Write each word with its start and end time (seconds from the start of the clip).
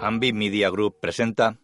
Ambi 0.00 0.32
Media 0.32 0.70
Group 0.70 0.98
presenta 1.00 1.60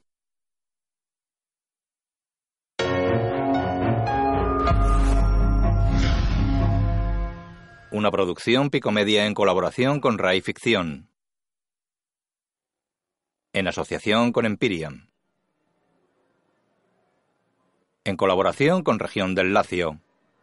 una 7.91 8.13
producción 8.13 8.71
Picomedia 8.71 9.27
en 9.27 9.35
colaboración 9.35 10.01
con 10.01 10.19
Rai 10.19 10.41
Ficción, 10.41 11.11
en 13.53 13.67
asociación 13.67 14.31
con 14.31 14.47
Empyrean, 14.47 15.11
en 18.07 18.17
colaboración 18.17 18.83
con 18.83 18.99
Región 18.99 19.35
del 19.35 19.53
Lacio. 19.53 20.01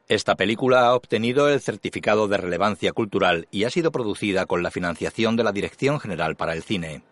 Esta 0.09 0.35
película 0.35 0.87
ha 0.87 0.95
obtenido 0.95 1.47
el 1.47 1.61
certificado 1.61 2.27
de 2.27 2.37
relevancia 2.37 2.91
cultural 2.91 3.47
y 3.51 3.63
ha 3.63 3.69
sido 3.69 3.91
producida 3.91 4.45
con 4.45 4.61
la 4.61 4.69
financiación 4.69 5.37
de 5.37 5.43
la 5.45 5.53
Dirección 5.53 5.99
General 5.99 6.35
para 6.35 6.53
el 6.53 6.63
Cine. 6.63 7.03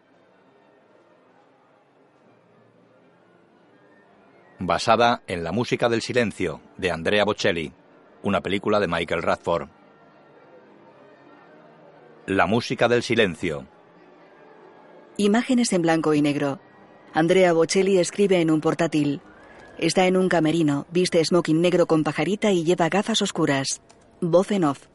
basada 4.66 5.24
en 5.28 5.44
La 5.44 5.52
música 5.52 5.90
del 5.90 6.02
silencio 6.02 6.62
de 6.78 6.92
Andrea 6.92 7.26
Bocelli, 7.26 7.74
una 8.22 8.42
película 8.42 8.80
de 8.80 8.88
Michael 8.88 9.24
Radford. 9.24 9.70
La 12.28 12.46
música 12.46 12.88
del 12.88 13.02
silencio. 13.02 13.66
Imágenes 15.18 15.74
en 15.74 15.82
blanco 15.82 16.14
y 16.14 16.22
negro. 16.22 16.60
Andrea 17.14 17.54
Bocelli 17.54 17.98
escribe 17.98 18.40
en 18.40 18.52
un 18.52 18.62
portátil. 18.62 19.22
Está 19.78 20.06
en 20.06 20.18
un 20.18 20.30
camerino, 20.30 20.86
viste 20.92 21.24
smoking 21.24 21.62
negro 21.62 21.88
con 21.88 22.04
pajarita 22.04 22.52
y 22.52 22.64
lleva 22.64 22.90
gafas 22.90 23.22
oscuras. 23.22 23.82
Voz 24.20 24.52
en 24.52 24.66
off. 24.66 24.88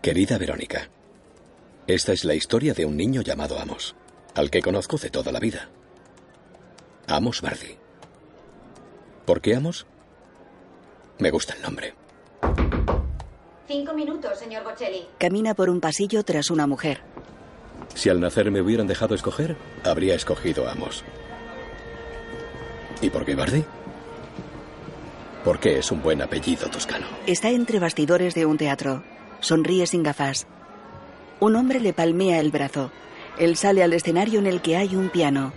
Querida 0.00 0.38
Verónica, 0.38 0.88
esta 1.86 2.12
es 2.12 2.24
la 2.24 2.34
historia 2.34 2.74
de 2.74 2.86
un 2.86 2.96
niño 2.96 3.22
llamado 3.22 3.58
Amos, 3.58 3.94
al 4.34 4.50
que 4.50 4.62
conozco 4.62 4.96
de 4.96 5.10
toda 5.10 5.30
la 5.32 5.40
vida. 5.40 5.68
Amos 7.06 7.42
Bardi. 7.42 7.76
¿Por 9.26 9.40
qué 9.40 9.54
Amos? 9.54 9.86
Me 11.18 11.30
gusta 11.30 11.54
el 11.54 11.62
nombre. 11.62 11.94
Cinco 13.68 13.94
minutos, 13.94 14.38
señor 14.38 14.64
Bocelli. 14.64 15.06
Camina 15.18 15.54
por 15.54 15.70
un 15.70 15.80
pasillo 15.80 16.24
tras 16.24 16.50
una 16.50 16.66
mujer. 16.66 17.00
Si 17.94 18.08
al 18.08 18.20
nacer 18.20 18.50
me 18.50 18.60
hubieran 18.60 18.86
dejado 18.86 19.14
escoger, 19.14 19.56
habría 19.84 20.14
escogido 20.14 20.68
Amos. 20.68 21.04
¿Y 23.02 23.10
por 23.10 23.24
qué 23.24 23.34
Bardi? 23.34 23.64
Porque 25.44 25.78
es 25.78 25.90
un 25.90 26.00
buen 26.00 26.22
apellido 26.22 26.68
toscano. 26.70 27.06
Está 27.26 27.50
entre 27.50 27.80
bastidores 27.80 28.34
de 28.34 28.46
un 28.46 28.56
teatro. 28.56 29.02
Sonríe 29.40 29.86
sin 29.88 30.04
gafas. 30.04 30.46
Un 31.40 31.56
hombre 31.56 31.80
le 31.80 31.92
palmea 31.92 32.38
el 32.38 32.52
brazo. 32.52 32.92
Él 33.38 33.56
sale 33.56 33.82
al 33.82 33.92
escenario 33.92 34.38
en 34.38 34.46
el 34.46 34.62
que 34.62 34.76
hay 34.76 34.94
un 34.94 35.10
piano. 35.10 35.52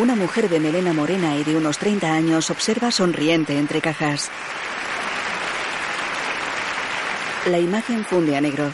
Una 0.00 0.14
mujer 0.14 0.48
de 0.48 0.60
melena 0.60 0.92
morena 0.92 1.36
y 1.36 1.42
de 1.42 1.56
unos 1.56 1.78
30 1.78 2.12
años 2.12 2.50
observa 2.50 2.92
sonriente 2.92 3.58
entre 3.58 3.80
cajas. 3.80 4.30
La 7.46 7.58
imagen 7.58 8.04
funde 8.04 8.36
a 8.36 8.40
negro. 8.40 8.72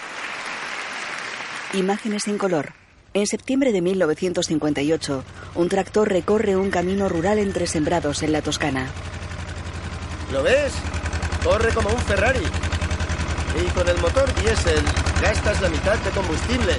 Imágenes 1.73 2.29
en 2.29 2.37
color. 2.37 2.80
En 3.13 3.27
septiembre 3.27 3.73
de 3.73 3.81
1958, 3.81 5.25
un 5.57 5.69
tractor 5.69 6.09
recorre 6.09 6.55
un 6.55 6.71
camino 6.71 7.09
rural 7.09 7.39
entre 7.39 7.67
sembrados 7.67 8.23
en 8.23 8.31
la 8.33 8.41
Toscana. 8.41 8.87
¿Lo 10.33 10.45
ves? 10.45 10.73
Corre 11.43 11.75
como 11.75 11.89
un 11.89 11.99
Ferrari. 11.99 12.39
Y 13.61 13.69
con 13.71 13.89
el 13.89 13.99
motor 13.99 14.33
diésel 14.41 14.85
gastas 15.21 15.61
la 15.61 15.69
mitad 15.69 15.99
de 15.99 16.11
combustible. 16.11 16.77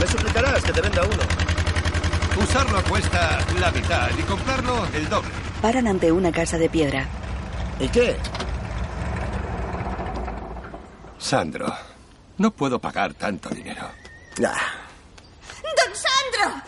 Me 0.00 0.06
suplicarás 0.06 0.62
que 0.64 0.72
te 0.72 0.80
venda 0.80 1.02
uno. 1.04 2.42
Usarlo 2.42 2.82
cuesta 2.84 3.38
la 3.60 3.70
mitad 3.70 4.08
y 4.18 4.22
comprarlo 4.22 4.86
el 4.94 5.08
doble. 5.10 5.28
Paran 5.60 5.86
ante 5.88 6.10
una 6.10 6.32
casa 6.32 6.56
de 6.56 6.70
piedra. 6.70 7.06
¿Y 7.78 7.88
qué? 7.88 8.16
Sandro, 11.18 11.70
no 12.38 12.50
puedo 12.50 12.78
pagar 12.78 13.12
tanto 13.12 13.50
dinero. 13.50 13.82
Ah, 14.42 14.89
¡Don 15.76 15.94
Sandro! 15.94 16.62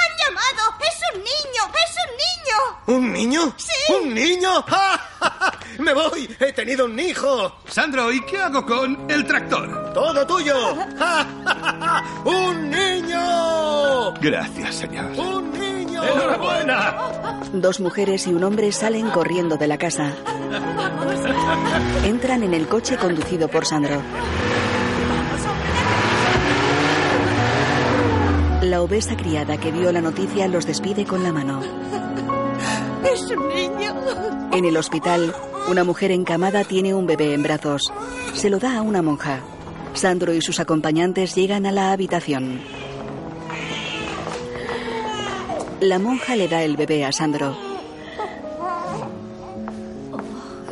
¡Han 0.00 0.12
llamado! 0.22 0.74
¡Es 0.80 0.96
un 1.14 1.18
niño! 1.20 1.62
¡Es 1.74 1.94
un 2.04 2.10
niño! 2.16 2.98
¿Un 2.98 3.12
niño? 3.12 3.54
Sí. 3.56 3.92
¿Un 3.92 4.14
niño? 4.14 4.62
¡Ja! 4.68 5.52
¡Me 5.78 5.92
voy! 5.92 6.28
¡He 6.40 6.52
tenido 6.52 6.86
un 6.86 6.98
hijo! 6.98 7.60
Sandro, 7.68 8.10
¿y 8.12 8.20
qué 8.24 8.40
hago 8.40 8.64
con 8.64 9.10
el 9.10 9.26
tractor? 9.26 9.92
¡Todo 9.92 10.26
tuyo! 10.26 10.76
¡Ja! 10.98 12.04
¡Un 12.24 12.70
niño! 12.70 14.12
Gracias, 14.20 14.74
señor. 14.76 15.06
¡Un 15.16 15.52
niño! 15.52 16.02
¡Enhorabuena! 16.02 17.40
Dos 17.52 17.80
mujeres 17.80 18.26
y 18.26 18.32
un 18.32 18.44
hombre 18.44 18.72
salen 18.72 19.10
corriendo 19.10 19.56
de 19.56 19.66
la 19.66 19.78
casa. 19.78 20.12
Entran 22.04 22.42
en 22.42 22.54
el 22.54 22.66
coche 22.68 22.96
conducido 22.96 23.48
por 23.48 23.66
Sandro. 23.66 24.00
La 28.68 28.82
obesa 28.82 29.16
criada 29.16 29.56
que 29.56 29.72
vio 29.72 29.90
la 29.92 30.02
noticia 30.02 30.46
los 30.46 30.66
despide 30.66 31.06
con 31.06 31.22
la 31.22 31.32
mano. 31.32 31.62
¡Es 33.02 33.22
un 33.30 33.48
niño! 33.48 33.94
En 34.52 34.66
el 34.66 34.76
hospital, 34.76 35.34
una 35.70 35.84
mujer 35.84 36.10
encamada 36.12 36.64
tiene 36.64 36.92
un 36.92 37.06
bebé 37.06 37.32
en 37.32 37.42
brazos. 37.42 37.90
Se 38.34 38.50
lo 38.50 38.58
da 38.58 38.76
a 38.76 38.82
una 38.82 39.00
monja. 39.00 39.40
Sandro 39.94 40.34
y 40.34 40.42
sus 40.42 40.60
acompañantes 40.60 41.34
llegan 41.34 41.64
a 41.64 41.72
la 41.72 41.92
habitación. 41.92 42.60
La 45.80 45.98
monja 45.98 46.36
le 46.36 46.46
da 46.46 46.62
el 46.62 46.76
bebé 46.76 47.06
a 47.06 47.12
Sandro. 47.12 47.56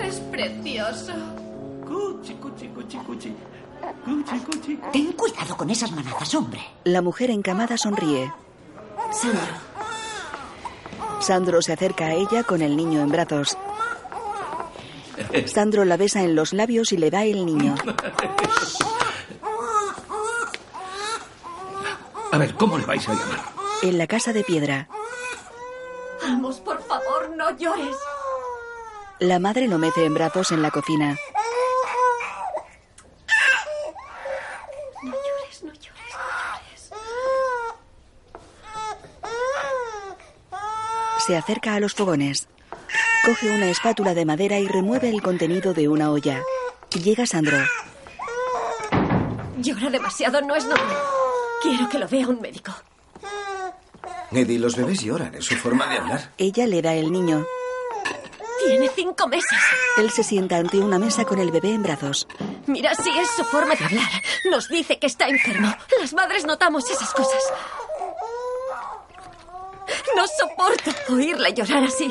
Es 0.05 0.21
precioso. 0.21 1.15
Ten 4.93 5.13
cuidado 5.13 5.57
con 5.57 5.69
esas 5.71 5.91
manazas, 5.93 6.35
hombre. 6.35 6.61
La 6.85 7.03
mujer 7.03 7.31
encamada 7.31 7.77
sonríe. 7.77 8.33
Sandro, 9.13 9.41
Sandro 11.21 11.63
se 11.63 11.73
acerca 11.73 12.07
a 12.07 12.13
ella 12.15 12.45
con 12.45 12.63
el 12.63 12.77
niño 12.77 13.01
en 13.01 13.09
brazos. 13.09 13.57
Sandro 15.47 15.85
la 15.85 15.97
besa 15.97 16.23
en 16.23 16.35
los 16.37 16.53
labios 16.53 16.93
y 16.93 16.97
le 16.99 17.11
da 17.11 17.25
el 17.25 17.45
niño. 17.47 17.75
A 22.33 22.39
ver, 22.39 22.55
¿cómo 22.55 22.79
le 22.79 22.85
vais 22.87 23.09
a 23.09 23.13
llamar? 23.15 23.41
En 23.83 23.99
la 23.99 24.07
casa 24.07 24.33
de 24.33 24.45
piedra, 24.45 24.89
Vamos, 26.23 26.61
por 26.61 26.83
favor, 26.83 27.31
no 27.37 27.57
llores. 27.57 27.97
la 29.21 29.39
madre 29.39 29.69
lo 29.69 29.79
mece 29.79 30.05
en 30.05 30.15
brazos 30.15 30.51
en 30.53 30.61
la 30.63 30.71
cocina. 30.71 31.17
No 35.03 35.13
llores, 35.13 35.63
no 35.63 35.73
llores, 35.73 36.91
no 36.91 36.93
llores. 36.93 36.93
Se 41.27 41.37
acerca 41.37 41.75
a 41.75 41.81
los 41.81 41.95
fogones. 41.95 42.49
Coge 43.25 43.51
una 43.51 43.69
espátula 43.69 44.15
de 44.15 44.25
madera 44.25 44.59
y 44.59 44.69
remueve 44.69 45.09
el 45.09 45.23
contenido 45.23 45.75
de 45.75 45.89
una 45.89 46.11
olla. 46.11 46.41
Llega 46.93 47.27
Sandro. 47.27 47.59
Llora 49.59 49.91
demasiado, 49.91 50.41
no 50.43 50.55
es 50.55 50.65
normal. 50.65 50.97
Quiero 51.63 51.89
que 51.89 51.99
lo 51.99 52.07
vea 52.09 52.29
un 52.29 52.41
médico. 52.41 52.73
Eddie, 54.31 54.59
los 54.59 54.77
bebés 54.77 55.03
lloran, 55.03 55.35
es 55.35 55.45
su 55.45 55.57
forma 55.57 55.89
de 55.89 55.99
hablar. 55.99 56.33
Ella 56.39 56.67
le 56.67 56.83
da 56.83 56.95
el 56.95 57.11
niño. 57.11 57.45
Tiene 58.65 58.89
cinco 58.95 59.29
meses. 59.29 59.59
Él 59.97 60.11
se 60.11 60.23
sienta 60.23 60.57
ante 60.57 60.79
una 60.79 60.99
mesa 60.99 61.25
con 61.25 61.39
el 61.39 61.51
bebé 61.51 61.73
en 61.73 61.83
brazos. 61.83 62.27
Mira, 62.67 62.95
si 62.95 63.11
es 63.11 63.31
su 63.37 63.45
forma 63.45 63.75
de 63.75 63.85
hablar. 63.85 64.11
Nos 64.51 64.69
dice 64.69 64.99
que 64.99 65.07
está 65.07 65.29
enfermo. 65.29 65.75
Las 66.01 66.13
madres 66.13 66.45
notamos 66.45 66.91
esas 66.91 67.13
cosas. 67.13 67.43
No 70.17 70.25
soporto 70.27 70.91
oírle 71.13 71.53
llorar 71.55 71.85
así. 71.85 72.11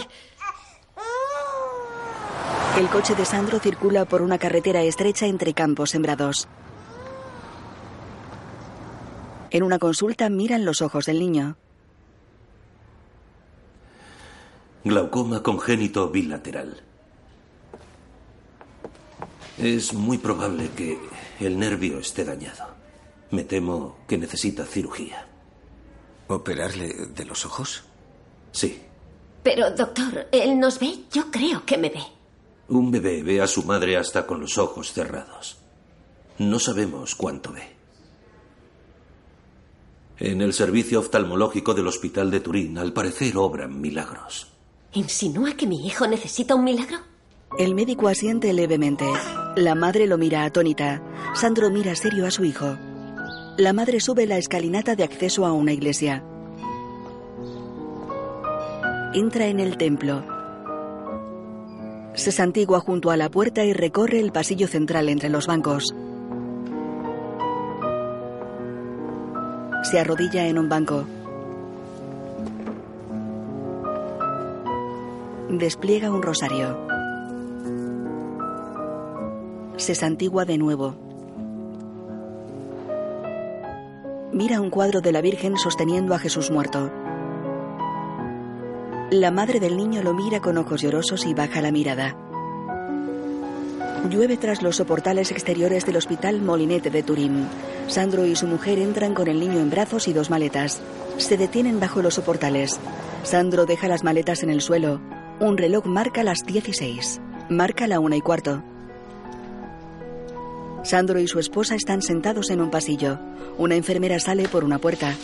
El 2.77 2.89
coche 2.89 3.15
de 3.15 3.25
Sandro 3.25 3.59
circula 3.59 4.05
por 4.05 4.21
una 4.21 4.37
carretera 4.37 4.81
estrecha 4.81 5.27
entre 5.27 5.53
campos 5.53 5.91
sembrados. 5.91 6.47
En 9.49 9.63
una 9.63 9.79
consulta 9.79 10.29
miran 10.29 10.65
los 10.65 10.81
ojos 10.81 11.05
del 11.05 11.19
niño. 11.19 11.55
Glaucoma 14.83 15.41
congénito 15.41 16.09
bilateral. 16.09 16.81
Es 19.57 19.93
muy 19.93 20.17
probable 20.17 20.69
que 20.75 20.99
el 21.39 21.57
nervio 21.57 21.99
esté 21.99 22.25
dañado. 22.25 22.75
Me 23.31 23.45
temo 23.45 23.97
que 24.07 24.17
necesita 24.17 24.65
cirugía. 24.65 25.27
¿Operarle 26.27 26.87
de 27.13 27.25
los 27.25 27.45
ojos? 27.45 27.83
Sí. 28.51 28.81
Pero, 29.43 29.71
doctor, 29.71 30.27
¿él 30.31 30.59
nos 30.59 30.79
ve? 30.79 31.03
Yo 31.11 31.29
creo 31.29 31.65
que 31.65 31.77
me 31.77 31.89
ve. 31.89 32.01
Un 32.67 32.89
bebé 32.89 33.21
ve 33.21 33.41
a 33.41 33.47
su 33.47 33.63
madre 33.63 33.95
hasta 33.97 34.25
con 34.25 34.41
los 34.41 34.57
ojos 34.57 34.91
cerrados. 34.91 35.57
No 36.39 36.57
sabemos 36.57 37.13
cuánto 37.13 37.51
ve. 37.53 37.75
En 40.17 40.41
el 40.41 40.53
servicio 40.53 40.99
oftalmológico 40.99 41.73
del 41.73 41.87
Hospital 41.87 42.31
de 42.31 42.39
Turín, 42.39 42.77
al 42.77 42.93
parecer, 42.93 43.37
obran 43.37 43.79
milagros. 43.79 44.47
¿Insinúa 44.93 45.53
que 45.55 45.67
mi 45.67 45.85
hijo 45.85 46.07
necesita 46.07 46.55
un 46.55 46.63
milagro? 46.63 46.99
El 47.59 47.75
médico 47.75 48.07
asiente 48.07 48.51
levemente. 48.53 49.05
La 49.57 49.75
madre 49.75 50.07
lo 50.07 50.17
mira 50.17 50.45
atónita. 50.45 51.03
Sandro 51.35 51.69
mira 51.69 51.95
serio 51.95 52.25
a 52.25 52.31
su 52.31 52.45
hijo. 52.45 52.77
La 53.57 53.71
madre 53.71 54.01
sube 54.01 54.27
la 54.27 54.37
escalinata 54.37 54.97
de 54.97 55.05
acceso 55.05 55.45
a 55.45 55.53
una 55.53 55.71
iglesia. 55.71 56.25
Entra 59.13 59.45
en 59.45 59.61
el 59.61 59.77
templo. 59.77 60.25
Se 62.15 62.33
santigua 62.33 62.81
junto 62.81 63.11
a 63.11 63.17
la 63.17 63.29
puerta 63.29 63.63
y 63.63 63.71
recorre 63.71 64.19
el 64.19 64.33
pasillo 64.33 64.67
central 64.67 65.07
entre 65.07 65.29
los 65.29 65.47
bancos. 65.47 65.95
Se 69.83 70.01
arrodilla 70.01 70.47
en 70.47 70.59
un 70.59 70.67
banco. 70.67 71.05
Despliega 75.49 76.11
un 76.11 76.21
rosario. 76.21 76.77
Se 79.77 79.95
santigua 79.95 80.43
de 80.43 80.57
nuevo. 80.57 81.04
Mira 84.35 84.59
un 84.59 84.69
cuadro 84.69 84.99
de 84.99 85.13
la 85.13 85.21
Virgen 85.21 85.55
sosteniendo 85.55 86.13
a 86.13 86.19
Jesús 86.19 86.51
muerto. 86.51 86.91
La 89.09 89.31
madre 89.31 89.61
del 89.61 89.77
niño 89.77 90.03
lo 90.03 90.13
mira 90.13 90.41
con 90.41 90.57
ojos 90.57 90.81
llorosos 90.81 91.25
y 91.25 91.33
baja 91.33 91.61
la 91.61 91.71
mirada. 91.71 92.17
Llueve 94.09 94.35
tras 94.35 94.61
los 94.61 94.75
soportales 94.75 95.31
exteriores 95.31 95.85
del 95.85 95.95
hospital 95.95 96.41
Molinete 96.41 96.89
de 96.89 97.01
Turín. 97.01 97.47
Sandro 97.87 98.25
y 98.25 98.35
su 98.35 98.45
mujer 98.45 98.79
entran 98.79 99.13
con 99.13 99.29
el 99.29 99.39
niño 99.39 99.61
en 99.61 99.69
brazos 99.69 100.09
y 100.09 100.11
dos 100.11 100.29
maletas. 100.29 100.81
Se 101.15 101.37
detienen 101.37 101.79
bajo 101.79 102.01
los 102.01 102.15
soportales. 102.15 102.77
Sandro 103.23 103.65
deja 103.65 103.87
las 103.87 104.03
maletas 104.03 104.43
en 104.43 104.49
el 104.49 104.59
suelo. 104.59 104.99
Un 105.39 105.57
reloj 105.57 105.85
marca 105.85 106.23
las 106.23 106.39
16. 106.45 107.21
Marca 107.49 107.87
la 107.87 108.01
una 108.01 108.17
y 108.17 108.21
cuarto. 108.21 108.65
Sandro 110.85 111.19
y 111.19 111.27
su 111.27 111.39
esposa 111.39 111.75
están 111.75 112.01
sentados 112.01 112.49
en 112.49 112.61
un 112.61 112.69
pasillo. 112.69 113.19
Una 113.57 113.75
enfermera 113.75 114.19
sale 114.19 114.47
por 114.47 114.63
una 114.63 114.79
puerta. 114.79 115.15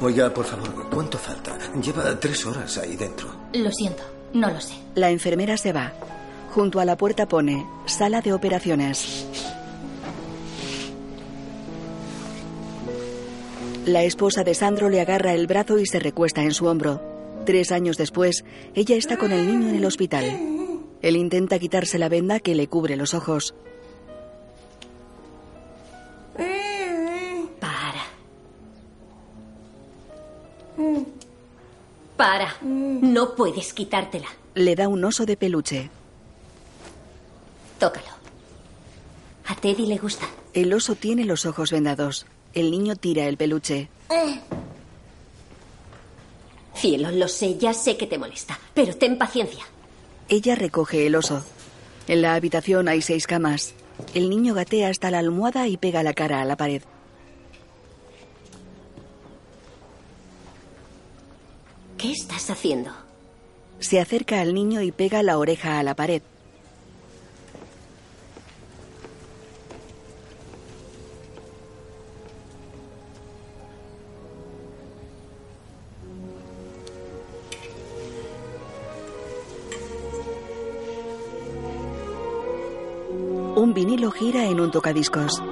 Oiga, 0.00 0.32
por 0.32 0.46
favor, 0.46 0.88
¿cuánto 0.90 1.18
falta? 1.18 1.58
Lleva 1.80 2.18
tres 2.18 2.46
horas 2.46 2.78
ahí 2.78 2.96
dentro. 2.96 3.28
Lo 3.52 3.70
siento, 3.70 4.02
no 4.32 4.50
lo 4.50 4.60
sé. 4.60 4.74
La 4.94 5.10
enfermera 5.10 5.56
se 5.56 5.72
va. 5.72 5.92
Junto 6.54 6.80
a 6.80 6.84
la 6.84 6.96
puerta 6.96 7.26
pone 7.28 7.66
Sala 7.86 8.22
de 8.22 8.32
operaciones. 8.32 9.26
La 13.86 14.02
esposa 14.02 14.44
de 14.44 14.54
Sandro 14.54 14.88
le 14.88 15.00
agarra 15.00 15.32
el 15.34 15.46
brazo 15.46 15.78
y 15.78 15.86
se 15.86 15.98
recuesta 15.98 16.42
en 16.42 16.52
su 16.52 16.66
hombro. 16.66 17.00
Tres 17.44 17.72
años 17.72 17.96
después, 17.96 18.44
ella 18.74 18.96
está 18.96 19.16
con 19.16 19.32
el 19.32 19.46
niño 19.46 19.68
en 19.68 19.76
el 19.76 19.84
hospital. 19.84 20.24
Él 21.02 21.16
intenta 21.16 21.58
quitarse 21.58 21.98
la 21.98 22.08
venda 22.08 22.40
que 22.40 22.54
le 22.54 22.68
cubre 22.68 22.96
los 22.96 23.14
ojos. 23.14 23.54
Para. 27.60 28.04
Para. 32.16 32.56
No 32.62 33.34
puedes 33.34 33.72
quitártela. 33.72 34.28
Le 34.54 34.74
da 34.74 34.88
un 34.88 35.04
oso 35.04 35.26
de 35.26 35.36
peluche. 35.36 35.90
Tócalo. 37.78 38.08
A 39.46 39.54
Teddy 39.54 39.86
le 39.86 39.98
gusta. 39.98 40.26
El 40.52 40.72
oso 40.72 40.94
tiene 40.94 41.24
los 41.24 41.46
ojos 41.46 41.70
vendados. 41.70 42.26
El 42.52 42.70
niño 42.70 42.96
tira 42.96 43.26
el 43.26 43.36
peluche. 43.36 43.88
Cielo, 46.74 47.10
lo 47.10 47.28
sé, 47.28 47.58
ya 47.58 47.72
sé 47.74 47.96
que 47.96 48.06
te 48.06 48.18
molesta, 48.18 48.58
pero 48.74 48.96
ten 48.96 49.18
paciencia. 49.18 49.64
Ella 50.28 50.54
recoge 50.54 51.06
el 51.06 51.14
oso. 51.14 51.44
En 52.08 52.22
la 52.22 52.34
habitación 52.34 52.88
hay 52.88 53.02
seis 53.02 53.26
camas. 53.26 53.74
El 54.14 54.30
niño 54.30 54.54
gatea 54.54 54.88
hasta 54.88 55.10
la 55.10 55.18
almohada 55.18 55.68
y 55.68 55.76
pega 55.76 56.02
la 56.02 56.14
cara 56.14 56.40
a 56.40 56.44
la 56.44 56.56
pared. 56.56 56.82
¿Qué 61.96 62.12
estás 62.12 62.50
haciendo? 62.50 62.90
Se 63.78 64.00
acerca 64.00 64.40
al 64.40 64.54
niño 64.54 64.82
y 64.82 64.90
pega 64.90 65.22
la 65.22 65.38
oreja 65.38 65.78
a 65.78 65.82
la 65.82 65.94
pared. 65.94 66.22
Vinilo 83.80 84.10
gira 84.10 84.44
en 84.44 84.60
un 84.60 84.70
tocadiscos. 84.70 85.42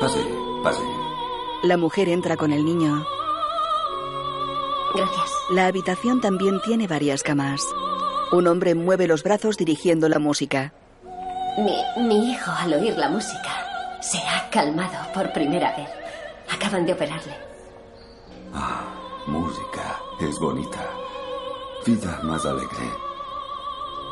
Pase, 0.00 0.24
pase. 0.62 0.82
La 1.64 1.76
mujer 1.76 2.08
entra 2.08 2.34
con 2.34 2.50
el 2.50 2.64
niño. 2.64 3.04
Gracias. 4.94 5.30
La 5.50 5.66
habitación 5.66 6.22
también 6.22 6.62
tiene 6.62 6.86
varias 6.86 7.22
camas. 7.22 7.60
Un 8.32 8.46
hombre 8.46 8.74
mueve 8.74 9.06
los 9.06 9.22
brazos 9.22 9.58
dirigiendo 9.58 10.08
la 10.08 10.18
música. 10.18 10.72
Mi, 11.58 11.76
mi 12.08 12.30
hijo, 12.30 12.50
al 12.50 12.72
oír 12.72 12.96
la 12.96 13.10
música, 13.10 13.98
se 14.00 14.16
ha 14.16 14.48
calmado 14.48 14.96
por 15.12 15.30
primera 15.34 15.76
vez. 15.76 15.90
Acaban 16.50 16.86
de 16.86 16.94
operarle. 16.94 17.36
Ah, 18.54 18.82
música. 19.26 20.00
Es 20.20 20.38
bonita. 20.38 20.88
Vida 21.84 22.18
más 22.22 22.46
alegre. 22.46 22.88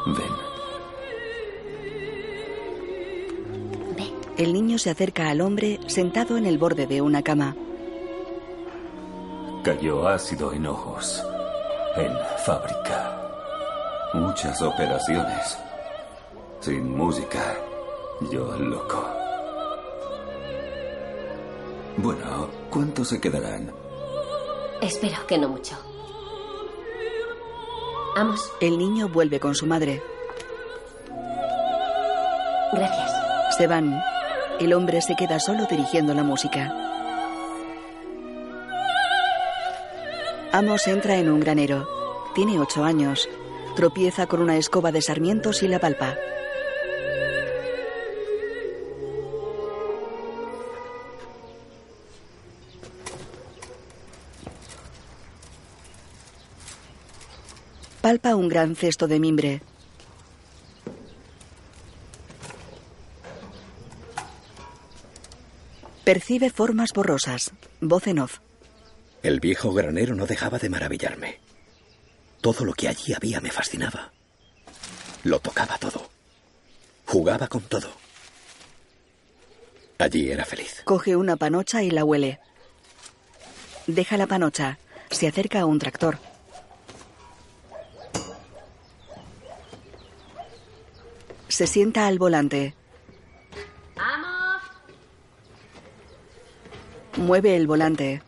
Ven. 0.09 0.54
El 4.37 4.53
niño 4.53 4.79
se 4.79 4.91
acerca 4.91 5.29
al 5.31 5.41
hombre 5.41 5.79
sentado 5.87 6.37
en 6.37 6.45
el 6.45 6.59
borde 6.59 6.89
de 6.89 7.01
una 7.01 7.23
cama. 7.23 7.55
Cayó 9.63 10.09
ácido 10.09 10.53
en 10.53 10.67
ojos. 10.67 11.25
En 11.97 12.13
fábrica. 12.45 13.17
Muchas 14.13 14.61
operaciones. 14.61 15.57
Sin 16.61 16.97
música. 16.97 17.57
Yo 18.33 18.59
loco. 18.59 19.07
Bueno, 21.97 22.49
¿cuántos 22.71 23.09
se 23.09 23.21
quedarán? 23.21 23.73
Espero 24.83 25.25
que 25.29 25.39
no 25.39 25.49
mucho. 25.49 25.77
Vamos. 28.17 28.53
El 28.61 28.79
niño 28.79 29.09
vuelve 29.09 29.39
con 29.39 29.55
su 29.55 29.67
madre. 29.67 30.03
Gracias. 32.73 33.13
Se 33.57 33.69
van. 33.69 34.14
El 34.61 34.73
hombre 34.73 35.03
se 35.03 35.17
queda 35.17 35.41
solo 35.41 35.67
dirigiendo 35.69 36.15
la 36.15 36.23
música. 36.23 36.73
Amos 40.53 40.87
entra 40.87 41.17
en 41.17 41.29
un 41.29 41.41
granero. 41.41 41.89
Tiene 42.35 42.61
ocho 42.61 42.85
años. 42.85 43.29
Tropieza 43.75 44.29
con 44.29 44.41
una 44.41 44.57
escoba 44.57 44.93
de 44.93 45.03
sarmientos 45.03 45.65
y 45.65 45.69
la 45.69 45.81
palpa. 45.81 46.15
Palpa 58.01 58.37
un 58.37 58.49
gran 58.49 58.77
cesto 58.77 59.09
de 59.09 59.19
mimbre. 59.19 59.63
Percibe 66.05 66.51
formas 66.51 66.93
borrosas. 66.93 67.53
Voz 67.81 68.07
en 68.07 68.19
off. 68.19 68.41
El 69.23 69.41
viejo 69.41 69.73
granero 69.73 70.15
no 70.15 70.27
dejaba 70.27 70.59
de 70.59 70.69
maravillarme. 70.69 71.41
Todo 72.43 72.67
lo 72.67 72.75
que 72.75 72.89
allí 72.89 73.15
había 73.15 73.41
me 73.41 73.51
fascinaba. 73.51 74.13
Lo 75.23 75.41
tocaba 75.41 75.79
todo. 75.79 76.11
Jugaba 77.07 77.49
con 77.49 77.63
todo. 77.63 77.89
Allí 79.99 80.31
era 80.31 80.45
feliz. 80.45 80.83
Coge 80.85 81.17
una 81.17 81.37
panocha 81.37 81.83
y 81.83 81.91
la 81.91 82.05
huele. 82.05 82.39
Deja 83.87 84.19
la 84.19 84.27
panocha. 84.27 84.79
Se 85.11 85.27
acerca 85.27 85.61
a 85.61 85.65
un 85.65 85.79
tractor. 85.79 86.19
Se 91.49 91.67
sienta 91.67 92.07
al 92.07 92.19
volante. 92.19 92.75
Mueve 97.17 97.57
el 97.57 97.67
volante. 97.67 98.23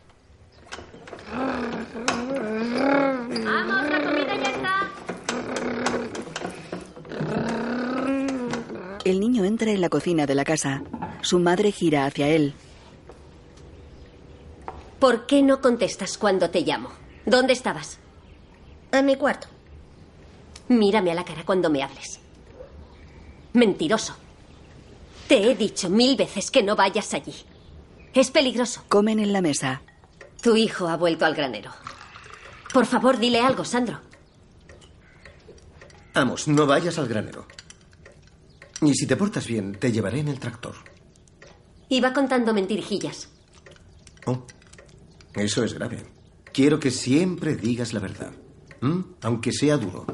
¡Vamos, 3.43 3.89
la 3.89 4.03
comida 4.03 4.35
ya 4.35 4.49
está! 4.49 4.89
El 9.03 9.19
niño 9.19 9.43
entra 9.45 9.71
en 9.71 9.81
la 9.81 9.89
cocina 9.89 10.25
de 10.25 10.35
la 10.35 10.45
casa. 10.45 10.83
Su 11.21 11.39
madre 11.39 11.71
gira 11.71 12.05
hacia 12.05 12.27
él. 12.29 12.53
¿Por 14.99 15.25
qué 15.27 15.43
no 15.43 15.61
contestas 15.61 16.17
cuando 16.17 16.49
te 16.49 16.61
llamo? 16.61 16.89
¿Dónde 17.25 17.53
estabas? 17.53 17.99
En 18.91 19.05
mi 19.05 19.15
cuarto. 19.15 19.47
Mírame 20.69 21.11
a 21.11 21.15
la 21.15 21.25
cara 21.25 21.43
cuando 21.45 21.69
me 21.69 21.83
hables. 21.83 22.19
Mentiroso. 23.53 24.15
Te 25.27 25.51
he 25.51 25.55
dicho 25.55 25.89
mil 25.89 26.15
veces 26.15 26.49
que 26.49 26.63
no 26.63 26.75
vayas 26.75 27.13
allí. 27.13 27.35
Es 28.13 28.31
peligroso. 28.31 28.83
Comen 28.89 29.19
en 29.19 29.33
la 29.33 29.41
mesa. 29.41 29.81
Tu 30.41 30.55
hijo 30.55 30.87
ha 30.87 30.97
vuelto 30.97 31.25
al 31.25 31.35
granero. 31.35 31.71
Por 32.73 32.85
favor, 32.85 33.17
dile 33.17 33.41
algo, 33.41 33.65
Sandro. 33.65 33.99
Vamos, 36.13 36.47
no 36.47 36.65
vayas 36.65 36.97
al 36.97 37.07
granero. 37.07 37.47
Y 38.81 38.93
si 38.93 39.07
te 39.07 39.15
portas 39.15 39.47
bien, 39.47 39.73
te 39.73 39.91
llevaré 39.91 40.19
en 40.19 40.27
el 40.27 40.39
tractor. 40.39 40.75
Iba 41.89 42.13
contando 42.13 42.53
mentirijillas. 42.53 43.29
Oh, 44.25 44.43
eso 45.35 45.63
es 45.63 45.73
grave. 45.73 46.05
Quiero 46.53 46.79
que 46.79 46.91
siempre 46.91 47.55
digas 47.55 47.93
la 47.93 47.99
verdad. 47.99 48.31
¿m? 48.81 49.03
Aunque 49.21 49.51
sea 49.51 49.77
duro. 49.77 50.05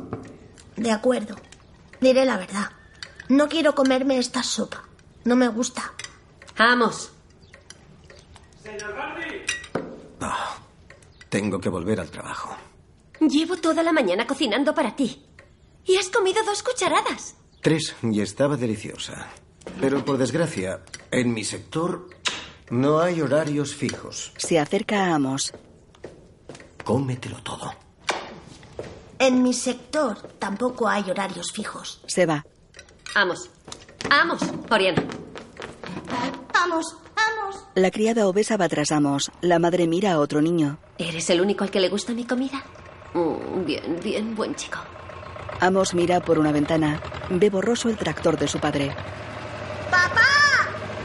De 0.76 0.92
acuerdo. 0.92 1.36
Diré 2.02 2.26
la 2.26 2.38
verdad. 2.38 2.72
No 3.30 3.48
quiero 3.48 3.76
comerme 3.76 4.18
esta 4.20 4.44
sopa. 4.44 4.84
No 5.24 5.36
me 5.36 5.48
gusta. 5.48 5.94
Vamos. 6.58 7.12
Ah, 10.22 10.55
tengo 11.29 11.60
que 11.60 11.70
volver 11.70 12.00
al 12.00 12.10
trabajo. 12.10 12.55
Llevo 13.20 13.58
toda 13.58 13.84
la 13.84 13.91
mañana 13.91 14.25
cocinando 14.25 14.74
para 14.74 14.96
ti. 14.96 15.25
Y 15.86 15.98
has 15.98 16.10
comido 16.10 16.43
dos 16.43 16.63
cucharadas. 16.63 17.36
Tres, 17.62 17.96
y 18.01 18.22
estaba 18.22 18.55
deliciosa. 18.58 19.27
Pero 19.79 20.03
por 20.03 20.17
desgracia, 20.17 20.82
en 21.12 21.34
mi 21.34 21.43
sector 21.43 22.10
no 22.70 23.00
hay 23.00 23.22
horarios 23.22 23.74
fijos. 23.75 24.32
Se 24.38 24.60
acerca 24.60 25.05
a 25.05 25.15
Amos. 25.15 25.53
Cómetelo 26.84 27.41
todo. 27.43 27.74
En 29.20 29.41
mi 29.41 29.53
sector 29.53 30.17
tampoco 30.39 30.88
hay 30.88 31.10
horarios 31.10 31.51
fijos. 31.53 32.01
Se 32.08 32.25
va. 32.25 32.46
Vamos. 33.15 33.50
Vamos, 34.10 34.41
Oriana. 34.70 35.03
Vamos, 36.53 36.98
vamos. 37.44 37.66
La 37.76 37.92
criada 37.92 38.28
obesa 38.28 38.58
va 38.58 38.70
tras 38.70 38.92
Amos. 38.92 39.32
La 39.42 39.60
madre 39.60 39.88
mira 39.88 40.14
a 40.14 40.20
otro 40.20 40.42
niño. 40.42 40.78
¿Eres 40.98 41.30
el 41.30 41.42
único 41.42 41.64
al 41.64 41.72
que 41.72 41.80
le 41.80 41.90
gusta 41.90 42.14
mi 42.14 42.26
comida? 42.26 42.64
Mm, 43.14 43.66
bien, 43.66 44.00
bien, 44.04 44.36
buen 44.36 44.56
chico. 44.56 44.80
Amos 45.60 45.94
mira 45.94 46.20
por 46.22 46.40
una 46.40 46.52
ventana. 46.52 47.02
Ve 47.30 47.50
borroso 47.50 47.90
el 47.90 47.98
tractor 47.98 48.38
de 48.38 48.48
su 48.48 48.60
padre. 48.60 48.94
¡Papá! 49.90 50.22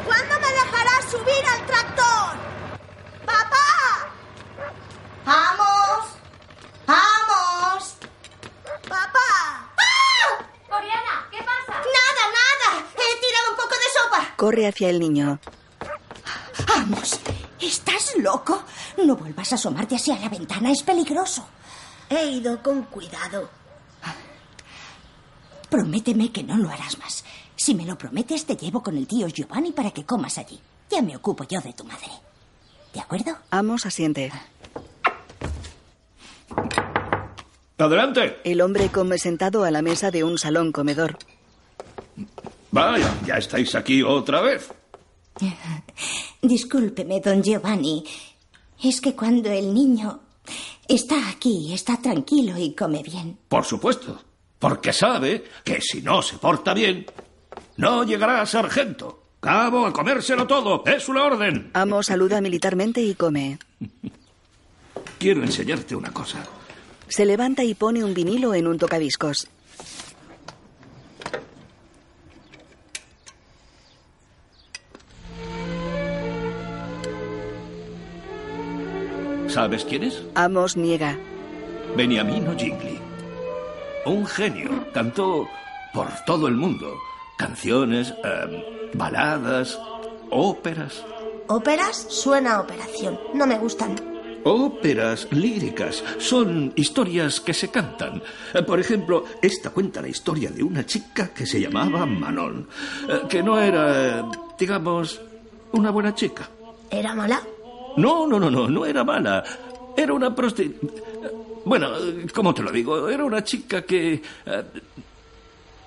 ¿Cuándo 0.04 0.34
me 0.40 0.48
dejarás 0.48 1.04
subir 1.10 1.44
al 1.54 1.66
tractor? 1.66 2.36
¡Papá! 3.26 4.08
¡Vamos! 5.24 6.08
¡Vamos! 6.86 7.94
¡Papá! 8.88 9.70
¡Ah! 9.76 10.44
Oriana, 10.70 11.28
¿qué 11.30 11.38
pasa? 11.38 11.78
¡Nada, 11.78 12.24
nada! 12.32 12.86
He 12.94 13.20
tirado 13.20 13.50
un 13.50 13.56
poco 13.56 13.74
de 13.74 13.88
sopa. 14.00 14.34
Corre 14.36 14.66
hacia 14.66 14.88
el 14.88 14.98
niño. 14.98 15.38
Vamos, 16.88 17.20
¿estás 17.60 18.14
loco? 18.16 18.64
No 19.04 19.14
vuelvas 19.14 19.52
a 19.52 19.56
asomarte 19.56 19.96
hacia 19.96 20.18
la 20.18 20.30
ventana, 20.30 20.70
es 20.70 20.82
peligroso. 20.82 21.46
He 22.08 22.30
ido 22.30 22.62
con 22.62 22.84
cuidado. 22.84 23.50
Prométeme 25.68 26.32
que 26.32 26.42
no 26.42 26.56
lo 26.56 26.70
harás 26.70 26.98
más. 26.98 27.24
Si 27.56 27.74
me 27.74 27.84
lo 27.84 27.98
prometes, 27.98 28.46
te 28.46 28.56
llevo 28.56 28.82
con 28.82 28.96
el 28.96 29.06
tío 29.06 29.28
Giovanni 29.28 29.72
para 29.72 29.90
que 29.90 30.06
comas 30.06 30.38
allí. 30.38 30.58
Ya 30.88 31.02
me 31.02 31.14
ocupo 31.14 31.44
yo 31.44 31.60
de 31.60 31.74
tu 31.74 31.84
madre. 31.84 32.08
¿De 32.94 33.00
acuerdo? 33.00 33.36
Amos 33.50 33.84
asiente. 33.84 34.32
Adelante. 37.76 38.40
El 38.44 38.62
hombre 38.62 38.88
come 38.88 39.18
sentado 39.18 39.64
a 39.64 39.70
la 39.70 39.82
mesa 39.82 40.10
de 40.10 40.24
un 40.24 40.38
salón 40.38 40.72
comedor. 40.72 41.18
Vaya, 42.70 43.14
ya 43.26 43.34
estáis 43.36 43.74
aquí 43.74 44.02
otra 44.02 44.40
vez. 44.40 44.70
Discúlpeme, 46.42 47.20
don 47.20 47.42
Giovanni. 47.42 48.04
Es 48.82 49.00
que 49.00 49.14
cuando 49.14 49.50
el 49.50 49.72
niño 49.74 50.20
está 50.86 51.28
aquí, 51.30 51.72
está 51.72 52.00
tranquilo 52.00 52.56
y 52.56 52.74
come 52.74 53.02
bien. 53.02 53.38
Por 53.48 53.64
supuesto. 53.64 54.22
Porque 54.58 54.92
sabe 54.92 55.44
que 55.64 55.80
si 55.80 56.02
no 56.02 56.20
se 56.20 56.36
porta 56.38 56.74
bien, 56.74 57.06
no 57.76 58.02
llegará 58.04 58.40
a 58.40 58.46
sargento. 58.46 59.22
Cabo 59.40 59.86
a 59.86 59.92
comérselo 59.92 60.46
todo. 60.46 60.82
Es 60.84 61.08
una 61.08 61.24
orden. 61.24 61.70
Amos 61.74 62.06
saluda 62.06 62.40
militarmente 62.40 63.00
y 63.00 63.14
come. 63.14 63.58
Quiero 65.18 65.42
enseñarte 65.42 65.94
una 65.94 66.10
cosa. 66.10 66.44
Se 67.08 67.24
levanta 67.24 67.62
y 67.62 67.74
pone 67.74 68.02
un 68.02 68.14
vinilo 68.14 68.52
en 68.54 68.66
un 68.66 68.78
tocadiscos. 68.78 69.48
¿Sabes 79.58 79.84
quién 79.84 80.04
es? 80.04 80.22
Amos 80.36 80.76
niega. 80.76 81.18
Beniamino 81.96 82.52
Gigli. 82.56 82.96
Un 84.06 84.24
genio. 84.24 84.70
Cantó 84.94 85.48
por 85.92 86.06
todo 86.26 86.46
el 86.46 86.54
mundo. 86.54 86.94
Canciones, 87.36 88.14
eh, 88.22 88.90
baladas, 88.94 89.76
óperas. 90.30 91.04
¿Óperas? 91.48 92.06
Suena 92.08 92.54
a 92.54 92.60
operación. 92.60 93.18
No 93.34 93.48
me 93.48 93.58
gustan. 93.58 93.96
Óperas 94.44 95.26
líricas 95.32 96.04
son 96.18 96.72
historias 96.76 97.40
que 97.40 97.52
se 97.52 97.68
cantan. 97.68 98.22
Eh, 98.54 98.62
Por 98.62 98.78
ejemplo, 98.78 99.24
esta 99.42 99.70
cuenta 99.70 100.00
la 100.00 100.06
historia 100.06 100.50
de 100.50 100.62
una 100.62 100.86
chica 100.86 101.30
que 101.34 101.46
se 101.46 101.60
llamaba 101.60 102.06
Manon, 102.06 102.68
eh, 103.08 103.22
que 103.28 103.42
no 103.42 103.60
era, 103.60 104.24
digamos, 104.56 105.20
una 105.72 105.90
buena 105.90 106.14
chica. 106.14 106.48
¿Era 106.90 107.12
mala? 107.12 107.42
No, 107.96 108.26
no, 108.26 108.38
no, 108.38 108.50
no, 108.50 108.68
no 108.68 108.86
era 108.86 109.04
mala. 109.04 109.42
Era 109.96 110.12
una 110.12 110.34
prosti... 110.34 110.74
Bueno, 111.64 111.90
¿cómo 112.34 112.54
te 112.54 112.62
lo 112.62 112.70
digo? 112.70 113.08
Era 113.08 113.24
una 113.24 113.42
chica 113.42 113.82
que... 113.82 114.22
eh, 114.46 114.64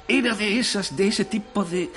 era 0.07 0.35
de 0.35 0.59
esas, 0.59 0.95
de 0.95 1.07
ese 1.07 1.25
tipo 1.25 1.63
de... 1.63 1.89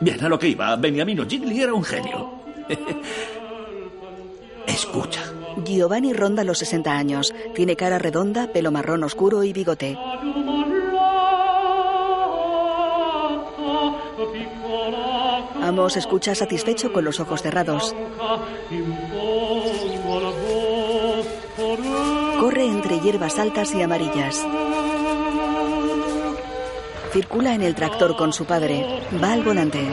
Bien, 0.00 0.22
a 0.24 0.28
lo 0.28 0.38
que 0.38 0.48
iba. 0.48 0.74
Beniamino 0.76 1.24
Gigli 1.26 1.62
era 1.62 1.72
un 1.72 1.84
genio. 1.84 2.32
Escucha. 4.66 5.22
Giovanni 5.64 6.12
ronda 6.12 6.42
los 6.42 6.58
60 6.58 6.90
años. 6.90 7.32
Tiene 7.54 7.76
cara 7.76 7.98
redonda, 7.98 8.48
pelo 8.52 8.72
marrón 8.72 9.04
oscuro 9.04 9.44
y 9.44 9.52
bigote. 9.52 9.96
Amos 15.64 15.96
escucha 15.96 16.34
satisfecho 16.34 16.92
con 16.92 17.06
los 17.06 17.20
ojos 17.20 17.40
cerrados. 17.40 17.96
Corre 22.38 22.66
entre 22.66 23.00
hierbas 23.00 23.38
altas 23.38 23.74
y 23.74 23.80
amarillas. 23.80 24.46
Circula 27.12 27.54
en 27.54 27.62
el 27.62 27.74
tractor 27.74 28.14
con 28.14 28.34
su 28.34 28.44
padre. 28.44 28.84
Va 29.22 29.32
al 29.32 29.42
volante. 29.42 29.78
Un 29.78 29.86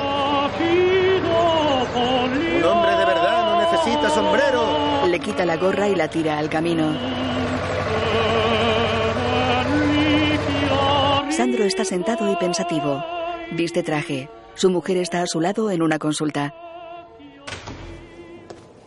hombre 2.65 2.91
de 2.91 3.05
verdad 3.05 3.45
no 3.45 3.61
necesita 3.61 4.09
sombrero. 4.09 5.07
Le 5.07 5.19
quita 5.21 5.45
la 5.45 5.55
gorra 5.55 5.87
y 5.87 5.95
la 5.95 6.09
tira 6.09 6.37
al 6.37 6.49
camino. 6.49 6.93
Sandro 11.29 11.63
está 11.63 11.85
sentado 11.85 12.29
y 12.29 12.35
pensativo. 12.35 13.01
Viste 13.51 13.83
traje. 13.83 14.40
Su 14.55 14.69
mujer 14.69 14.97
está 14.97 15.21
a 15.21 15.27
su 15.27 15.41
lado 15.41 15.71
en 15.71 15.81
una 15.81 15.99
consulta. 15.99 16.53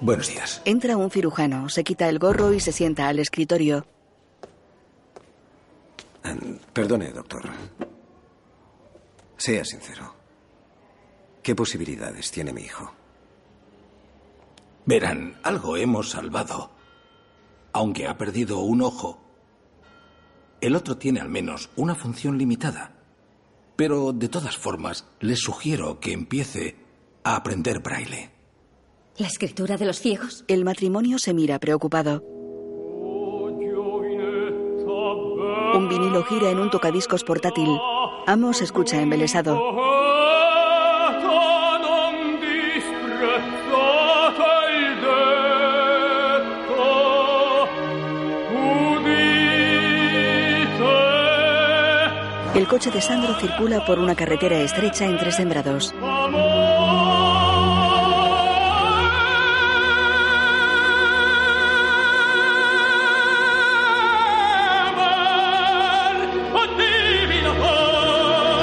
Buenos 0.00 0.28
días. 0.28 0.60
Entra 0.64 0.96
un 0.96 1.10
cirujano, 1.10 1.68
se 1.68 1.82
quita 1.84 2.08
el 2.08 2.18
gorro 2.18 2.52
y 2.52 2.60
se 2.60 2.72
sienta 2.72 3.08
al 3.08 3.18
escritorio. 3.18 3.86
Perdone, 6.72 7.10
doctor. 7.10 7.42
Sea 9.36 9.64
sincero. 9.64 10.14
¿Qué 11.42 11.54
posibilidades 11.54 12.30
tiene 12.30 12.52
mi 12.52 12.62
hijo? 12.62 12.92
Verán, 14.86 15.38
algo 15.42 15.76
hemos 15.76 16.10
salvado. 16.10 16.70
Aunque 17.72 18.06
ha 18.06 18.16
perdido 18.16 18.60
un 18.60 18.82
ojo, 18.82 19.20
el 20.60 20.76
otro 20.76 20.96
tiene 20.96 21.20
al 21.20 21.28
menos 21.28 21.70
una 21.76 21.94
función 21.94 22.38
limitada. 22.38 22.93
Pero 23.76 24.12
de 24.12 24.28
todas 24.28 24.56
formas, 24.56 25.06
les 25.20 25.40
sugiero 25.40 25.98
que 26.00 26.12
empiece 26.12 26.76
a 27.24 27.36
aprender 27.36 27.80
braille. 27.80 28.30
¿La 29.16 29.26
escritura 29.26 29.76
de 29.76 29.86
los 29.86 30.00
ciegos? 30.00 30.44
El 30.48 30.64
matrimonio 30.64 31.18
se 31.18 31.34
mira 31.34 31.58
preocupado. 31.58 32.22
Un 35.74 35.88
vinilo 35.88 36.24
gira 36.24 36.50
en 36.50 36.58
un 36.58 36.70
tocadiscos 36.70 37.24
portátil. 37.24 37.68
Amos 38.26 38.62
escucha 38.62 39.00
embelesado. 39.00 39.58
El 52.54 52.68
coche 52.68 52.92
de 52.92 53.00
Sandro 53.00 53.34
circula 53.40 53.84
por 53.84 53.98
una 53.98 54.14
carretera 54.14 54.58
estrecha 54.60 55.06
entre 55.06 55.32
sembrados. 55.32 55.92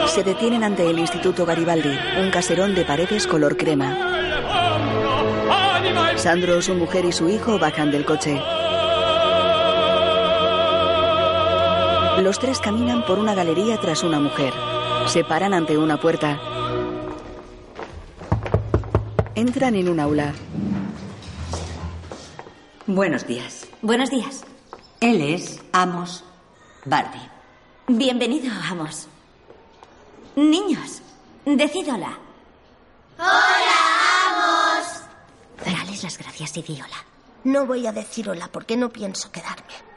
Se 0.07 0.23
detienen 0.23 0.63
ante 0.63 0.89
el 0.89 0.97
Instituto 0.97 1.45
Garibaldi, 1.45 1.97
un 2.21 2.31
caserón 2.31 2.73
de 2.73 2.85
paredes 2.85 3.27
color 3.27 3.57
crema. 3.57 3.97
Sandro, 6.15 6.61
su 6.61 6.75
mujer 6.75 7.03
y 7.03 7.11
su 7.11 7.27
hijo 7.27 7.59
bajan 7.59 7.91
del 7.91 8.05
coche. 8.05 8.39
Los 12.21 12.37
tres 12.37 12.59
caminan 12.59 13.03
por 13.03 13.17
una 13.17 13.33
galería 13.33 13.79
tras 13.81 14.03
una 14.03 14.19
mujer. 14.19 14.53
Se 15.07 15.23
paran 15.23 15.55
ante 15.55 15.75
una 15.75 15.99
puerta. 15.99 16.39
Entran 19.33 19.73
en 19.73 19.89
un 19.89 19.99
aula. 19.99 20.31
Buenos 22.85 23.25
días. 23.25 23.67
Buenos 23.81 24.11
días. 24.11 24.43
Él 24.99 25.19
es 25.19 25.63
Amos 25.71 26.23
Bardi. 26.85 27.17
Bienvenido, 27.87 28.53
Amos. 28.69 29.07
Niños, 30.35 31.01
decid 31.43 31.91
hola. 31.91 32.19
¡Hola, 33.17 34.77
Amos! 34.77 35.01
Dales 35.65 36.03
las 36.03 36.19
gracias 36.19 36.55
y 36.57 36.61
di 36.61 36.73
hola. 36.75 37.03
No 37.45 37.65
voy 37.65 37.87
a 37.87 37.91
decir 37.91 38.29
hola 38.29 38.47
porque 38.51 38.77
no 38.77 38.89
pienso 38.89 39.31
quedarme. 39.31 39.90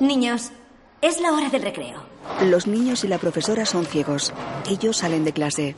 Niños, 0.00 0.52
es 1.02 1.20
la 1.20 1.32
hora 1.32 1.48
del 1.48 1.62
recreo. 1.62 2.02
Los 2.42 2.66
niños 2.66 3.02
y 3.02 3.08
la 3.08 3.18
profesora 3.18 3.66
son 3.66 3.84
ciegos. 3.84 4.32
Ellos 4.68 4.98
salen 4.98 5.24
de 5.24 5.32
clase. 5.32 5.74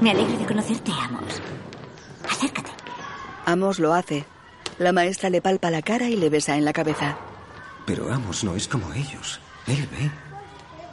Me 0.00 0.10
alegro 0.10 0.36
de 0.36 0.46
conocerte, 0.46 0.90
Amos. 0.92 1.40
Acércate. 2.28 2.70
Amos 3.46 3.78
lo 3.78 3.94
hace. 3.94 4.24
La 4.78 4.92
maestra 4.92 5.30
le 5.30 5.40
palpa 5.40 5.70
la 5.70 5.82
cara 5.82 6.08
y 6.08 6.16
le 6.16 6.28
besa 6.28 6.56
en 6.56 6.64
la 6.64 6.72
cabeza. 6.72 7.16
Pero 7.86 8.12
Amos 8.12 8.44
no 8.44 8.54
es 8.54 8.68
como 8.68 8.92
ellos. 8.92 9.40
Él 9.66 9.88
ve. 9.92 10.10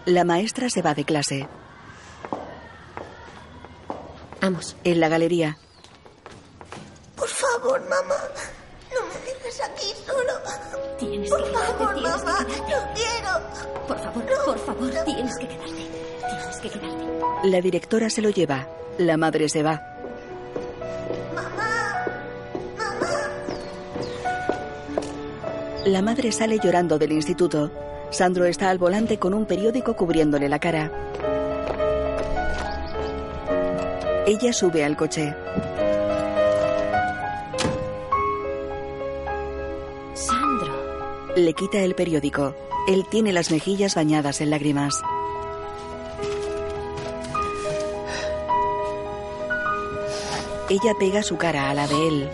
La 0.06 0.24
maestra 0.24 0.70
se 0.70 0.82
va 0.82 0.94
de 0.94 1.06
clase. 1.06 1.48
Amos. 4.42 4.76
En 4.84 5.00
la 5.00 5.10
galería. 5.10 5.58
Por 7.16 7.28
favor, 7.28 7.82
mamá. 7.82 8.16
No 8.94 9.02
me 9.08 9.26
dejes 9.26 9.62
aquí 9.62 9.88
solo. 10.06 10.34
Tienes 10.98 11.30
Por 11.30 11.44
que 11.44 11.50
quedarte, 11.50 11.74
favor, 11.78 11.94
tienes 11.96 12.12
que 12.14 12.26
mamá. 12.26 12.46
quedarte. 12.46 12.60
No 12.72 12.94
quiero. 12.96 13.88
Por 13.88 14.00
favor, 14.00 14.24
por 14.46 14.60
favor, 14.60 14.90
tienes 15.06 15.38
que 15.38 15.48
quedarte. 15.48 15.74
Tienes 15.74 16.58
que 16.62 16.70
quedarte. 16.70 17.06
La 17.50 17.62
directora 17.62 18.10
se 18.10 18.22
lo 18.22 18.30
lleva. 18.30 18.68
La 18.98 19.18
madre 19.18 19.50
se 19.50 19.64
va. 19.64 19.82
La 25.86 26.02
madre 26.02 26.32
sale 26.32 26.60
llorando 26.60 26.98
del 27.00 27.12
instituto. 27.14 27.72
Sandro 28.12 28.46
está 28.46 28.70
al 28.70 28.78
volante 28.78 29.18
con 29.18 29.34
un 29.34 29.46
periódico 29.46 29.96
cubriéndole 29.96 30.50
la 30.50 30.60
cara. 30.60 30.92
Ella 34.30 34.54
sube 34.54 34.86
al 34.86 34.96
coche. 34.96 35.34
Sandro. 40.14 41.34
Le 41.36 41.52
quita 41.54 41.80
el 41.80 41.96
periódico. 41.96 42.54
Él 42.88 43.06
tiene 43.10 43.34
las 43.34 43.50
mejillas 43.50 43.96
bañadas 43.96 44.40
en 44.42 44.52
lágrimas. 44.52 45.02
Ella 50.70 50.94
pega 51.00 51.24
su 51.24 51.36
cara 51.38 51.72
a 51.72 51.74
la 51.74 51.88
de 51.88 52.08
él. 52.08 52.30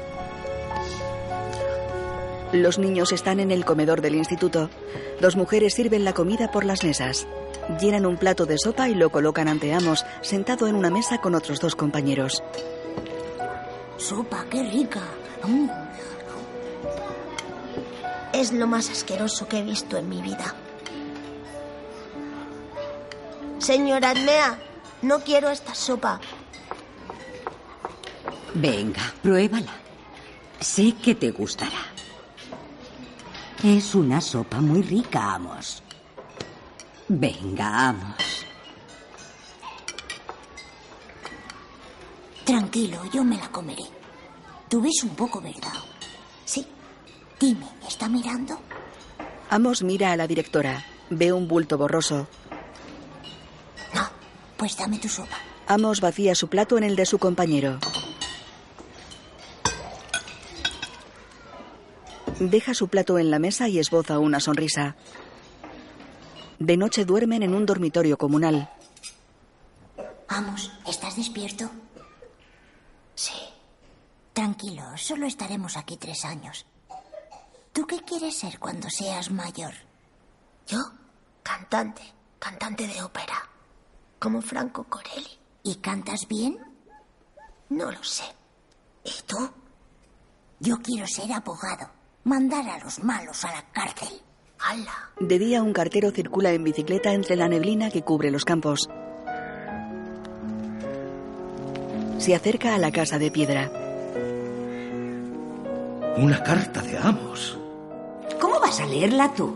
Los 2.51 2.77
niños 2.77 3.13
están 3.13 3.39
en 3.39 3.51
el 3.51 3.63
comedor 3.63 4.01
del 4.01 4.15
instituto. 4.15 4.69
Dos 5.21 5.37
mujeres 5.37 5.75
sirven 5.75 6.03
la 6.03 6.11
comida 6.11 6.51
por 6.51 6.65
las 6.65 6.83
mesas. 6.83 7.25
Llenan 7.79 8.05
un 8.05 8.17
plato 8.17 8.45
de 8.45 8.57
sopa 8.57 8.89
y 8.89 8.95
lo 8.95 9.09
colocan 9.09 9.47
ante 9.47 9.73
Amos, 9.73 10.05
sentado 10.21 10.67
en 10.67 10.75
una 10.75 10.89
mesa 10.89 11.19
con 11.19 11.33
otros 11.33 11.59
dos 11.59 11.75
compañeros. 11.75 12.43
Sopa, 13.97 14.45
qué 14.49 14.63
rica. 14.63 15.01
Mm. 15.43 15.69
Es 18.33 18.51
lo 18.51 18.67
más 18.67 18.89
asqueroso 18.89 19.47
que 19.47 19.59
he 19.59 19.63
visto 19.63 19.97
en 19.97 20.09
mi 20.09 20.21
vida. 20.21 20.53
Señora 23.59 24.11
Admea, 24.11 24.59
no 25.01 25.21
quiero 25.21 25.49
esta 25.49 25.73
sopa. 25.73 26.19
Venga, 28.53 29.01
pruébala. 29.23 29.73
Sé 30.59 30.93
que 31.01 31.15
te 31.15 31.31
gustará. 31.31 31.79
Es 33.63 33.95
una 33.95 34.21
sopa 34.21 34.61
muy 34.61 34.81
rica, 34.81 35.33
Amos. 35.33 35.81
Venga, 37.07 37.89
Amos. 37.89 38.45
Tranquilo, 42.43 42.99
yo 43.11 43.23
me 43.23 43.37
la 43.37 43.49
comeré. 43.51 43.83
Tú 44.69 44.81
ves 44.81 45.03
un 45.03 45.15
poco, 45.15 45.41
¿verdad? 45.41 45.73
Sí. 46.45 46.65
Dime, 47.39 47.67
¿está 47.87 48.07
mirando? 48.07 48.59
Amos 49.49 49.83
mira 49.83 50.11
a 50.11 50.17
la 50.17 50.27
directora. 50.27 50.85
Ve 51.09 51.31
un 51.31 51.47
bulto 51.47 51.77
borroso. 51.77 52.27
Pues 54.57 54.77
dame 54.77 54.97
tu 54.99 55.09
sopa. 55.09 55.37
Amos 55.67 56.01
vacía 56.01 56.33
su 56.35 56.47
plato 56.47 56.77
en 56.77 56.83
el 56.83 56.95
de 56.95 57.05
su 57.05 57.19
compañero. 57.19 57.79
Deja 62.39 62.73
su 62.73 62.87
plato 62.87 63.17
en 63.17 63.31
la 63.31 63.39
mesa 63.39 63.67
y 63.67 63.79
esboza 63.79 64.19
una 64.19 64.39
sonrisa. 64.39 64.95
De 66.59 66.77
noche 66.77 67.05
duermen 67.05 67.43
en 67.43 67.53
un 67.53 67.65
dormitorio 67.65 68.17
comunal. 68.17 68.69
Vamos, 70.29 70.71
¿estás 70.87 71.15
despierto? 71.15 71.69
Sí. 73.15 73.33
Tranquilo, 74.33 74.83
solo 74.97 75.27
estaremos 75.27 75.77
aquí 75.77 75.97
tres 75.97 76.25
años. 76.25 76.65
¿Tú 77.71 77.85
qué 77.85 77.99
quieres 78.01 78.37
ser 78.37 78.59
cuando 78.59 78.89
seas 78.89 79.31
mayor? 79.31 79.73
Yo, 80.67 80.79
cantante, 81.43 82.01
cantante 82.39 82.87
de 82.87 83.01
ópera, 83.01 83.49
como 84.19 84.41
Franco 84.41 84.85
Corelli. 84.85 85.39
¿Y 85.63 85.75
cantas 85.75 86.27
bien? 86.27 86.59
No 87.69 87.91
lo 87.91 88.03
sé. 88.03 88.25
¿Y 89.03 89.21
tú? 89.25 89.37
Yo 90.59 90.77
quiero 90.77 91.07
ser 91.07 91.31
abogado, 91.31 91.89
mandar 92.23 92.67
a 92.69 92.79
los 92.79 93.03
malos 93.03 93.43
a 93.45 93.51
la 93.51 93.71
cárcel. 93.71 94.21
¡Hala! 94.59 95.11
De 95.19 95.39
día 95.39 95.61
un 95.61 95.73
cartero 95.73 96.11
circula 96.11 96.51
en 96.51 96.63
bicicleta 96.63 97.13
entre 97.13 97.35
la 97.35 97.47
neblina 97.47 97.89
que 97.89 98.01
cubre 98.01 98.31
los 98.31 98.45
campos. 98.45 98.89
Se 102.17 102.33
acerca 102.33 102.75
a 102.75 102.77
la 102.77 102.91
casa 102.91 103.19
de 103.19 103.31
piedra. 103.31 103.71
Una 106.17 106.41
carta 106.43 106.81
de 106.81 106.97
Amos. 106.97 107.57
¿Cómo 108.39 108.59
vas 108.59 108.79
a 108.79 108.85
leerla 108.85 109.33
tú? 109.33 109.53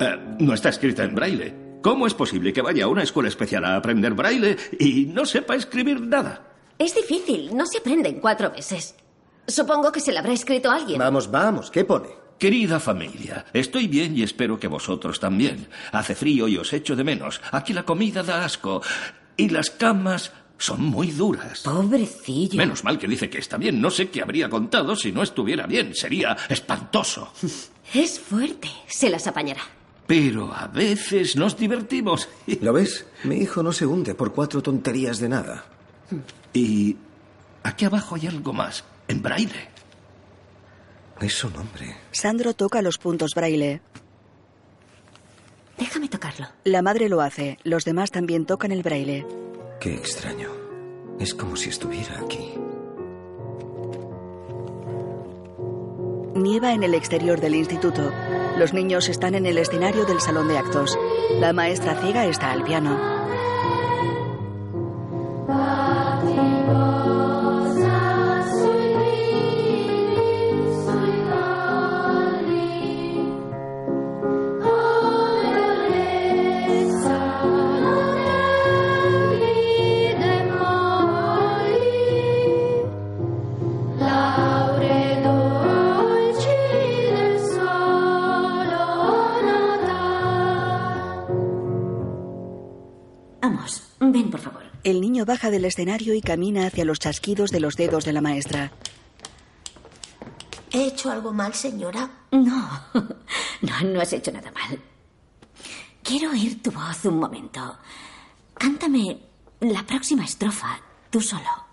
Eh, 0.00 0.36
no 0.40 0.54
está 0.54 0.70
escrita 0.70 1.04
en 1.04 1.14
braille. 1.14 1.54
¿Cómo 1.82 2.06
es 2.06 2.14
posible 2.14 2.52
que 2.52 2.62
vaya 2.62 2.84
a 2.84 2.88
una 2.88 3.04
escuela 3.04 3.28
especial 3.28 3.64
a 3.64 3.76
aprender 3.76 4.14
braille 4.14 4.56
y 4.78 5.06
no 5.06 5.24
sepa 5.24 5.54
escribir 5.54 6.00
nada? 6.00 6.42
Es 6.78 6.94
difícil, 6.94 7.56
no 7.56 7.64
se 7.64 7.78
aprende 7.78 8.08
en 8.08 8.20
cuatro 8.20 8.50
meses. 8.50 8.96
Supongo 9.46 9.92
que 9.92 10.00
se 10.00 10.12
la 10.12 10.20
habrá 10.20 10.32
escrito 10.32 10.70
alguien. 10.70 10.98
Vamos, 10.98 11.30
vamos, 11.30 11.70
¿qué 11.70 11.84
pone? 11.84 12.08
Querida 12.38 12.80
familia, 12.80 13.46
estoy 13.52 13.88
bien 13.88 14.16
y 14.16 14.22
espero 14.22 14.60
que 14.60 14.68
vosotros 14.68 15.18
también. 15.18 15.68
Hace 15.92 16.14
frío 16.14 16.48
y 16.48 16.58
os 16.58 16.72
echo 16.72 16.94
de 16.94 17.04
menos. 17.04 17.40
Aquí 17.50 17.72
la 17.72 17.84
comida 17.84 18.22
da 18.22 18.44
asco 18.44 18.82
y 19.36 19.48
las 19.48 19.70
camas 19.70 20.32
son 20.58 20.82
muy 20.82 21.10
duras. 21.12 21.60
Pobrecillo. 21.62 22.56
Menos 22.58 22.84
mal 22.84 22.98
que 22.98 23.08
dice 23.08 23.30
que 23.30 23.38
está 23.38 23.56
bien. 23.56 23.80
No 23.80 23.90
sé 23.90 24.10
qué 24.10 24.22
habría 24.22 24.48
contado 24.50 24.96
si 24.96 25.12
no 25.12 25.22
estuviera 25.22 25.66
bien. 25.66 25.94
Sería 25.94 26.36
espantoso. 26.48 27.32
Es 27.94 28.18
fuerte, 28.18 28.68
se 28.88 29.08
las 29.08 29.28
apañará. 29.28 29.62
Pero 30.08 30.52
a 30.52 30.66
veces 30.66 31.36
nos 31.36 31.56
divertimos. 31.56 32.28
¿Lo 32.60 32.72
ves? 32.72 33.06
Mi 33.22 33.36
hijo 33.36 33.62
no 33.62 33.72
se 33.72 33.86
hunde 33.86 34.16
por 34.16 34.32
cuatro 34.32 34.60
tonterías 34.60 35.20
de 35.20 35.28
nada. 35.28 35.64
¿Y 36.52 36.96
aquí 37.62 37.84
abajo 37.84 38.16
hay 38.16 38.26
algo 38.26 38.52
más, 38.52 38.82
en 39.06 39.22
braille. 39.22 39.68
Es 41.20 41.42
un 41.44 41.56
hombre. 41.56 41.96
Sandro 42.12 42.54
toca 42.54 42.82
los 42.82 42.98
puntos 42.98 43.34
braille. 43.34 43.80
Déjame 45.78 46.08
tocarlo. 46.08 46.46
La 46.64 46.82
madre 46.82 47.08
lo 47.08 47.20
hace. 47.20 47.58
Los 47.64 47.84
demás 47.84 48.10
también 48.10 48.46
tocan 48.46 48.72
el 48.72 48.82
braille. 48.82 49.26
Qué 49.80 49.94
extraño. 49.94 50.50
Es 51.18 51.34
como 51.34 51.56
si 51.56 51.70
estuviera 51.70 52.20
aquí. 52.20 52.54
Nieva 56.34 56.72
en 56.74 56.82
el 56.82 56.94
exterior 56.94 57.40
del 57.40 57.54
instituto. 57.54 58.12
Los 58.58 58.74
niños 58.74 59.08
están 59.08 59.34
en 59.34 59.46
el 59.46 59.58
escenario 59.58 60.04
del 60.04 60.20
salón 60.20 60.48
de 60.48 60.58
actos. 60.58 60.98
La 61.40 61.52
maestra 61.52 61.98
ciega 62.02 62.26
está 62.26 62.52
al 62.52 62.62
piano. 62.62 63.25
Baja 95.26 95.50
del 95.50 95.66
escenario 95.66 96.14
y 96.14 96.22
camina 96.22 96.66
hacia 96.66 96.86
los 96.86 96.98
chasquidos 96.98 97.50
de 97.50 97.60
los 97.60 97.76
dedos 97.76 98.04
de 98.04 98.12
la 98.14 98.22
maestra. 98.22 98.72
¿He 100.70 100.86
hecho 100.86 101.10
algo 101.10 101.32
mal, 101.32 101.52
señora? 101.52 102.08
No, 102.30 102.80
no, 102.94 103.80
no 103.84 104.00
has 104.00 104.12
hecho 104.12 104.32
nada 104.32 104.50
mal. 104.52 104.80
Quiero 106.02 106.30
oír 106.30 106.62
tu 106.62 106.70
voz 106.70 107.04
un 107.04 107.18
momento. 107.18 107.76
Cántame 108.54 109.20
la 109.60 109.84
próxima 109.84 110.24
estrofa, 110.24 110.80
tú 111.10 111.20
solo. 111.20 111.65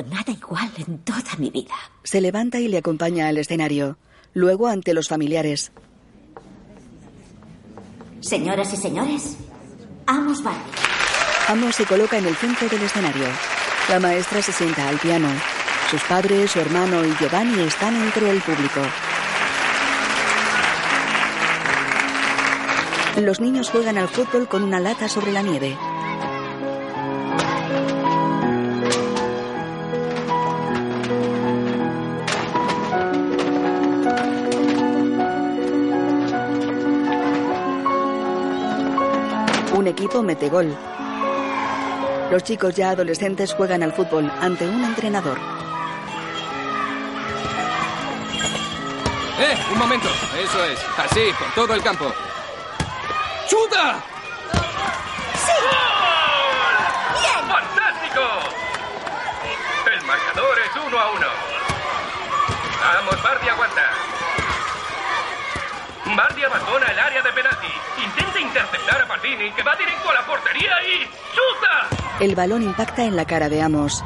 Nada 0.00 0.32
igual 0.32 0.70
en 0.78 0.98
toda 0.98 1.36
mi 1.36 1.50
vida. 1.50 1.74
Se 2.02 2.22
levanta 2.22 2.58
y 2.60 2.68
le 2.68 2.78
acompaña 2.78 3.28
al 3.28 3.36
escenario. 3.36 3.98
Luego 4.32 4.68
ante 4.68 4.94
los 4.94 5.08
familiares. 5.08 5.72
Señoras 8.20 8.72
y 8.72 8.76
señores, 8.76 9.36
Amos 10.06 10.42
Barbie. 10.42 10.60
Amos 11.48 11.74
se 11.74 11.84
coloca 11.84 12.16
en 12.16 12.26
el 12.26 12.36
centro 12.36 12.68
del 12.68 12.82
escenario. 12.82 13.26
La 13.88 14.00
maestra 14.00 14.40
se 14.40 14.52
sienta 14.52 14.88
al 14.88 14.98
piano. 14.98 15.28
Sus 15.90 16.02
padres, 16.04 16.52
su 16.52 16.60
hermano 16.60 17.04
y 17.04 17.14
Giovanni 17.16 17.62
están 17.62 17.94
entre 17.94 18.30
el 18.30 18.40
público. 18.40 18.80
Los 23.20 23.40
niños 23.40 23.68
juegan 23.68 23.98
al 23.98 24.08
fútbol 24.08 24.48
con 24.48 24.62
una 24.62 24.80
lata 24.80 25.08
sobre 25.08 25.32
la 25.32 25.42
nieve. 25.42 25.76
Un 39.82 39.88
equipo 39.88 40.22
mete 40.22 40.48
gol. 40.48 40.72
Los 42.30 42.44
chicos 42.44 42.72
ya 42.72 42.90
adolescentes 42.90 43.52
juegan 43.52 43.82
al 43.82 43.92
fútbol 43.92 44.30
ante 44.40 44.64
un 44.64 44.84
entrenador. 44.84 45.36
¡Eh! 49.40 49.58
Un 49.72 49.78
momento. 49.80 50.06
Eso 50.40 50.64
es. 50.66 50.78
Así, 50.96 51.32
por 51.36 51.66
todo 51.66 51.74
el 51.74 51.82
campo. 51.82 52.12
¡Chuta! 53.48 54.00
¡Fantástico! 57.48 58.22
El 59.92 60.06
marcador 60.06 60.58
es 60.60 60.86
uno 60.86 60.96
a 60.96 61.10
uno. 61.10 61.26
Vamos, 62.84 63.20
Bardi, 63.20 63.48
aguanta. 63.48 64.11
Bardi 66.16 66.42
abandona 66.42 66.86
el 66.86 66.98
área 66.98 67.22
de 67.22 67.32
penalti. 67.32 67.66
Intenta 68.04 68.40
interceptar 68.40 69.02
a 69.02 69.08
Pardini, 69.08 69.50
que 69.52 69.62
va 69.62 69.74
directo 69.76 70.10
a 70.10 70.14
la 70.14 70.26
portería 70.26 70.72
y... 70.82 71.06
¡Chuta! 71.32 72.22
El 72.24 72.34
balón 72.34 72.62
impacta 72.62 73.04
en 73.04 73.16
la 73.16 73.24
cara 73.24 73.48
de 73.48 73.62
Amos. 73.62 74.04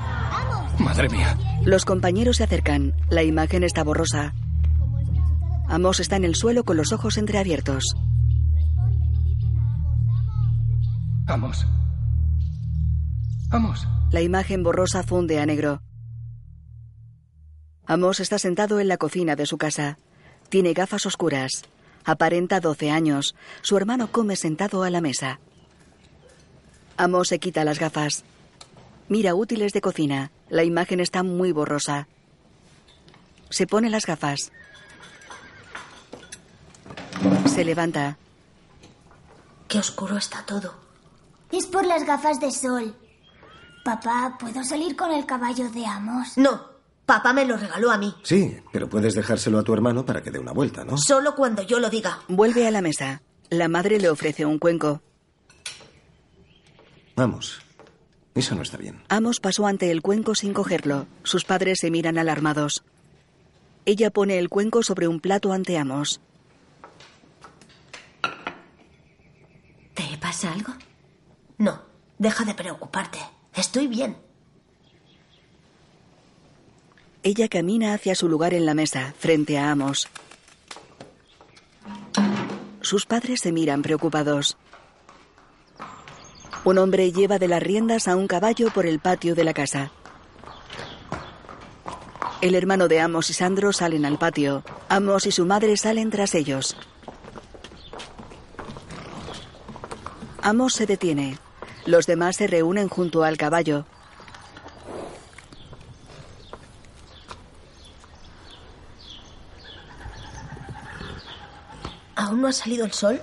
Madre 0.78 1.08
mía. 1.08 1.36
Los 1.62 1.84
compañeros 1.84 2.36
se 2.36 2.44
acercan. 2.44 2.94
La 3.10 3.22
imagen 3.22 3.64
está 3.64 3.82
borrosa. 3.82 4.34
Amos 5.68 6.00
está 6.00 6.16
en 6.16 6.24
el 6.24 6.36
suelo 6.36 6.64
con 6.64 6.76
los 6.76 6.92
ojos 6.92 7.18
entreabiertos. 7.18 7.96
Vamos. 11.24 11.66
Vamos. 13.48 13.88
La 14.12 14.20
imagen 14.20 14.62
borrosa 14.62 15.02
funde 15.02 15.40
a 15.40 15.46
negro. 15.46 15.82
Amos 17.84 18.20
está 18.20 18.38
sentado 18.38 18.78
en 18.78 18.88
la 18.88 18.96
cocina 18.96 19.34
de 19.34 19.46
su 19.46 19.58
casa. 19.58 19.98
Tiene 20.48 20.72
gafas 20.72 21.06
oscuras. 21.06 21.64
Aparenta 22.06 22.60
12 22.60 22.90
años. 22.90 23.34
Su 23.62 23.76
hermano 23.76 24.12
come 24.12 24.36
sentado 24.36 24.84
a 24.84 24.90
la 24.90 25.00
mesa. 25.00 25.40
Amos 26.96 27.28
se 27.28 27.40
quita 27.40 27.64
las 27.64 27.80
gafas. 27.80 28.22
Mira 29.08 29.34
útiles 29.34 29.72
de 29.72 29.80
cocina. 29.80 30.30
La 30.48 30.62
imagen 30.62 31.00
está 31.00 31.24
muy 31.24 31.50
borrosa. 31.50 32.06
Se 33.50 33.66
pone 33.66 33.90
las 33.90 34.06
gafas. 34.06 34.52
Se 37.46 37.64
levanta. 37.64 38.16
Qué 39.66 39.80
oscuro 39.80 40.16
está 40.16 40.46
todo. 40.46 40.74
Es 41.50 41.66
por 41.66 41.84
las 41.84 42.06
gafas 42.06 42.38
de 42.40 42.52
sol. 42.52 42.94
Papá, 43.84 44.36
¿puedo 44.38 44.62
salir 44.62 44.94
con 44.94 45.12
el 45.12 45.26
caballo 45.26 45.70
de 45.70 45.86
Amos? 45.86 46.38
No, 46.38 46.75
papá 47.06 47.32
me 47.32 47.46
lo 47.46 47.56
regaló 47.56 47.90
a 47.90 47.98
mí. 47.98 48.14
Sí, 48.22 48.58
pero 48.72 48.88
puedes 48.88 49.14
dejárselo 49.14 49.58
a 49.58 49.62
tu 49.62 49.72
hermano 49.72 50.04
para 50.04 50.22
que 50.22 50.30
dé 50.30 50.38
una 50.38 50.52
vuelta, 50.52 50.84
¿no? 50.84 50.98
Solo 50.98 51.34
cuando 51.34 51.62
yo 51.62 51.78
lo 51.80 51.88
diga. 51.88 52.20
Vuelve 52.28 52.66
a 52.66 52.70
la 52.70 52.82
mesa. 52.82 53.22
La 53.48 53.68
madre 53.68 53.98
le 53.98 54.10
ofrece 54.10 54.44
un 54.44 54.58
cuenco. 54.58 55.00
Vamos. 57.14 57.60
Eso 58.34 58.54
no 58.54 58.62
está 58.62 58.76
bien. 58.76 59.02
Amos 59.08 59.40
pasó 59.40 59.66
ante 59.66 59.90
el 59.90 60.02
cuenco 60.02 60.34
sin 60.34 60.52
cogerlo. 60.52 61.06
Sus 61.22 61.44
padres 61.44 61.78
se 61.80 61.90
miran 61.90 62.18
alarmados. 62.18 62.84
Ella 63.86 64.10
pone 64.10 64.38
el 64.38 64.50
cuenco 64.50 64.82
sobre 64.82 65.08
un 65.08 65.20
plato 65.20 65.52
ante 65.52 65.78
Amos. 65.78 66.20
¿Te 69.94 70.18
pasa 70.20 70.52
algo? 70.52 70.74
No, 71.56 71.80
deja 72.18 72.44
de 72.44 72.52
preocuparte. 72.52 73.18
Estoy 73.54 73.86
bien. 73.86 74.18
Ella 77.26 77.48
camina 77.48 77.92
hacia 77.92 78.14
su 78.14 78.28
lugar 78.28 78.54
en 78.54 78.66
la 78.66 78.72
mesa, 78.72 79.12
frente 79.18 79.58
a 79.58 79.72
Amos. 79.72 80.06
Sus 82.82 83.04
padres 83.04 83.40
se 83.42 83.50
miran 83.50 83.82
preocupados. 83.82 84.56
Un 86.62 86.78
hombre 86.78 87.10
lleva 87.10 87.40
de 87.40 87.48
las 87.48 87.60
riendas 87.60 88.06
a 88.06 88.14
un 88.14 88.28
caballo 88.28 88.70
por 88.72 88.86
el 88.86 89.00
patio 89.00 89.34
de 89.34 89.42
la 89.42 89.54
casa. 89.54 89.90
El 92.42 92.54
hermano 92.54 92.86
de 92.86 93.00
Amos 93.00 93.28
y 93.28 93.32
Sandro 93.32 93.72
salen 93.72 94.04
al 94.04 94.18
patio. 94.18 94.62
Amos 94.88 95.26
y 95.26 95.32
su 95.32 95.46
madre 95.46 95.76
salen 95.76 96.10
tras 96.10 96.32
ellos. 96.36 96.76
Amos 100.42 100.74
se 100.74 100.86
detiene. 100.86 101.38
Los 101.86 102.06
demás 102.06 102.36
se 102.36 102.46
reúnen 102.46 102.88
junto 102.88 103.24
al 103.24 103.36
caballo. 103.36 103.84
¿Aún 112.16 112.40
no 112.40 112.48
ha 112.48 112.52
salido 112.52 112.85
el 112.85 112.92
sol? 112.92 113.20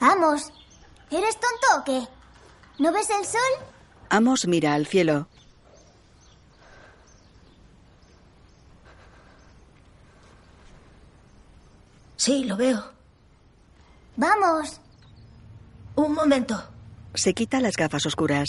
Vamos. 0.00 0.52
¿Eres 1.10 1.38
tonto 1.38 1.80
o 1.80 1.84
qué? 1.84 2.08
¿No 2.78 2.92
ves 2.92 3.10
el 3.10 3.24
sol? 3.26 3.40
Amos 4.08 4.46
mira 4.46 4.74
al 4.74 4.86
cielo. 4.86 5.28
Sí, 12.16 12.44
lo 12.44 12.56
veo. 12.56 12.82
Vamos. 14.16 14.80
Un 15.96 16.14
momento. 16.14 16.62
Se 17.14 17.34
quita 17.34 17.60
las 17.60 17.76
gafas 17.76 18.06
oscuras. 18.06 18.48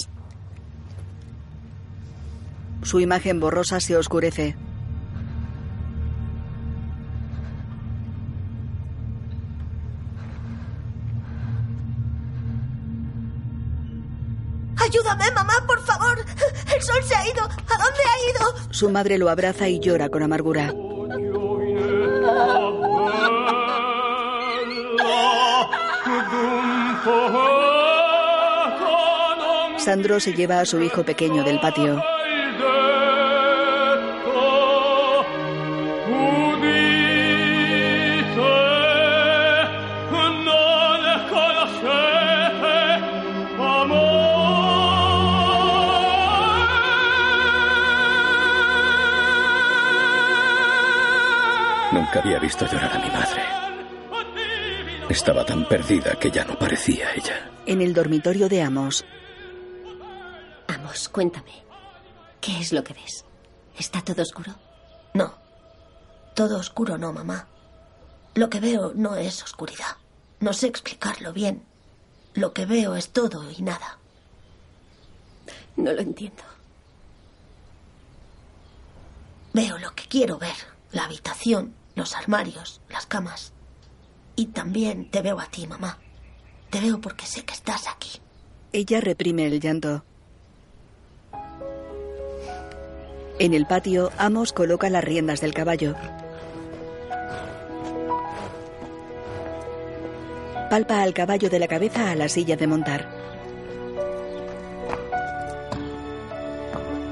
Su 2.83 2.99
imagen 2.99 3.39
borrosa 3.39 3.79
se 3.79 3.97
oscurece. 3.97 4.55
Ayúdame, 14.85 15.31
mamá, 15.31 15.53
por 15.65 15.83
favor. 15.83 16.23
El 16.73 16.81
sol 16.81 17.03
se 17.03 17.15
ha 17.15 17.27
ido. 17.27 17.43
¿A 17.43 17.77
dónde 17.83 18.01
ha 18.05 18.29
ido? 18.29 18.55
Su 18.69 18.89
madre 18.89 19.17
lo 19.17 19.29
abraza 19.29 19.67
y 19.67 19.79
llora 19.79 20.09
con 20.09 20.21
amargura. 20.21 20.71
Sandro 29.77 30.19
se 30.19 30.33
lleva 30.33 30.59
a 30.59 30.65
su 30.65 30.81
hijo 30.81 31.03
pequeño 31.03 31.43
del 31.43 31.59
patio. 31.59 32.03
Nunca 52.15 52.29
había 52.29 52.39
visto 52.39 52.65
llorar 52.65 52.95
a 52.95 52.99
mi 52.99 53.09
madre. 53.09 53.43
Estaba 55.09 55.45
tan 55.45 55.67
perdida 55.67 56.17
que 56.17 56.31
ya 56.31 56.45
no 56.45 56.57
parecía 56.57 57.13
ella. 57.13 57.51
En 57.65 57.81
el 57.81 57.93
dormitorio 57.93 58.47
de 58.47 58.61
Amos, 58.61 59.03
Amos, 60.69 61.09
cuéntame. 61.09 61.51
¿Qué 62.39 62.57
es 62.57 62.71
lo 62.71 62.85
que 62.85 62.93
ves? 62.93 63.25
¿Está 63.77 64.01
todo 64.01 64.21
oscuro? 64.21 64.55
No. 65.13 65.33
Todo 66.35 66.57
oscuro 66.57 66.97
no, 66.97 67.11
mamá. 67.11 67.47
Lo 68.33 68.49
que 68.49 68.61
veo 68.61 68.93
no 68.95 69.17
es 69.17 69.43
oscuridad. 69.43 69.97
No 70.39 70.53
sé 70.53 70.67
explicarlo 70.67 71.33
bien. 71.33 71.65
Lo 72.33 72.53
que 72.53 72.65
veo 72.65 72.95
es 72.95 73.09
todo 73.09 73.51
y 73.51 73.61
nada. 73.61 73.97
No 75.75 75.91
lo 75.91 75.99
entiendo. 75.99 76.43
Veo 79.51 79.77
lo 79.79 79.93
que 79.93 80.07
quiero 80.07 80.37
ver. 80.37 80.55
La 80.93 81.03
habitación, 81.03 81.75
los 81.95 82.15
armarios, 82.15 82.81
las 82.89 83.05
camas. 83.05 83.53
Y 84.35 84.47
también 84.47 85.09
te 85.09 85.21
veo 85.21 85.39
a 85.39 85.45
ti, 85.47 85.65
mamá. 85.65 85.97
Te 86.69 86.81
veo 86.81 86.99
porque 86.99 87.25
sé 87.25 87.45
que 87.45 87.53
estás 87.53 87.87
aquí. 87.87 88.19
ella 88.73 88.99
reprime 88.99 89.47
el 89.47 89.61
llanto. 89.61 90.03
En 93.39 93.53
el 93.53 93.65
patio, 93.65 94.11
Amos 94.17 94.53
coloca 94.53 94.89
las 94.89 95.03
riendas 95.03 95.41
del 95.41 95.53
caballo. 95.53 95.95
Palpa 100.69 101.01
al 101.01 101.13
caballo 101.13 101.49
de 101.49 101.59
la 101.59 101.67
cabeza 101.67 102.11
a 102.11 102.15
la 102.15 102.27
silla 102.27 102.57
de 102.57 102.67
montar. 102.67 103.07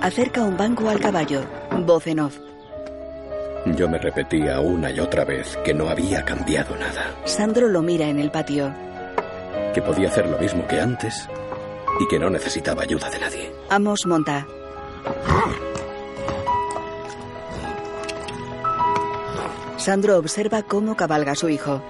Acerca 0.02 0.44
un 0.44 0.58
banco 0.58 0.90
al 0.90 1.00
caballo. 1.00 1.46
Voz 1.86 2.08
en 2.08 2.20
off. 2.20 2.38
Yo 3.66 3.88
me 3.88 3.98
repetía 3.98 4.60
una 4.60 4.92
y 4.92 5.00
otra 5.00 5.24
vez 5.24 5.58
que 5.64 5.74
no 5.74 5.88
había 5.90 6.24
cambiado 6.26 6.76
nada, 6.76 7.16
Sandro 7.26 7.68
lo 7.68 7.82
mira 7.82 8.08
en 8.08 8.20
el 8.20 8.30
patio. 8.30 8.74
que 9.74 9.82
podía 9.82 10.10
hacer 10.10 10.28
lo 10.28 10.38
mismo 10.38 10.68
que 10.68 10.80
antes 10.80 11.28
y 12.00 12.08
que 12.08 12.20
no 12.20 12.30
necesitaba 12.30 12.84
ayuda 12.84 13.10
de 13.10 13.20
nadie. 13.20 13.52
Amos 13.70 14.06
monta. 14.06 14.46
Sandro 19.78 20.18
observa 20.18 20.62
cómo 20.64 20.96
cabalga 20.96 21.36
su 21.36 21.50
hijo. 21.50 21.82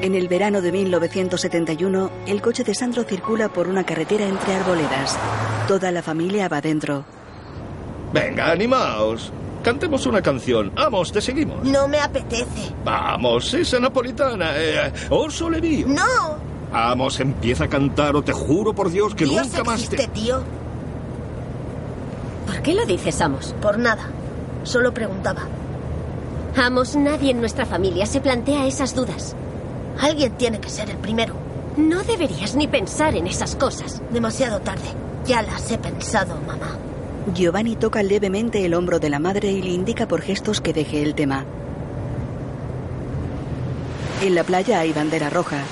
En 0.00 0.14
el 0.14 0.28
verano 0.28 0.60
de 0.60 0.72
1971, 0.72 2.10
el 2.26 2.42
coche 2.42 2.64
de 2.64 2.74
Sandro 2.74 3.04
circula 3.04 3.48
por 3.48 3.68
una 3.68 3.84
carretera 3.84 4.26
entre 4.26 4.54
arboledas. 4.54 5.18
Toda 5.68 5.90
la 5.92 6.02
familia 6.02 6.48
va 6.48 6.60
dentro. 6.60 7.04
Venga, 8.12 8.50
animaos. 8.50 9.32
Cantemos 9.62 10.06
una 10.06 10.20
canción. 10.20 10.72
Vamos, 10.74 11.12
te 11.12 11.20
seguimos. 11.20 11.64
No 11.64 11.86
me 11.86 12.00
apetece. 12.00 12.72
Vamos, 12.84 13.54
esa 13.54 13.78
napolitana. 13.78 14.50
Eh, 14.56 14.92
Orso 15.10 15.48
le 15.48 15.60
Dio. 15.60 15.86
No. 15.86 16.36
Vamos, 16.72 17.20
empieza 17.20 17.64
a 17.64 17.68
cantar 17.68 18.16
o 18.16 18.22
te 18.22 18.32
juro 18.32 18.74
por 18.74 18.90
Dios 18.90 19.14
que 19.14 19.24
Dios 19.24 19.46
nunca 19.46 19.62
más 19.62 19.88
te... 19.88 20.08
tío. 20.08 20.42
¿Por 22.46 22.62
qué 22.62 22.74
lo 22.74 22.84
dices, 22.86 23.20
Amos? 23.20 23.54
Por 23.60 23.78
nada. 23.78 24.04
Solo 24.64 24.92
preguntaba. 24.92 25.42
Amos, 26.56 26.96
nadie 26.96 27.30
en 27.30 27.40
nuestra 27.40 27.66
familia 27.66 28.06
se 28.06 28.20
plantea 28.20 28.66
esas 28.66 28.94
dudas. 28.94 29.36
Alguien 30.00 30.32
tiene 30.32 30.60
que 30.60 30.70
ser 30.70 30.90
el 30.90 30.96
primero. 30.96 31.34
No 31.76 32.02
deberías 32.02 32.54
ni 32.56 32.66
pensar 32.68 33.14
en 33.14 33.26
esas 33.26 33.54
cosas. 33.54 34.02
Demasiado 34.10 34.60
tarde. 34.60 34.88
Ya 35.24 35.42
las 35.42 35.70
he 35.70 35.78
pensado, 35.78 36.34
mamá. 36.46 36.76
Giovanni 37.26 37.76
toca 37.76 38.02
levemente 38.02 38.64
el 38.64 38.74
hombro 38.74 38.98
de 38.98 39.08
la 39.08 39.18
madre 39.18 39.52
y 39.52 39.62
le 39.62 39.70
indica 39.70 40.08
por 40.08 40.22
gestos 40.22 40.60
que 40.60 40.72
deje 40.72 41.02
el 41.02 41.14
tema. 41.14 41.44
En 44.22 44.34
la 44.34 44.44
playa 44.44 44.80
hay 44.80 44.92
bandera 44.92 45.30
roja. 45.30 45.62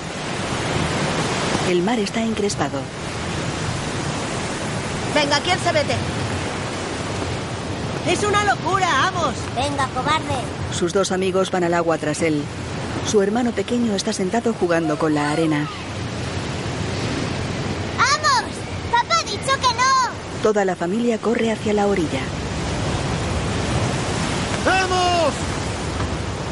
El 1.69 1.83
mar 1.83 1.99
está 1.99 2.23
encrespado. 2.23 2.79
Venga, 5.13 5.39
¿quién 5.41 5.59
se 5.59 5.73
mete? 5.73 5.93
¡Es 8.07 8.23
una 8.23 8.43
locura, 8.45 8.87
vamos! 9.11 9.35
Venga, 9.55 9.87
cobarde. 9.89 10.41
Sus 10.73 10.93
dos 10.93 11.11
amigos 11.11 11.51
van 11.51 11.65
al 11.65 11.73
agua 11.73 11.97
tras 11.97 12.21
él. 12.21 12.41
Su 13.07 13.21
hermano 13.21 13.51
pequeño 13.51 13.93
está 13.93 14.13
sentado 14.13 14.53
jugando 14.53 14.97
con 14.97 15.13
la 15.13 15.31
arena. 15.31 15.67
¡Vamos! 17.97 18.51
¡Papá 18.91 19.19
ha 19.19 19.23
dicho 19.23 19.37
que 19.37 19.73
no! 19.75 20.30
Toda 20.43 20.65
la 20.65 20.75
familia 20.75 21.19
corre 21.19 21.51
hacia 21.51 21.71
la 21.71 21.85
orilla. 21.85 22.21
¡Vamos! 24.65 25.33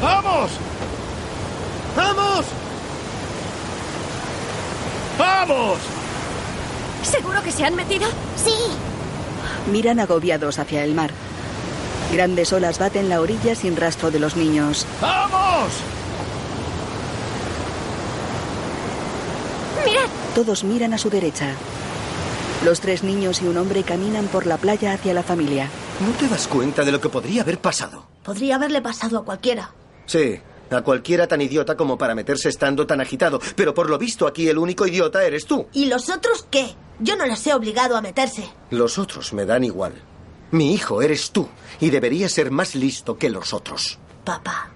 ¡Vamos! 0.00 0.50
¡Vamos! 1.96 2.44
¡Vamos! 5.18 5.78
¿Seguro 7.02 7.42
que 7.42 7.50
se 7.50 7.64
han 7.64 7.74
metido? 7.74 8.08
Sí. 8.36 8.54
Miran 9.72 9.98
agobiados 9.98 10.60
hacia 10.60 10.84
el 10.84 10.94
mar. 10.94 11.10
Grandes 12.12 12.52
olas 12.52 12.78
baten 12.78 13.08
la 13.08 13.20
orilla 13.20 13.56
sin 13.56 13.76
rastro 13.76 14.12
de 14.12 14.20
los 14.20 14.36
niños. 14.36 14.86
¡Vamos! 15.00 15.72
¡Mirad! 19.84 20.08
Todos 20.36 20.62
miran 20.62 20.94
a 20.94 20.98
su 20.98 21.10
derecha. 21.10 21.54
Los 22.64 22.80
tres 22.80 23.02
niños 23.02 23.40
y 23.40 23.46
un 23.46 23.56
hombre 23.56 23.82
caminan 23.84 24.26
por 24.26 24.46
la 24.46 24.58
playa 24.58 24.92
hacia 24.92 25.14
la 25.14 25.22
familia. 25.22 25.70
¿No 26.00 26.12
te 26.18 26.28
das 26.28 26.46
cuenta 26.46 26.84
de 26.84 26.92
lo 26.92 27.00
que 27.00 27.08
podría 27.08 27.42
haber 27.42 27.58
pasado? 27.58 28.06
Podría 28.22 28.56
haberle 28.56 28.82
pasado 28.82 29.18
a 29.18 29.24
cualquiera. 29.24 29.72
Sí, 30.04 30.38
a 30.70 30.82
cualquiera 30.82 31.26
tan 31.26 31.40
idiota 31.40 31.74
como 31.74 31.96
para 31.96 32.14
meterse 32.14 32.50
estando 32.50 32.86
tan 32.86 33.00
agitado. 33.00 33.40
Pero 33.56 33.72
por 33.72 33.88
lo 33.88 33.96
visto 33.96 34.26
aquí 34.26 34.46
el 34.48 34.58
único 34.58 34.86
idiota 34.86 35.24
eres 35.24 35.46
tú. 35.46 35.66
¿Y 35.72 35.86
los 35.86 36.10
otros 36.10 36.46
qué? 36.50 36.74
Yo 36.98 37.16
no 37.16 37.24
les 37.24 37.46
he 37.46 37.54
obligado 37.54 37.96
a 37.96 38.02
meterse. 38.02 38.50
Los 38.70 38.98
otros 38.98 39.32
me 39.32 39.46
dan 39.46 39.64
igual. 39.64 39.94
Mi 40.50 40.74
hijo 40.74 41.00
eres 41.00 41.30
tú 41.30 41.48
y 41.80 41.88
deberías 41.88 42.32
ser 42.32 42.50
más 42.50 42.74
listo 42.74 43.16
que 43.16 43.30
los 43.30 43.54
otros. 43.54 43.98
Papá, 44.24 44.70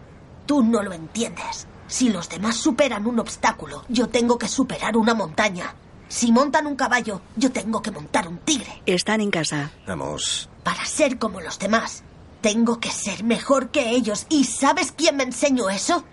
tú 0.46 0.62
no 0.62 0.82
lo 0.82 0.94
entiendes. 0.94 1.66
Si 1.86 2.08
los 2.08 2.30
demás 2.30 2.56
superan 2.56 3.06
un 3.06 3.18
obstáculo, 3.18 3.84
yo 3.90 4.08
tengo 4.08 4.38
que 4.38 4.48
superar 4.48 4.96
una 4.96 5.12
montaña. 5.12 5.74
Si 6.08 6.30
montan 6.30 6.66
un 6.66 6.76
caballo, 6.76 7.20
yo 7.36 7.50
tengo 7.50 7.82
que 7.82 7.90
montar 7.90 8.28
un 8.28 8.38
tigre. 8.38 8.82
Están 8.86 9.20
en 9.20 9.30
casa. 9.30 9.72
Vamos. 9.86 10.48
Para 10.62 10.84
ser 10.84 11.18
como 11.18 11.40
los 11.40 11.58
demás, 11.58 12.04
tengo 12.40 12.78
que 12.78 12.90
ser 12.90 13.24
mejor 13.24 13.70
que 13.70 13.90
ellos. 13.90 14.26
¿Y 14.28 14.44
sabes 14.44 14.92
quién 14.92 15.16
me 15.16 15.24
enseñó 15.24 15.70
eso? 15.70 16.04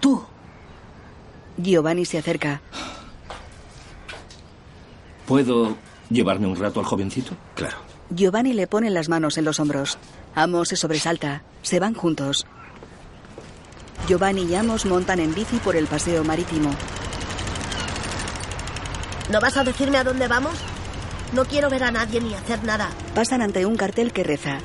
Tú. 0.00 0.22
Giovanni 1.56 2.04
se 2.04 2.18
acerca. 2.18 2.60
¿Puedo 5.26 5.76
llevarme 6.10 6.46
un 6.46 6.56
rato 6.56 6.80
al 6.80 6.86
jovencito? 6.86 7.34
Claro. 7.54 7.76
Giovanni 8.10 8.52
le 8.52 8.66
pone 8.66 8.90
las 8.90 9.08
manos 9.08 9.38
en 9.38 9.44
los 9.44 9.58
hombros. 9.60 9.98
Amos 10.34 10.68
se 10.68 10.76
sobresalta. 10.76 11.42
Se 11.62 11.80
van 11.80 11.94
juntos. 11.94 12.46
Giovanni 14.06 14.42
y 14.42 14.54
Amos 14.54 14.84
montan 14.84 15.20
en 15.20 15.34
bici 15.34 15.56
por 15.56 15.76
el 15.76 15.86
paseo 15.86 16.22
marítimo. 16.24 16.70
¿No 19.30 19.40
vas 19.40 19.56
a 19.56 19.64
decirme 19.64 19.98
a 19.98 20.04
dónde 20.04 20.28
vamos? 20.28 20.54
No 21.32 21.44
quiero 21.44 21.70
ver 21.70 21.84
a 21.84 21.90
nadie 21.90 22.20
ni 22.20 22.34
hacer 22.34 22.62
nada. 22.64 22.90
Pasan 23.14 23.42
ante 23.42 23.66
un 23.66 23.76
cartel 23.76 24.12
que 24.12 24.22
reza. 24.22 24.58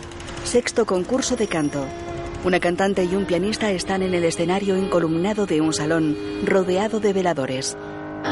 Sexto 0.44 0.86
concurso 0.86 1.36
de 1.36 1.48
canto. 1.48 1.86
Una 2.44 2.60
cantante 2.60 3.04
y 3.04 3.16
un 3.16 3.26
pianista 3.26 3.72
están 3.72 4.02
en 4.02 4.14
el 4.14 4.24
escenario 4.24 4.78
incolumnado 4.78 5.46
de 5.46 5.62
un 5.62 5.74
salón, 5.74 6.18
rodeado 6.46 7.00
de 7.00 7.14
veladores. 7.14 7.78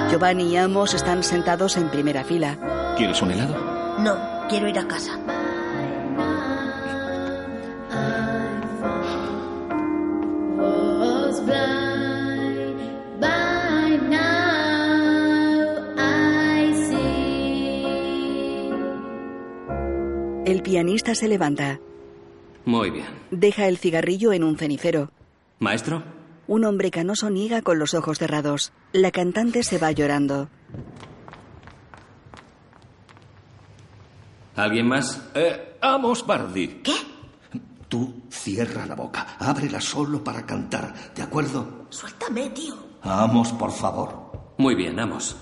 Giovanni 0.10 0.52
y 0.52 0.58
Amos 0.58 0.94
están 0.94 1.24
sentados 1.24 1.78
en 1.78 1.90
primera 1.90 2.24
fila. 2.24 2.94
¿Quieres 2.98 3.22
un 3.22 3.32
helado? 3.32 3.56
No, 4.00 4.48
quiero 4.50 4.68
ir 4.68 4.80
a 4.80 4.88
casa. 4.88 5.20
El 20.48 20.62
pianista 20.64 21.14
se 21.14 21.28
levanta. 21.28 21.78
Muy 22.64 22.90
bien. 22.90 23.06
Deja 23.32 23.68
el 23.68 23.78
cigarrillo 23.78 24.32
en 24.32 24.46
un 24.46 24.58
cenicero. 24.58 25.12
¿Maestro? 25.60 26.04
Un 26.48 26.64
hombre 26.64 26.90
canoso 26.90 27.30
niega 27.30 27.62
con 27.62 27.80
los 27.80 27.94
ojos 27.94 28.18
cerrados. 28.18 28.72
La 28.94 29.12
cantante 29.12 29.62
se 29.64 29.78
va 29.78 29.92
llorando. 29.92 30.48
¿Alguien 34.56 34.88
más? 34.88 35.22
Eh, 35.36 35.78
Amos 35.82 36.26
Bardi. 36.26 36.80
¿Qué? 36.82 36.94
Tú 37.90 38.22
cierra 38.30 38.86
la 38.86 38.96
boca. 38.96 39.36
Ábrela 39.40 39.82
solo 39.82 40.24
para 40.24 40.46
cantar, 40.46 40.94
¿de 41.14 41.24
acuerdo? 41.24 41.88
Suéltame, 41.90 42.52
tío. 42.52 42.74
Amos, 43.02 43.52
por 43.52 43.74
favor. 43.74 44.54
Muy 44.58 44.76
bien, 44.76 44.98
Amos. 44.98 45.36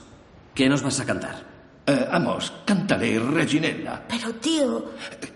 ¿Qué 0.56 0.68
nos 0.68 0.82
vas 0.82 1.00
a 1.00 1.06
cantar? 1.06 1.55
Eh, 1.88 2.08
Amos, 2.12 2.52
cántale 2.66 3.20
Reginella. 3.20 4.04
Pero, 4.08 4.34
tío. 4.36 4.86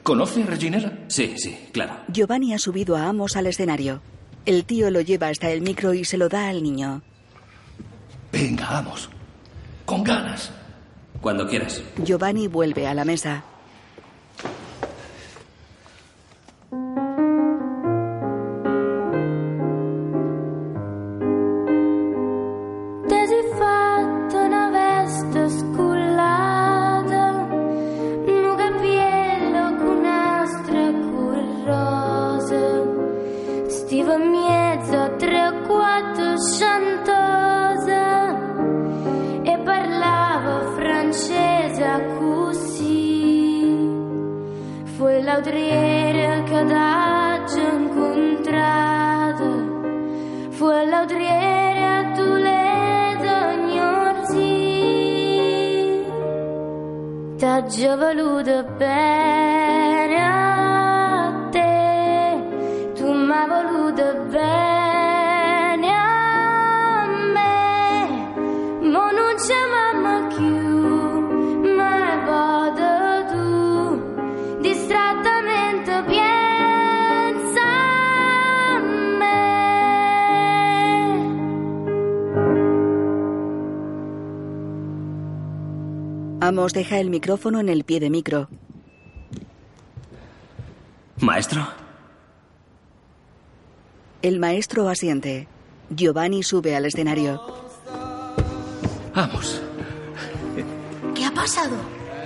¿Conoce 0.02 0.42
a 0.44 0.46
Reginella? 0.48 0.92
Sí, 1.08 1.36
sí, 1.38 1.70
claro. 1.72 1.94
Giovanni 2.08 2.54
ha 2.54 2.60
subido 2.60 2.96
a 2.96 3.08
Amos 3.08 3.36
al 3.36 3.48
escenario. 3.48 4.02
El 4.46 4.66
tío 4.66 4.90
lo 4.90 5.02
lleva 5.02 5.28
hasta 5.28 5.52
el 5.52 5.62
micro 5.62 5.94
y 5.94 6.06
se 6.06 6.18
lo 6.18 6.28
da 6.28 6.50
al 6.50 6.64
niño. 6.64 7.04
Venga, 8.32 8.78
Amos. 8.80 9.10
Con 9.86 10.04
ganas. 10.04 10.52
Cuando 11.22 11.48
quieras. 11.48 11.84
Giovanni 12.04 12.48
vuelve 12.48 12.88
a 12.88 12.94
la 12.94 13.06
mesa. 13.06 13.44
L'autriere 45.39 46.43
che 46.43 46.65
t'ha 46.65 47.39
incontrato. 47.56 49.45
Fu 50.49 50.65
l'autriere 50.67 51.84
a 51.86 52.12
Toledo 52.12 53.52
ignorsi 53.56 54.47
T'ha 57.38 57.65
già 57.67 57.95
voluto 57.95 58.65
bene 58.78 59.69
Amos 86.60 86.74
deja 86.74 87.00
el 87.00 87.10
micrófono 87.10 87.62
en 87.62 87.69
el 87.69 87.86
pie 87.86 88.02
de 88.02 88.10
micro. 88.10 88.50
¿Maestro? 91.22 91.65
El 94.22 94.39
maestro 94.39 94.89
asiente. 94.89 95.48
Giovanni 95.89 96.43
sube 96.43 96.76
al 96.76 96.84
escenario. 96.86 97.41
Amos, 99.13 99.62
¿Qué 101.15 101.24
ha 101.24 101.32
pasado? 101.32 101.78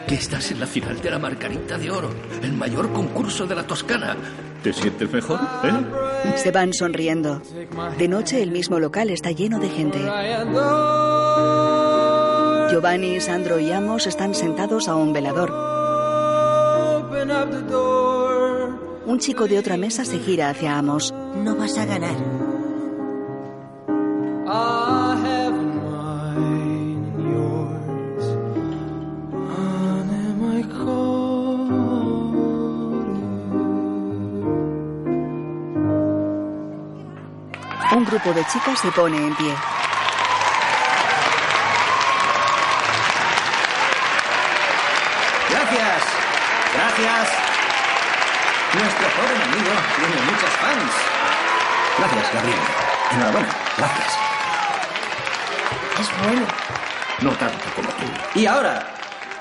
que 0.08 0.15
estás 0.15 0.50
en 0.52 0.60
la 0.60 0.65
final 0.65 1.00
de 1.00 1.12
la 1.12 1.19
Margarita 1.19 1.78
de 1.78 1.91
Oro, 1.91 2.10
el 2.41 2.54
mayor 2.54 2.91
concurso 2.91 3.46
de 3.46 3.56
la 3.56 3.67
Toscana. 3.67 4.17
¿Te 4.63 4.74
sientes 4.74 5.12
mejor? 5.12 5.39
¿Eh? 5.63 6.34
Se 6.38 6.52
van 6.52 6.74
sonriendo. 6.74 7.39
De 8.00 8.08
noche 8.08 8.41
el 8.41 8.52
mismo 8.52 8.80
local 8.80 9.12
está 9.12 9.30
lleno 9.32 9.60
de 9.60 9.69
gente. 9.69 10.00
Giovanni, 12.74 13.22
Sandro 13.22 13.60
y 13.60 13.72
Amos 13.72 14.08
están 14.08 14.34
sentados 14.34 14.88
a 14.88 14.96
un 14.96 15.14
velador. 15.14 15.52
Un 19.06 19.20
chico 19.20 19.48
de 19.48 19.60
otra 19.60 19.78
mesa 19.78 20.04
se 20.04 20.18
gira 20.18 20.50
hacia 20.50 20.80
Amos. 20.80 21.14
No 21.36 21.56
vas 21.56 21.78
a 21.78 21.86
ganar. 21.86 22.16
Un 37.96 38.04
grupo 38.04 38.34
de 38.34 38.44
chicas 38.46 38.80
se 38.80 38.92
pone 38.92 39.18
en 39.18 39.36
pie. 39.36 39.54
Gracias. 45.74 46.04
Gracias. 46.76 47.30
Nuestro 48.74 49.08
joven 49.16 49.42
amigo 49.42 49.72
tiene 49.96 50.22
muchos 50.32 50.50
fans. 50.50 50.94
Gracias, 51.98 52.33
Gabriel. 52.44 52.60
Enhorabuena. 53.12 53.56
Gracias. 53.78 54.18
Es 56.00 56.24
bueno. 56.26 56.46
No 57.22 57.32
tanto 57.32 57.66
como 57.76 57.88
tú. 57.89 58.39
Y 58.39 58.46
ahora, 58.46 58.86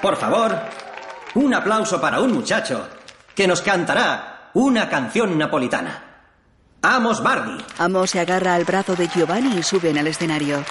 por 0.01 0.17
favor, 0.17 0.57
un 1.35 1.55
aplauso 1.55 2.01
para 2.01 2.21
un 2.21 2.33
muchacho 2.33 2.89
que 3.35 3.47
nos 3.49 3.61
cantará 3.63 4.51
una 4.55 4.89
canción 4.89 5.37
napolitana. 5.37 6.05
Amos 6.83 7.23
Bardi. 7.23 7.65
Amos 7.79 8.11
se 8.11 8.21
agarra 8.21 8.55
al 8.55 8.65
brazo 8.65 8.95
de 8.95 9.09
Giovanni 9.09 9.57
y 9.57 9.63
suben 9.63 9.99
al 9.99 10.07
escenario. 10.07 10.65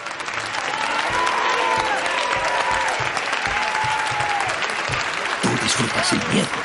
Tú 5.41 5.49
disfrutas 5.63 6.07
sin 6.07 6.19
miedo. 6.33 6.60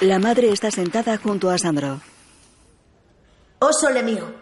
La 0.00 0.18
madre 0.18 0.50
está 0.50 0.70
sentada 0.70 1.18
junto 1.18 1.50
a 1.50 1.58
Sandro. 1.58 2.00
Oh 3.58 3.70
sole 3.70 4.02
mío. 4.02 4.32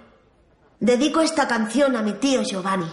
Dedico 0.78 1.20
esta 1.20 1.48
canción 1.48 1.96
a 1.96 2.02
mi 2.02 2.12
tío 2.12 2.42
Giovanni. 2.44 2.86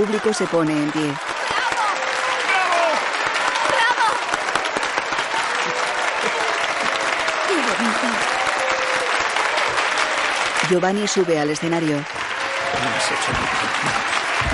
Público 0.00 0.32
se 0.32 0.46
pone 0.46 0.72
en 0.72 0.90
pie. 0.92 1.12
¡Qué 7.46 7.54
bonito! 7.54 8.08
Giovanni 10.70 11.06
sube 11.06 11.38
al 11.38 11.50
escenario. 11.50 12.02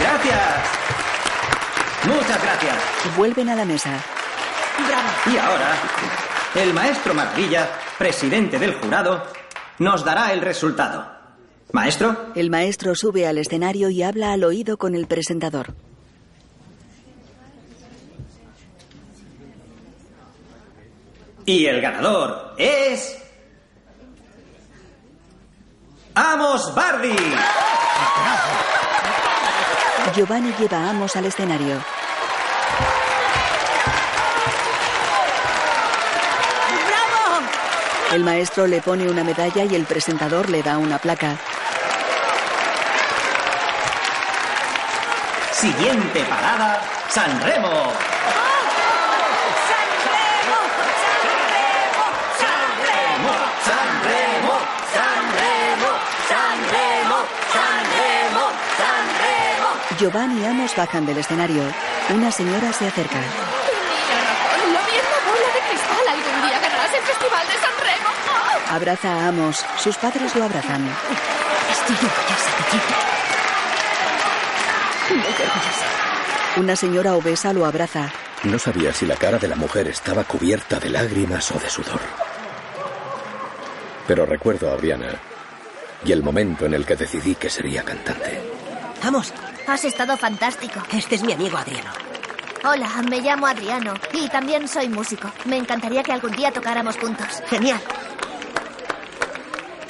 Gracias. 0.01 0.41
Muchas 2.07 2.43
gracias. 2.43 2.77
Vuelven 3.17 3.49
a 3.51 3.55
la 3.55 3.65
mesa. 3.65 3.91
Y 5.27 5.37
ahora, 5.39 5.77
el 6.57 6.75
maestro 6.75 7.15
Maravilla, 7.15 7.71
presidente 7.97 8.59
del 8.59 8.75
jurado, 8.75 9.25
nos 9.79 10.05
dará 10.05 10.33
el 10.33 10.41
resultado. 10.41 11.16
Maestro, 11.77 12.33
El 12.35 12.51
maestro 12.51 12.95
sube 12.95 13.27
al 13.27 13.39
escenario 13.39 13.91
y 13.91 14.03
habla 14.03 14.33
al 14.33 14.45
oído 14.45 14.77
con 14.79 14.95
el 14.95 15.07
presentador. 15.07 15.75
y 21.47 21.67
el 21.67 21.81
ganador 21.81 22.55
es... 22.59 23.17
¡Amos 26.15 26.75
Bardi! 26.75 27.17
Giovanni 30.15 30.53
lleva 30.59 30.79
a 30.79 30.91
Amos 30.91 31.15
al 31.15 31.27
escenario. 31.27 31.77
¡Bravo! 36.89 37.47
El 38.13 38.25
maestro 38.25 38.67
le 38.67 38.81
pone 38.81 39.09
una 39.09 39.23
medalla 39.23 39.65
y 39.65 39.75
el 39.75 39.85
presentador 39.85 40.49
le 40.51 40.63
da 40.63 40.79
una 40.79 40.99
placa. 40.99 41.39
Siguiente 45.57 46.23
parada, 46.25 46.83
San 47.09 47.41
Remo. 47.41 47.71
San 47.71 47.89
Remo, 50.05 50.59
San 52.37 52.69
Remo, 54.05 54.55
San 54.93 56.59
Remo, 56.61 57.19
San 57.55 57.85
Remo, 57.97 58.45
San 58.77 59.07
Remo. 59.25 59.69
Giovanni 59.99 60.43
y 60.43 60.45
Amos 60.45 60.77
bajan 60.77 61.07
del 61.07 61.17
escenario. 61.17 61.63
Una 62.11 62.31
señora 62.31 62.71
se 62.75 62.89
acerca. 62.89 63.17
La 63.17 64.83
vieja 64.83 65.17
bola 65.25 65.49
de 65.55 65.61
cristal 65.71 66.07
algún 66.07 66.49
día 66.49 66.61
ganarás 66.61 66.93
el 66.93 67.03
Festival 67.03 67.47
de 67.47 67.55
San 67.55 67.77
Remo. 67.81 68.11
Abraza 68.77 69.09
a 69.09 69.29
Amos. 69.29 69.65
Sus 69.79 69.97
padres 69.97 70.37
lo 70.37 70.45
abrazan. 70.45 70.87
Estoy 71.71 71.97
orgullosa 71.97 72.51
de 72.59 72.79
ti. 72.79 73.16
Muy 75.11 75.19
orgullosa. 75.19 75.87
Una 76.57 76.77
señora 76.77 77.15
obesa 77.15 77.53
lo 77.53 77.67
abraza. 77.67 78.11
No 78.45 78.59
sabía 78.59 78.93
si 78.93 79.07
la 79.07 79.17
cara 79.17 79.39
de 79.39 79.49
la 79.49 79.57
mujer 79.57 79.89
estaba 79.89 80.25
cubierta 80.25 80.79
de 80.79 80.91
lágrimas 80.91 81.51
o 81.53 81.59
de 81.59 81.69
sudor. 81.71 82.01
Pero 84.07 84.25
recuerdo 84.27 84.71
a 84.71 84.77
Brianna 84.77 85.15
y 86.05 86.13
el 86.13 86.23
momento 86.23 86.67
en 86.67 86.75
el 86.75 86.85
que 86.87 86.97
decidí 86.97 87.35
que 87.35 87.51
sería 87.51 87.83
cantante. 87.83 88.41
Vamos, 89.03 89.33
Has 89.67 89.85
estado 89.85 90.17
fantástico. 90.17 90.81
este 90.93 91.17
es 91.17 91.23
mi 91.25 91.33
amigo 91.33 91.57
Adriano. 91.59 91.91
Hola, 92.65 92.89
me 93.11 93.21
llamo 93.21 93.47
Adriano 93.47 93.95
y 94.13 94.29
también 94.29 94.69
soy 94.69 94.89
músico. 94.89 95.31
Me 95.45 95.57
encantaría 95.57 96.03
que 96.05 96.13
algún 96.13 96.33
día 96.33 96.53
tocáramos 96.53 96.97
juntos. 96.97 97.43
Genial. 97.49 97.81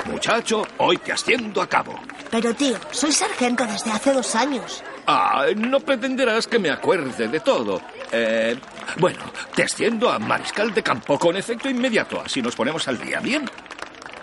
Muchacho, 0.07 0.67
hoy 0.79 0.97
te 0.99 1.13
asciendo 1.13 1.61
a 1.61 1.69
cabo. 1.69 1.99
Pero 2.31 2.55
tío, 2.55 2.77
soy 2.91 3.13
sargento 3.13 3.67
desde 3.67 3.91
hace 3.93 4.13
dos 4.13 4.35
años. 4.35 4.83
Ah, 5.07 5.47
no 5.57 5.79
pretenderás 5.81 6.47
que 6.47 6.59
me 6.59 6.71
acuerde 6.71 7.29
de 7.29 7.41
todo. 7.41 7.81
Eh, 8.11 8.57
bueno, 8.99 9.21
te 9.55 9.63
asciendo 9.63 10.11
a 10.11 10.19
mariscal 10.19 10.75
de 10.75 10.83
campo 10.83 11.19
con 11.19 11.37
efecto 11.37 11.69
inmediato, 11.69 12.21
así 12.21 12.43
nos 12.43 12.57
ponemos 12.57 12.87
al 12.89 12.99
día, 12.99 13.21
¿bien? 13.21 13.49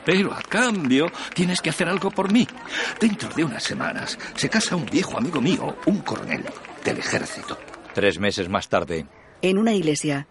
Pero 0.06 0.34
a 0.34 0.42
cambio, 0.42 1.10
tienes 1.34 1.62
que 1.62 1.70
hacer 1.70 1.88
algo 1.88 2.12
por 2.12 2.32
mí. 2.32 2.46
Dentro 3.00 3.30
de 3.30 3.46
unas 3.46 3.64
semanas 3.64 4.18
se 4.36 4.50
casa 4.50 4.76
un 4.76 4.86
viejo 4.86 5.18
amigo 5.18 5.40
mío, 5.40 5.78
un 5.86 6.00
coronel 6.00 6.44
del 6.84 6.98
ejército. 6.98 7.58
Tres 7.94 8.20
meses 8.20 8.50
más 8.50 8.68
tarde, 8.68 9.06
En 9.42 9.58
una 9.58 9.74
iglesia. 9.74 10.28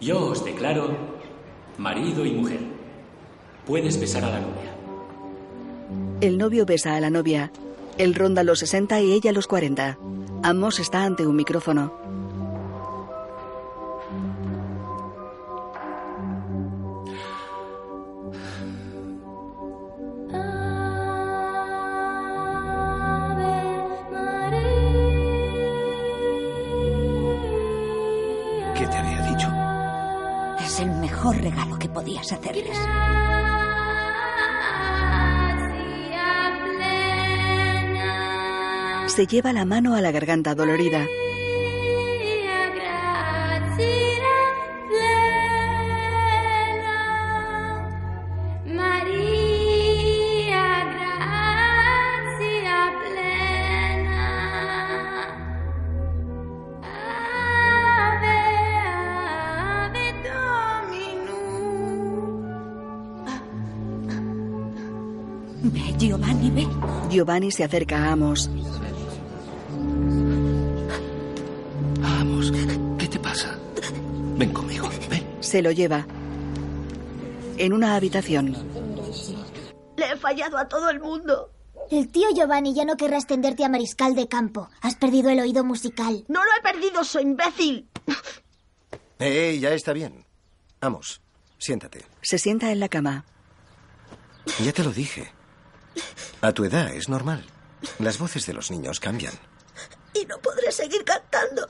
Yo 0.00 0.18
os 0.26 0.44
declaro 0.44 1.18
marido 1.76 2.24
y 2.24 2.32
mujer. 2.32 2.60
Puedes 3.66 4.00
besar 4.00 4.24
a 4.24 4.30
la 4.30 4.40
novia. 4.40 4.74
El 6.20 6.38
novio 6.38 6.64
besa 6.66 6.94
a 6.94 7.00
la 7.00 7.10
novia. 7.10 7.50
Él 8.00 8.14
ronda 8.14 8.42
los 8.42 8.60
60 8.60 8.98
y 9.02 9.12
ella 9.12 9.30
los 9.30 9.46
40. 9.46 9.98
Amos 10.42 10.80
está 10.80 11.04
ante 11.04 11.26
un 11.26 11.36
micrófono. 11.36 11.92
¿Qué 28.74 28.86
te 28.86 28.96
había 28.96 29.20
dicho? 29.26 29.52
Es 30.64 30.80
el 30.80 30.90
mejor 30.92 31.36
regalo 31.36 31.78
que 31.78 31.90
podías 31.90 32.32
hacerles. 32.32 32.78
Se 39.10 39.26
lleva 39.26 39.52
la 39.52 39.64
mano 39.64 39.96
a 39.96 40.00
la 40.00 40.12
garganta 40.12 40.54
dolorida. 40.54 41.04
Giovanni 67.10 67.50
se 67.50 67.64
acerca 67.64 68.04
a 68.04 68.12
Amos. 68.12 68.48
Se 75.50 75.62
lo 75.62 75.72
lleva. 75.72 76.06
En 77.58 77.72
una 77.72 77.96
habitación. 77.96 78.54
Le 79.96 80.12
he 80.12 80.16
fallado 80.16 80.56
a 80.56 80.68
todo 80.68 80.88
el 80.90 81.00
mundo. 81.00 81.50
El 81.90 82.08
tío 82.08 82.28
Giovanni 82.32 82.72
ya 82.72 82.84
no 82.84 82.96
querrá 82.96 83.16
extenderte 83.16 83.64
a 83.64 83.68
mariscal 83.68 84.14
de 84.14 84.28
campo. 84.28 84.70
Has 84.80 84.94
perdido 84.94 85.28
el 85.28 85.40
oído 85.40 85.64
musical. 85.64 86.24
No 86.28 86.44
lo 86.44 86.50
he 86.56 86.62
perdido, 86.62 87.02
soy 87.02 87.24
imbécil. 87.24 87.88
Eh, 89.18 89.58
ya 89.60 89.70
está 89.72 89.92
bien. 89.92 90.24
Vamos, 90.80 91.20
siéntate. 91.58 92.04
Se 92.22 92.38
sienta 92.38 92.70
en 92.70 92.78
la 92.78 92.88
cama. 92.88 93.24
Ya 94.62 94.72
te 94.72 94.84
lo 94.84 94.92
dije. 94.92 95.32
A 96.42 96.52
tu 96.52 96.64
edad 96.64 96.94
es 96.94 97.08
normal. 97.08 97.44
Las 97.98 98.20
voces 98.20 98.46
de 98.46 98.52
los 98.52 98.70
niños 98.70 99.00
cambian. 99.00 99.34
Y 100.14 100.24
no 100.26 100.38
podré 100.38 100.70
seguir 100.70 101.02
cantando. 101.04 101.68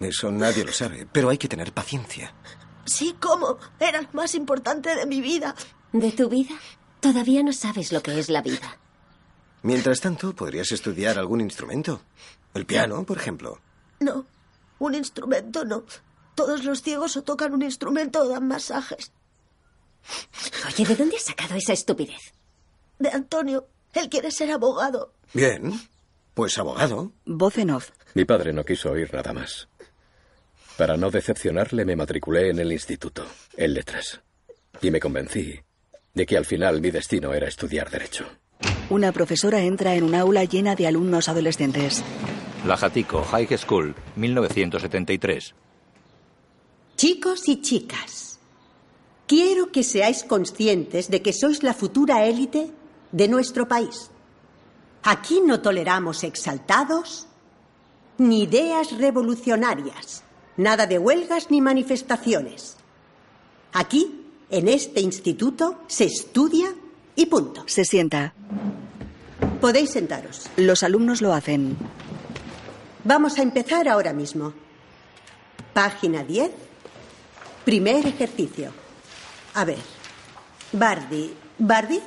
Eso 0.00 0.30
nadie 0.30 0.64
lo 0.64 0.72
sabe, 0.72 1.06
pero 1.12 1.28
hay 1.28 1.36
que 1.36 1.46
tener 1.48 1.74
paciencia. 1.74 2.32
Sí, 2.86 3.14
¿cómo? 3.20 3.58
Era 3.78 4.02
lo 4.02 4.08
más 4.12 4.34
importante 4.34 4.94
de 4.94 5.06
mi 5.06 5.20
vida. 5.20 5.54
¿De 5.92 6.12
tu 6.12 6.28
vida? 6.28 6.54
Todavía 7.00 7.42
no 7.42 7.52
sabes 7.52 7.92
lo 7.92 8.02
que 8.02 8.18
es 8.18 8.28
la 8.30 8.42
vida. 8.42 8.78
Mientras 9.62 10.00
tanto, 10.00 10.34
podrías 10.34 10.70
estudiar 10.72 11.18
algún 11.18 11.40
instrumento. 11.40 12.00
El 12.54 12.66
piano, 12.66 13.04
por 13.04 13.18
ejemplo. 13.18 13.58
No, 14.00 14.26
un 14.78 14.94
instrumento 14.94 15.64
no. 15.64 15.84
Todos 16.34 16.64
los 16.64 16.82
ciegos 16.82 17.16
o 17.16 17.22
tocan 17.22 17.52
un 17.54 17.62
instrumento 17.62 18.20
o 18.20 18.28
dan 18.28 18.46
masajes. 18.46 19.12
Oye, 20.66 20.86
¿de 20.86 20.96
dónde 20.96 21.16
has 21.16 21.24
sacado 21.24 21.54
esa 21.56 21.72
estupidez? 21.72 22.32
De 22.98 23.10
Antonio, 23.10 23.66
él 23.92 24.08
quiere 24.08 24.30
ser 24.30 24.52
abogado. 24.52 25.12
Bien. 25.34 25.72
Pues 26.34 26.58
abogado. 26.58 27.12
Voz 27.24 27.58
en 27.58 27.70
off. 27.70 27.90
Mi 28.14 28.24
padre 28.24 28.52
no 28.52 28.64
quiso 28.64 28.90
oír 28.90 29.12
nada 29.12 29.32
más. 29.32 29.68
Para 30.76 30.98
no 30.98 31.10
decepcionarle 31.10 31.86
me 31.86 31.96
matriculé 31.96 32.50
en 32.50 32.58
el 32.58 32.70
instituto, 32.70 33.24
en 33.56 33.72
letras. 33.72 34.20
Y 34.82 34.90
me 34.90 35.00
convencí 35.00 35.58
de 36.12 36.26
que 36.26 36.36
al 36.36 36.44
final 36.44 36.80
mi 36.82 36.90
destino 36.90 37.32
era 37.32 37.48
estudiar 37.48 37.90
derecho. 37.90 38.26
Una 38.90 39.10
profesora 39.10 39.60
entra 39.60 39.94
en 39.94 40.04
un 40.04 40.14
aula 40.14 40.44
llena 40.44 40.74
de 40.74 40.86
alumnos 40.86 41.28
adolescentes. 41.28 42.02
La 42.66 42.76
Jatico 42.76 43.22
High 43.22 43.56
School, 43.58 43.94
1973. 44.16 45.54
Chicos 46.96 47.48
y 47.48 47.60
chicas, 47.62 48.38
quiero 49.26 49.72
que 49.72 49.82
seáis 49.82 50.24
conscientes 50.24 51.10
de 51.10 51.22
que 51.22 51.32
sois 51.32 51.62
la 51.62 51.74
futura 51.74 52.26
élite 52.26 52.70
de 53.12 53.28
nuestro 53.28 53.66
país. 53.66 54.10
Aquí 55.02 55.40
no 55.44 55.60
toleramos 55.60 56.24
exaltados 56.24 57.26
ni 58.18 58.44
ideas 58.44 58.96
revolucionarias, 58.98 60.24
nada 60.56 60.86
de 60.86 60.98
huelgas 60.98 61.50
ni 61.50 61.60
manifestaciones. 61.60 62.76
Aquí, 63.72 64.24
en 64.50 64.68
este 64.68 65.00
instituto, 65.00 65.80
se 65.86 66.04
estudia 66.04 66.74
y 67.14 67.26
punto. 67.26 67.64
Se 67.66 67.84
sienta. 67.84 68.32
Podéis 69.60 69.90
sentaros. 69.90 70.48
Los 70.56 70.82
alumnos 70.82 71.20
lo 71.20 71.32
hacen. 71.32 71.76
Vamos 73.04 73.38
a 73.38 73.42
empezar 73.42 73.88
ahora 73.88 74.12
mismo. 74.12 74.52
Página 75.72 76.22
10. 76.24 76.50
Primer 77.64 78.06
ejercicio. 78.06 78.72
A 79.54 79.64
ver. 79.64 79.78
Bardi. 80.72 81.32
¿Bardi? 81.58 82.00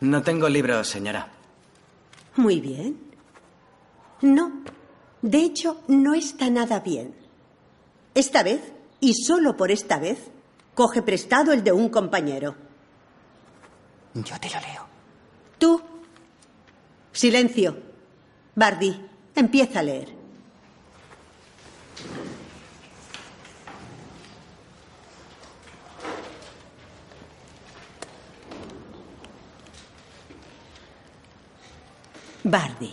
No 0.00 0.22
tengo 0.22 0.48
libros, 0.48 0.88
señora. 0.88 1.28
Muy 2.36 2.60
bien. 2.60 2.98
No. 4.20 4.52
De 5.22 5.38
hecho, 5.38 5.80
no 5.86 6.14
está 6.14 6.50
nada 6.50 6.80
bien. 6.80 7.14
Esta 8.14 8.42
vez, 8.42 8.60
y 9.00 9.14
solo 9.14 9.56
por 9.56 9.70
esta 9.70 9.98
vez, 9.98 10.18
coge 10.74 11.00
prestado 11.00 11.52
el 11.52 11.62
de 11.62 11.70
un 11.70 11.88
compañero. 11.88 12.56
Yo 14.14 14.38
te 14.40 14.50
lo 14.50 14.60
leo. 14.60 14.86
Tú. 15.58 15.80
Silencio. 17.12 17.76
Bardi, 18.54 18.94
empieza 19.34 19.78
a 19.78 19.82
leer. 19.82 20.22
Bardi. 32.44 32.92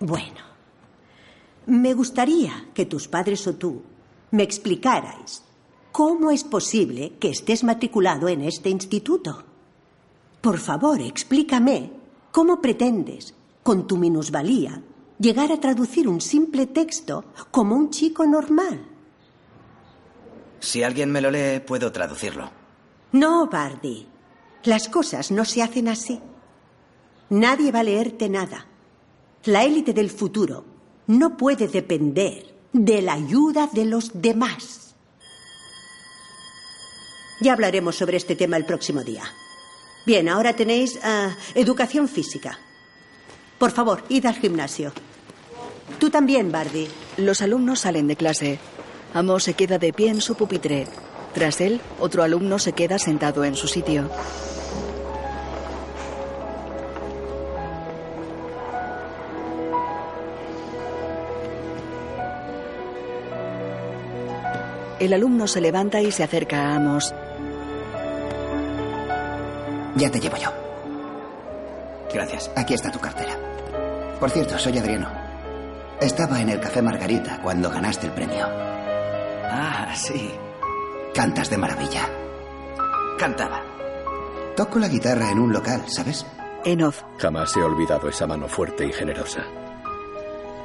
Bueno, 0.00 0.53
me 1.66 1.94
gustaría 1.94 2.68
que 2.74 2.86
tus 2.86 3.08
padres 3.08 3.46
o 3.46 3.54
tú 3.54 3.82
me 4.30 4.42
explicarais 4.42 5.42
cómo 5.92 6.30
es 6.30 6.44
posible 6.44 7.12
que 7.20 7.30
estés 7.30 7.64
matriculado 7.64 8.28
en 8.28 8.42
este 8.42 8.68
instituto. 8.68 9.44
Por 10.40 10.58
favor, 10.58 11.00
explícame 11.00 11.92
cómo 12.32 12.60
pretendes, 12.60 13.34
con 13.62 13.86
tu 13.86 13.96
minusvalía, 13.96 14.82
llegar 15.18 15.52
a 15.52 15.60
traducir 15.60 16.08
un 16.08 16.20
simple 16.20 16.66
texto 16.66 17.24
como 17.50 17.76
un 17.76 17.90
chico 17.90 18.26
normal. 18.26 18.84
Si 20.60 20.82
alguien 20.82 21.12
me 21.12 21.20
lo 21.20 21.30
lee, 21.30 21.60
puedo 21.60 21.92
traducirlo. 21.92 22.50
No, 23.12 23.46
Bardi. 23.46 24.08
Las 24.64 24.88
cosas 24.88 25.30
no 25.30 25.44
se 25.44 25.62
hacen 25.62 25.88
así. 25.88 26.20
Nadie 27.30 27.70
va 27.70 27.80
a 27.80 27.84
leerte 27.84 28.28
nada. 28.28 28.66
La 29.44 29.62
élite 29.62 29.92
del 29.92 30.10
futuro 30.10 30.73
no 31.06 31.36
puede 31.36 31.68
depender 31.68 32.54
de 32.72 33.02
la 33.02 33.14
ayuda 33.14 33.68
de 33.72 33.84
los 33.84 34.10
demás. 34.20 34.94
Ya 37.40 37.52
hablaremos 37.52 37.96
sobre 37.96 38.16
este 38.16 38.36
tema 38.36 38.56
el 38.56 38.64
próximo 38.64 39.02
día. 39.02 39.24
Bien, 40.06 40.28
ahora 40.28 40.54
tenéis 40.54 40.98
ah, 41.02 41.34
educación 41.54 42.08
física. 42.08 42.58
Por 43.58 43.70
favor, 43.70 44.04
id 44.08 44.26
al 44.26 44.36
gimnasio. 44.36 44.92
Tú 45.98 46.10
también, 46.10 46.52
Bardi. 46.52 46.88
Los 47.16 47.42
alumnos 47.42 47.80
salen 47.80 48.06
de 48.08 48.16
clase. 48.16 48.58
Amos 49.14 49.44
se 49.44 49.54
queda 49.54 49.78
de 49.78 49.92
pie 49.92 50.10
en 50.10 50.20
su 50.20 50.34
pupitre. 50.34 50.86
Tras 51.34 51.60
él, 51.60 51.80
otro 51.98 52.22
alumno 52.22 52.58
se 52.58 52.72
queda 52.72 52.98
sentado 52.98 53.44
en 53.44 53.56
su 53.56 53.68
sitio. 53.68 54.10
El 65.00 65.12
alumno 65.12 65.46
se 65.46 65.60
levanta 65.60 66.00
y 66.00 66.12
se 66.12 66.22
acerca 66.22 66.60
a 66.62 66.76
Amos. 66.76 67.14
Ya 69.96 70.10
te 70.10 70.20
llevo 70.20 70.36
yo. 70.36 70.50
Gracias. 72.12 72.50
Aquí 72.56 72.74
está 72.74 72.90
tu 72.90 73.00
cartera. 73.00 73.36
Por 74.20 74.30
cierto, 74.30 74.58
soy 74.58 74.78
Adriano. 74.78 75.08
Estaba 76.00 76.40
en 76.40 76.50
el 76.50 76.60
Café 76.60 76.80
Margarita 76.82 77.40
cuando 77.42 77.70
ganaste 77.70 78.06
el 78.06 78.12
premio. 78.12 78.46
Ah, 78.46 79.92
sí. 79.94 80.30
Cantas 81.12 81.50
de 81.50 81.58
maravilla. 81.58 82.08
Cantaba. 83.18 83.62
Toco 84.56 84.78
la 84.78 84.88
guitarra 84.88 85.30
en 85.30 85.38
un 85.38 85.52
local, 85.52 85.84
¿sabes? 85.88 86.24
En 86.64 86.82
off. 86.82 87.02
Jamás 87.18 87.56
he 87.56 87.62
olvidado 87.62 88.08
esa 88.08 88.26
mano 88.26 88.48
fuerte 88.48 88.86
y 88.86 88.92
generosa. 88.92 89.44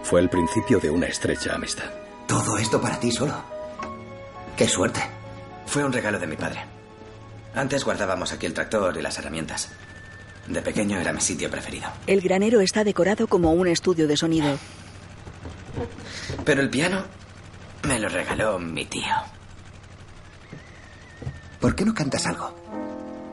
Fue 0.04 0.22
el 0.22 0.30
principio 0.30 0.80
de 0.80 0.90
una 0.90 1.08
estrecha 1.08 1.56
amistad. 1.56 1.90
Todo 2.28 2.58
esto 2.58 2.80
para 2.80 3.00
ti 3.00 3.12
solo. 3.12 3.59
¡Qué 4.60 4.68
suerte! 4.68 5.00
Fue 5.68 5.86
un 5.86 5.94
regalo 5.94 6.20
de 6.20 6.28
mi 6.28 6.36
padre. 6.36 6.60
Antes 7.56 7.86
guardábamos 7.86 8.34
aquí 8.34 8.46
el 8.46 8.54
tractor 8.54 8.98
y 8.98 9.02
las 9.02 9.18
herramientas. 9.18 9.70
De 10.48 10.62
pequeño 10.62 11.00
era 11.00 11.14
mi 11.14 11.22
sitio 11.22 11.50
preferido. 11.50 11.88
El 12.08 12.20
granero 12.20 12.60
está 12.60 12.84
decorado 12.84 13.28
como 13.28 13.54
un 13.54 13.70
estudio 13.70 14.06
de 14.06 14.18
sonido. 14.18 14.60
Pero 16.44 16.62
el 16.62 16.70
piano 16.70 17.06
me 17.84 18.00
lo 18.00 18.10
regaló 18.10 18.60
mi 18.60 18.84
tío. 18.84 19.16
¿Por 21.62 21.74
qué 21.74 21.86
no 21.86 21.94
cantas 21.94 22.26
algo? 22.26 22.54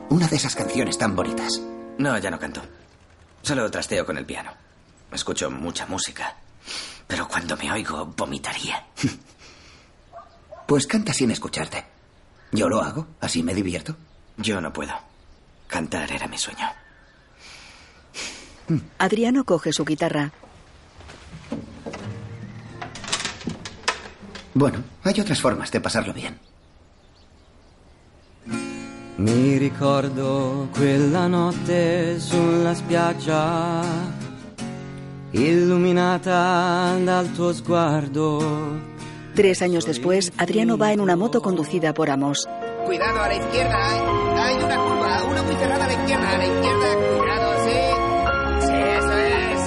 Una 0.07 0.29
de 0.29 0.37
esas 0.37 0.55
canciones 0.55 0.97
tan 0.97 1.13
bonitas. 1.13 1.61
No, 1.97 2.17
ya 2.17 2.31
no 2.31 2.39
canto. 2.39 2.61
Solo 3.41 3.69
trasteo 3.69 4.05
con 4.05 4.17
el 4.17 4.25
piano. 4.25 4.53
Escucho 5.11 5.51
mucha 5.51 5.87
música. 5.87 6.37
Pero 7.05 7.27
cuando 7.27 7.57
me 7.57 7.69
oigo, 7.69 8.05
vomitaría. 8.15 8.81
Pues 10.67 10.85
canta 10.85 11.13
sin 11.13 11.31
escucharte. 11.31 11.85
Yo 12.51 12.67
lo 12.67 12.81
hago, 12.81 13.07
así 13.21 13.41
me 13.41 13.53
divierto. 13.53 13.95
Yo 14.35 14.59
no 14.59 14.73
puedo. 14.73 14.93
Cantar 15.67 16.11
era 16.11 16.27
mi 16.27 16.37
sueño. 16.37 16.67
Adriano 18.97 19.45
coge 19.45 19.71
su 19.71 19.85
guitarra. 19.85 20.31
Bueno, 24.53 24.83
hay 25.03 25.19
otras 25.19 25.39
formas 25.39 25.71
de 25.71 25.79
pasarlo 25.79 26.13
bien. 26.13 26.37
Mi 29.17 29.57
ricordo 29.57 30.69
quella 30.75 31.27
notte 31.27 32.19
sulla 32.19 32.75
spiaggia, 32.75 33.81
illuminata 35.31 36.99
dal 37.03 37.31
tuo 37.33 37.53
sguardo. 37.53 38.96
Tres 39.37 39.61
años 39.61 39.85
después, 39.85 40.33
Adriano 40.39 40.79
va 40.79 40.91
en 40.93 40.99
una 40.99 41.15
moto 41.15 41.43
conducida 41.43 41.93
por 41.93 42.09
Amos. 42.09 42.49
Cuidado 42.87 43.21
a 43.21 43.27
la 43.27 43.35
izquierda, 43.35 43.77
hay, 43.87 43.99
hay 44.41 44.63
una 44.63 44.77
curva, 44.77 45.23
una 45.29 45.43
muy 45.43 45.55
cerrada 45.57 45.85
a 45.85 45.87
la 45.87 45.93
izquierda, 45.93 46.27
a 46.27 46.37
la 46.39 46.45
izquierda, 46.47 46.87
cuidado, 47.19 47.53
sí. 47.63 47.69
Sí, 48.65 48.73
eso 48.73 49.13
es. 49.13 49.61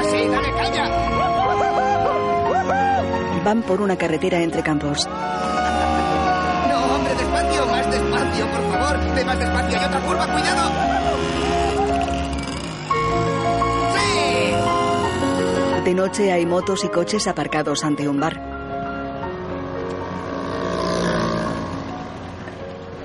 Así, 0.00 0.28
dale 0.28 0.50
caña. 0.50 0.90
Van 3.44 3.62
por 3.62 3.80
una 3.80 3.96
carretera 3.96 4.42
entre 4.42 4.64
campos. 4.64 5.06
No, 5.06 5.14
hombre, 6.92 7.14
despacio, 7.14 7.66
más 7.66 7.88
despacio, 7.88 8.46
por 8.50 8.72
favor. 8.72 9.14
Ve 9.14 9.24
más 9.24 9.38
despacio, 9.38 9.78
hay 9.78 9.84
otra 9.86 10.00
curva, 10.00 10.26
cuidado. 10.26 11.03
De 15.84 15.92
noche 15.92 16.32
hay 16.32 16.46
motos 16.46 16.82
y 16.82 16.88
coches 16.88 17.26
aparcados 17.26 17.84
ante 17.84 18.08
un 18.08 18.18
bar. 18.18 18.40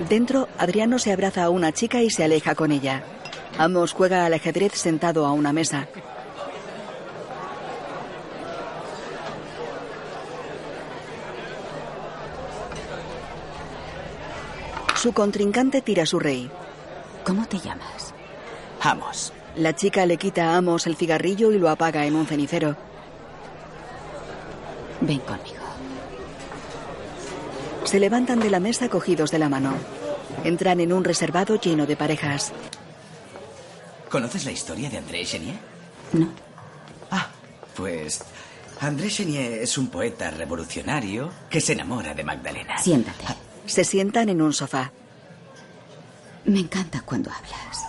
Dentro, 0.07 0.47
Adriano 0.57 0.97
se 0.97 1.11
abraza 1.11 1.43
a 1.43 1.49
una 1.49 1.73
chica 1.73 2.01
y 2.01 2.09
se 2.09 2.23
aleja 2.23 2.55
con 2.55 2.71
ella. 2.71 3.03
Amos 3.57 3.91
juega 3.91 4.25
al 4.25 4.33
ajedrez 4.33 4.75
sentado 4.75 5.25
a 5.25 5.33
una 5.33 5.51
mesa. 5.51 5.89
Su 14.95 15.11
contrincante 15.11 15.81
tira 15.81 16.05
su 16.05 16.17
rey. 16.17 16.49
¿Cómo 17.25 17.45
te 17.45 17.59
llamas? 17.59 18.13
Amos. 18.81 19.33
La 19.59 19.75
chica 19.75 20.05
le 20.05 20.15
quita 20.15 20.53
a 20.53 20.55
Amos 20.55 20.87
el 20.87 20.95
cigarrillo 20.95 21.51
y 21.51 21.59
lo 21.59 21.69
apaga 21.69 22.05
en 22.05 22.15
un 22.15 22.25
cenicero. 22.25 22.77
Ven 25.01 25.19
conmigo. 25.19 25.57
Se 27.83 27.99
levantan 27.99 28.39
de 28.39 28.49
la 28.49 28.61
mesa 28.61 28.87
cogidos 28.87 29.31
de 29.31 29.39
la 29.39 29.49
mano. 29.49 29.73
Entran 30.45 30.79
en 30.79 30.93
un 30.93 31.03
reservado 31.03 31.59
lleno 31.59 31.85
de 31.85 31.97
parejas. 31.97 32.53
¿Conoces 34.09 34.45
la 34.45 34.51
historia 34.51 34.89
de 34.89 34.97
André 34.99 35.25
Chenier? 35.25 35.57
No. 36.13 36.29
Ah, 37.11 37.27
pues 37.75 38.21
André 38.79 39.09
Chenier 39.09 39.61
es 39.61 39.77
un 39.77 39.89
poeta 39.89 40.31
revolucionario 40.31 41.33
que 41.49 41.59
se 41.59 41.73
enamora 41.73 42.13
de 42.13 42.23
Magdalena. 42.23 42.77
Siéntate. 42.77 43.25
Se 43.65 43.83
sientan 43.83 44.29
en 44.29 44.41
un 44.41 44.53
sofá. 44.53 44.93
Me 46.45 46.61
encanta 46.61 47.01
cuando 47.01 47.29
hablas, 47.29 47.88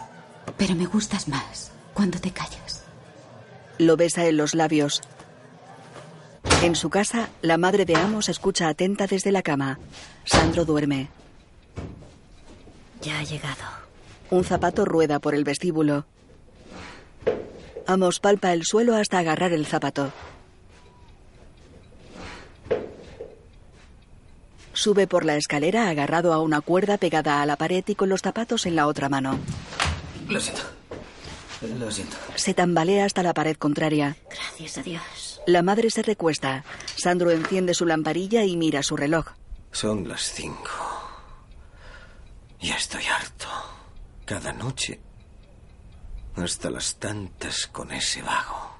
pero 0.56 0.74
me 0.74 0.86
gustas 0.86 1.28
más 1.28 1.72
cuando 1.94 2.18
te 2.18 2.30
callas. 2.30 2.84
Lo 3.78 3.96
besa 3.96 4.26
en 4.26 4.36
los 4.36 4.54
labios. 4.54 5.00
En 6.62 6.74
su 6.74 6.90
casa, 6.90 7.28
la 7.42 7.56
madre 7.56 7.84
de 7.84 7.96
Amos 7.96 8.28
escucha 8.28 8.68
atenta 8.68 9.06
desde 9.06 9.32
la 9.32 9.42
cama. 9.42 9.78
Sandro 10.24 10.64
duerme. 10.64 11.08
Ya 13.02 13.18
ha 13.18 13.22
llegado. 13.22 13.64
Un 14.30 14.44
zapato 14.44 14.84
rueda 14.84 15.18
por 15.18 15.34
el 15.34 15.44
vestíbulo. 15.44 16.04
Amos 17.86 18.20
palpa 18.20 18.52
el 18.52 18.64
suelo 18.64 18.94
hasta 18.94 19.18
agarrar 19.18 19.52
el 19.52 19.66
zapato. 19.66 20.12
Sube 24.72 25.06
por 25.06 25.24
la 25.24 25.36
escalera 25.36 25.88
agarrado 25.88 26.32
a 26.32 26.40
una 26.40 26.60
cuerda 26.60 26.96
pegada 26.96 27.42
a 27.42 27.46
la 27.46 27.56
pared 27.56 27.84
y 27.86 27.94
con 27.94 28.08
los 28.08 28.22
zapatos 28.22 28.66
en 28.66 28.76
la 28.76 28.86
otra 28.86 29.08
mano. 29.08 29.38
Lo 30.30 30.40
siento. 30.40 30.62
Lo 31.78 31.90
siento. 31.90 32.16
Se 32.36 32.54
tambalea 32.54 33.04
hasta 33.04 33.22
la 33.22 33.34
pared 33.34 33.56
contraria. 33.56 34.16
Gracias 34.30 34.78
a 34.78 34.82
Dios. 34.82 35.40
La 35.46 35.62
madre 35.62 35.90
se 35.90 36.02
recuesta. 36.02 36.64
Sandro 36.96 37.30
enciende 37.30 37.74
su 37.74 37.84
lamparilla 37.84 38.44
y 38.44 38.56
mira 38.56 38.82
su 38.82 38.96
reloj. 38.96 39.26
Son 39.72 40.06
las 40.08 40.22
cinco. 40.32 40.70
Ya 42.60 42.76
estoy 42.76 43.04
harto. 43.06 43.46
Cada 44.24 44.52
noche. 44.52 45.00
Hasta 46.36 46.70
las 46.70 46.94
tantas 46.96 47.66
con 47.66 47.90
ese 47.92 48.22
vago. 48.22 48.70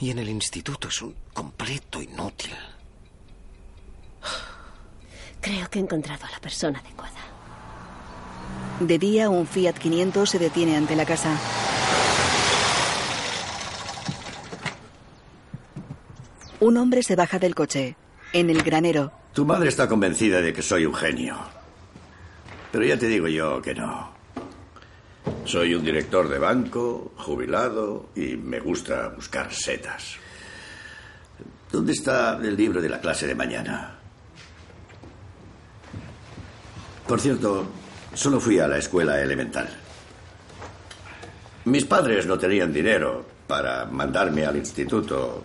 Y 0.00 0.10
en 0.10 0.18
el 0.18 0.28
instituto 0.28 0.88
es 0.88 1.02
un 1.02 1.14
completo 1.32 2.00
inútil. 2.00 2.54
Creo 5.40 5.68
que 5.68 5.78
he 5.78 5.82
encontrado 5.82 6.24
a 6.24 6.30
la 6.30 6.38
persona 6.40 6.78
adecuada. 6.78 7.33
De 8.80 8.98
día, 8.98 9.30
un 9.30 9.46
Fiat 9.46 9.74
500 9.78 10.28
se 10.28 10.38
detiene 10.38 10.76
ante 10.76 10.96
la 10.96 11.04
casa. 11.06 11.38
Un 16.60 16.76
hombre 16.76 17.02
se 17.02 17.16
baja 17.16 17.38
del 17.38 17.54
coche. 17.54 17.96
En 18.32 18.50
el 18.50 18.62
granero, 18.62 19.12
Tu 19.32 19.44
madre 19.44 19.68
está 19.68 19.88
convencida 19.88 20.40
de 20.40 20.52
que 20.52 20.62
soy 20.62 20.86
un 20.86 20.94
genio. 20.94 21.36
Pero 22.72 22.84
ya 22.84 22.98
te 22.98 23.06
digo 23.06 23.28
yo 23.28 23.60
que 23.62 23.74
no. 23.74 24.12
Soy 25.44 25.74
un 25.74 25.84
director 25.84 26.28
de 26.28 26.38
banco, 26.38 27.12
jubilado, 27.16 28.08
y 28.16 28.36
me 28.36 28.60
gusta 28.60 29.08
buscar 29.08 29.52
setas. 29.52 30.16
¿Dónde 31.70 31.92
está 31.92 32.38
el 32.42 32.56
libro 32.56 32.80
de 32.80 32.88
la 32.88 33.00
clase 33.00 33.26
de 33.26 33.34
mañana? 33.34 33.98
Por 37.06 37.20
cierto, 37.20 37.66
solo 38.14 38.40
fui 38.40 38.58
a 38.58 38.68
la 38.68 38.78
escuela 38.78 39.20
elemental. 39.20 39.68
Mis 41.64 41.84
padres 41.84 42.26
no 42.26 42.38
tenían 42.38 42.72
dinero 42.72 43.24
para 43.46 43.86
mandarme 43.86 44.44
al 44.44 44.56
instituto 44.56 45.42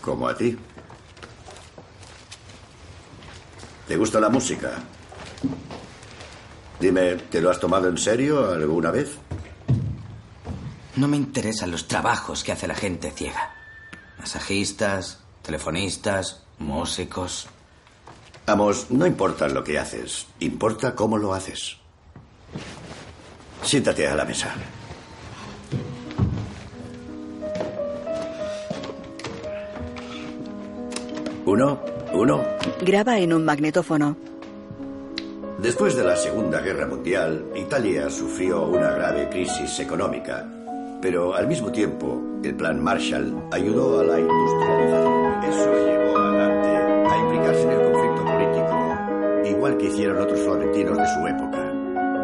como 0.00 0.28
a 0.28 0.36
ti. 0.36 0.56
¿Te 3.86 3.96
gusta 3.96 4.20
la 4.20 4.28
música? 4.28 4.72
Dime, 6.80 7.16
¿te 7.16 7.40
lo 7.40 7.50
has 7.50 7.58
tomado 7.58 7.88
en 7.88 7.98
serio 7.98 8.50
alguna 8.50 8.90
vez? 8.90 9.18
No 10.96 11.08
me 11.08 11.16
interesan 11.16 11.70
los 11.70 11.88
trabajos 11.88 12.44
que 12.44 12.52
hace 12.52 12.66
la 12.66 12.74
gente 12.74 13.10
ciega. 13.10 13.54
Masajistas, 14.18 15.20
telefonistas, 15.42 16.42
músicos. 16.58 17.46
Vamos, 18.46 18.90
no 18.90 19.06
importa 19.06 19.48
lo 19.48 19.62
que 19.62 19.78
haces, 19.78 20.26
importa 20.40 20.94
cómo 20.94 21.18
lo 21.18 21.34
haces. 21.34 21.78
Siéntate 23.62 24.06
a 24.08 24.14
la 24.14 24.24
mesa. 24.24 24.54
Uno, 31.44 31.80
uno. 32.12 32.42
graba 32.82 33.18
en 33.18 33.32
un 33.32 33.44
magnetófono. 33.44 34.16
Después 35.58 35.96
de 35.96 36.04
la 36.04 36.14
Segunda 36.14 36.60
Guerra 36.60 36.86
Mundial, 36.86 37.46
Italia 37.56 38.08
sufrió 38.10 38.66
una 38.66 38.90
grave 38.90 39.28
crisis 39.28 39.80
económica, 39.80 40.46
pero 41.02 41.34
al 41.34 41.48
mismo 41.48 41.72
tiempo, 41.72 42.22
el 42.44 42.54
Plan 42.54 42.80
Marshall 42.82 43.34
ayudó 43.50 44.00
a 44.00 44.04
la 44.04 44.20
industrialización. 44.20 45.42
Eso 45.42 45.72
llevó 45.86 46.18
a 46.18 46.36
Dante 46.36 46.68
a 46.68 47.18
implicarse 47.18 47.62
en 47.62 47.70
el 47.70 47.92
conflicto 47.92 48.24
político, 48.24 49.56
igual 49.56 49.76
que 49.78 49.86
hicieron 49.86 50.18
otros 50.18 50.40
florentinos 50.40 50.96
de 50.96 51.06
su 51.08 51.26
época. 51.26 51.57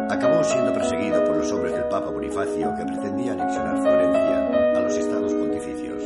Acabó 0.09 0.43
siendo 0.43 0.71
perseguido 0.71 1.23
por 1.25 1.37
los 1.37 1.51
hombres 1.51 1.73
del 1.73 1.85
Papa 1.85 2.11
Bonifacio 2.11 2.73
que 2.75 2.85
pretendían 2.85 3.41
anexionar 3.41 3.81
Florencia 3.81 4.47
a 4.77 4.79
los 4.81 4.97
estados 4.97 5.33
pontificios. 5.33 6.03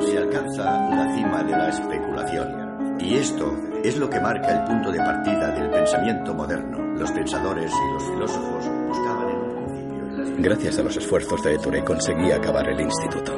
Se 0.00 0.18
alcanza 0.18 0.64
la 0.64 1.14
cima 1.14 1.42
de 1.42 1.50
la 1.52 1.68
especulación. 1.68 2.96
Y 3.00 3.16
esto 3.16 3.54
es 3.84 3.98
lo 3.98 4.08
que 4.08 4.18
marca 4.18 4.48
el 4.48 4.64
punto 4.64 4.90
de 4.90 4.98
partida 4.98 5.50
del 5.52 5.70
pensamiento 5.70 6.32
moderno. 6.32 6.78
Los 6.96 7.12
pensadores 7.12 7.70
y 7.70 7.92
los 7.92 8.04
filósofos 8.04 8.70
buscaban 8.88 9.28
en 9.28 9.36
un 9.36 9.66
principio... 9.66 10.36
Gracias 10.38 10.78
a 10.78 10.82
los 10.82 10.96
esfuerzos 10.96 11.42
de 11.42 11.54
Ettore 11.54 11.84
conseguí 11.84 12.32
acabar 12.32 12.66
el 12.70 12.80
instituto. 12.80 13.32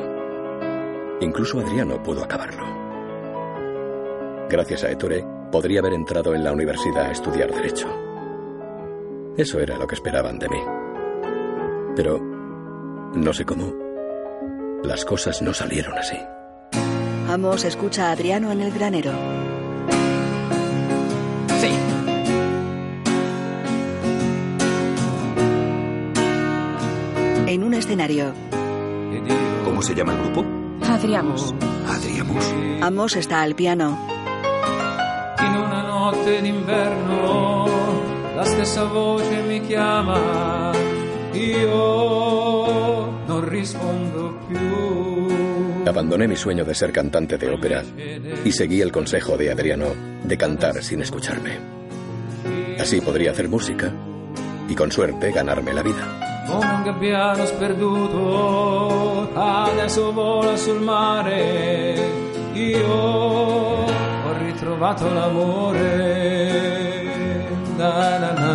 Incluso 1.21 1.59
Adriano 1.59 2.01
pudo 2.01 2.23
acabarlo. 2.23 2.65
Gracias 4.49 4.85
a 4.85 4.91
Ettore 4.91 5.38
podría 5.51 5.81
haber 5.81 5.95
entrado 5.95 6.35
en 6.35 6.45
la 6.45 6.53
universidad 6.53 7.07
a 7.07 7.13
estudiar 7.13 7.51
Derecho. 7.53 7.89
Eso 9.37 9.61
era 9.61 9.79
lo 9.79 9.87
que 9.87 9.95
esperaban 9.95 10.39
de 10.39 10.49
mí. 10.49 10.61
Pero, 11.97 12.19
no 13.15 13.33
sé 13.33 13.45
cómo, 13.45 13.73
las 14.83 15.05
cosas 15.05 15.43
no 15.43 15.55
salieron 15.55 15.97
así. 15.97 16.17
Amos 17.29 17.65
escucha 17.65 18.09
a 18.09 18.13
Adriano 18.13 18.51
en 18.53 18.61
el 18.63 18.73
granero. 18.73 19.13
Sí. 21.61 21.69
En 27.47 27.65
un 27.65 27.75
escenario, 27.75 28.33
¿Cómo 29.65 29.83
se 29.83 29.95
llama 29.95 30.13
el 30.13 30.23
grupo? 30.23 30.45
Adriamos. 30.85 31.55
Adriamos. 31.87 32.55
Amos 32.81 33.17
está 33.17 33.43
al 33.43 33.55
piano. 33.55 34.18
Notte 36.29 36.43
d'inverno 36.43 37.65
la 38.35 38.45
stessa 38.45 38.85
voce 38.85 39.41
mi 39.41 39.63
chiama, 39.63 40.73
io 41.33 43.13
non 43.25 43.49
rispondo 43.49 44.39
più. 44.47 45.87
Abandoné 45.87 46.27
mi 46.29 46.37
sueño 46.37 46.67
de 46.67 46.75
ser 46.75 46.93
cantante 46.93 47.39
de 47.39 47.51
ópera 47.51 47.83
y 48.45 48.53
seguí 48.53 48.83
el 48.83 48.93
consejo 48.93 49.39
de 49.39 49.51
Adriano 49.51 49.87
de 50.23 50.37
cantar 50.37 50.83
sin 50.83 51.01
escucharme. 51.01 51.59
Así 52.79 53.01
podría 53.01 53.31
hacer 53.31 53.49
música 53.49 53.91
y 54.69 54.75
con 54.75 54.93
suerte 54.93 55.33
ganarme 55.33 55.73
la 55.73 55.83
vida. 55.83 56.45
Come 56.47 56.75
un 56.75 56.85
gabbiano 56.85 57.47
sperduto, 57.47 59.31
adesso 59.35 60.13
vola 60.13 60.57
sul 60.59 60.81
mare, 60.81 61.95
io 62.55 64.08
ho 64.79 64.95
ritrovato 64.95 65.13
l'amore. 65.13 65.83
Na, 67.77 68.19
na, 68.19 68.33
na. 68.33 68.49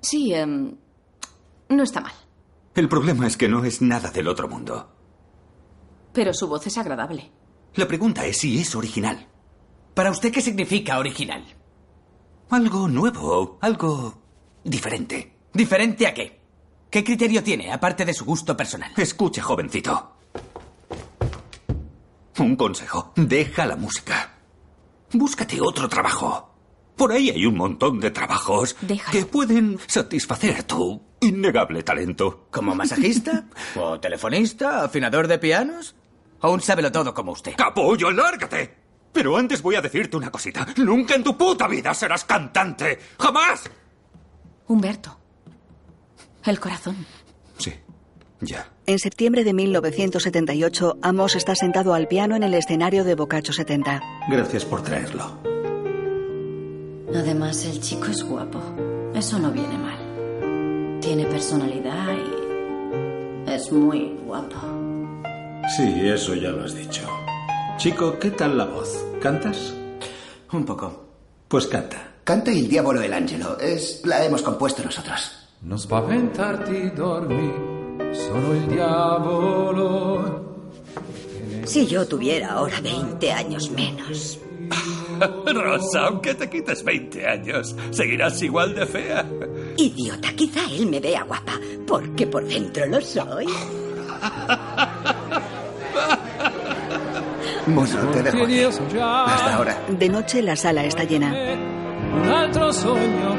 Sí, 0.00 0.32
em, 0.34 0.76
no 1.68 1.82
está 1.82 2.00
mal. 2.00 2.12
El 2.74 2.88
problema 2.88 3.26
es 3.26 3.36
que 3.36 3.48
no 3.48 3.64
es 3.64 3.82
nada 3.82 4.10
del 4.10 4.28
otro 4.28 4.48
mundo. 4.48 4.88
Pero 6.12 6.32
su 6.34 6.48
voz 6.48 6.66
es 6.66 6.78
agradable. 6.78 7.30
La 7.74 7.86
pregunta 7.86 8.26
es 8.26 8.38
si 8.38 8.60
es 8.60 8.74
original. 8.74 9.28
¿Para 9.94 10.10
usted 10.10 10.32
qué 10.32 10.40
significa 10.40 10.98
original? 10.98 11.44
Algo 12.50 12.88
nuevo, 12.88 13.58
algo 13.60 14.14
diferente. 14.64 15.36
¿Diferente 15.54 16.06
a 16.06 16.14
qué? 16.14 16.41
¿Qué 16.92 17.02
criterio 17.02 17.42
tiene, 17.42 17.72
aparte 17.72 18.04
de 18.04 18.12
su 18.12 18.26
gusto 18.26 18.54
personal? 18.54 18.92
Escucha, 18.98 19.40
jovencito. 19.42 20.12
Un 22.38 22.54
consejo. 22.54 23.14
Deja 23.16 23.64
la 23.64 23.76
música. 23.76 24.34
Búscate 25.14 25.58
otro 25.62 25.88
trabajo. 25.88 26.54
Por 26.94 27.12
ahí 27.12 27.30
hay 27.30 27.46
un 27.46 27.56
montón 27.56 27.98
de 27.98 28.10
trabajos 28.10 28.76
Déjalo. 28.82 29.10
que 29.10 29.24
pueden 29.24 29.78
satisfacer 29.86 30.64
tu 30.64 31.00
innegable 31.22 31.82
talento. 31.82 32.48
¿Como 32.50 32.74
masajista? 32.74 33.46
¿O 33.76 33.98
telefonista? 33.98 34.84
¿Afinador 34.84 35.28
de 35.28 35.38
pianos? 35.38 35.94
¿O 36.42 36.50
un 36.50 36.60
sábelo 36.60 36.92
todo 36.92 37.14
como 37.14 37.32
usted? 37.32 37.54
¡Capullo, 37.56 38.10
lárgate! 38.10 38.76
Pero 39.14 39.38
antes 39.38 39.62
voy 39.62 39.76
a 39.76 39.80
decirte 39.80 40.18
una 40.18 40.30
cosita. 40.30 40.66
Nunca 40.76 41.14
en 41.14 41.24
tu 41.24 41.38
puta 41.38 41.66
vida 41.68 41.94
serás 41.94 42.26
cantante. 42.26 42.98
¡Jamás! 43.18 43.70
Humberto. 44.66 45.21
El 46.44 46.58
corazón. 46.60 46.96
Sí, 47.58 47.72
ya. 48.40 48.68
En 48.86 48.98
septiembre 48.98 49.44
de 49.44 49.52
1978, 49.52 50.98
Amos 51.02 51.36
está 51.36 51.54
sentado 51.54 51.94
al 51.94 52.08
piano 52.08 52.34
en 52.34 52.42
el 52.42 52.54
escenario 52.54 53.04
de 53.04 53.14
Boccaccio 53.14 53.52
70. 53.54 54.02
Gracias 54.28 54.64
por 54.64 54.82
traerlo. 54.82 55.38
Además, 57.14 57.64
el 57.64 57.80
chico 57.80 58.06
es 58.06 58.22
guapo. 58.24 58.60
Eso 59.14 59.38
no 59.38 59.52
viene 59.52 59.78
mal. 59.78 60.98
Tiene 61.00 61.26
personalidad 61.26 62.14
y 62.14 63.50
es 63.50 63.70
muy 63.70 64.16
guapo. 64.24 64.56
Sí, 65.76 66.08
eso 66.08 66.34
ya 66.34 66.50
lo 66.50 66.64
has 66.64 66.74
dicho. 66.74 67.02
Chico, 67.76 68.18
¿qué 68.18 68.30
tal 68.30 68.56
la 68.58 68.64
voz? 68.64 69.04
¿Cantas? 69.20 69.74
Un 70.52 70.64
poco. 70.64 71.06
Pues 71.48 71.66
canta. 71.66 72.14
Canta 72.24 72.50
Il 72.52 72.68
diavolo 72.68 73.02
e 73.02 73.08
l'angelo. 73.08 73.58
Es, 73.58 74.02
la 74.04 74.24
hemos 74.24 74.42
compuesto 74.42 74.82
nosotros. 74.82 75.41
Non 75.64 75.78
spaventarti, 75.78 76.92
dormi, 76.92 78.10
sono 78.12 78.52
il 78.52 78.66
diavolo. 78.66 80.50
Si 81.62 81.86
yo 81.86 82.04
tuviera 82.06 82.50
ahora 82.54 82.80
20 82.80 83.30
años 83.30 83.70
menos. 83.70 84.40
Rosa, 85.46 86.06
aunque 86.06 86.34
te 86.34 86.48
quites 86.48 86.82
20 86.82 87.26
años, 87.26 87.76
seguirás 87.90 88.42
igual 88.42 88.74
de 88.74 88.86
fea. 88.86 89.24
Idiota, 89.76 90.32
quizá 90.34 90.68
él 90.68 90.86
me 90.88 90.98
vea 90.98 91.22
guapa, 91.22 91.60
porque 91.86 92.26
por 92.26 92.44
dentro 92.44 92.84
lo 92.86 93.00
soy. 93.00 93.46
Bueno, 97.64 98.10
te 98.10 98.22
dejo 98.24 98.42
aquí. 98.42 98.60
Hasta 98.60 99.54
ahora. 99.54 99.76
De 99.88 100.08
noche 100.08 100.42
la 100.42 100.56
sala 100.56 100.84
está 100.84 101.04
llena. 101.04 101.32
Un 101.32 102.28
altro 102.28 102.72
sogno 102.72 103.36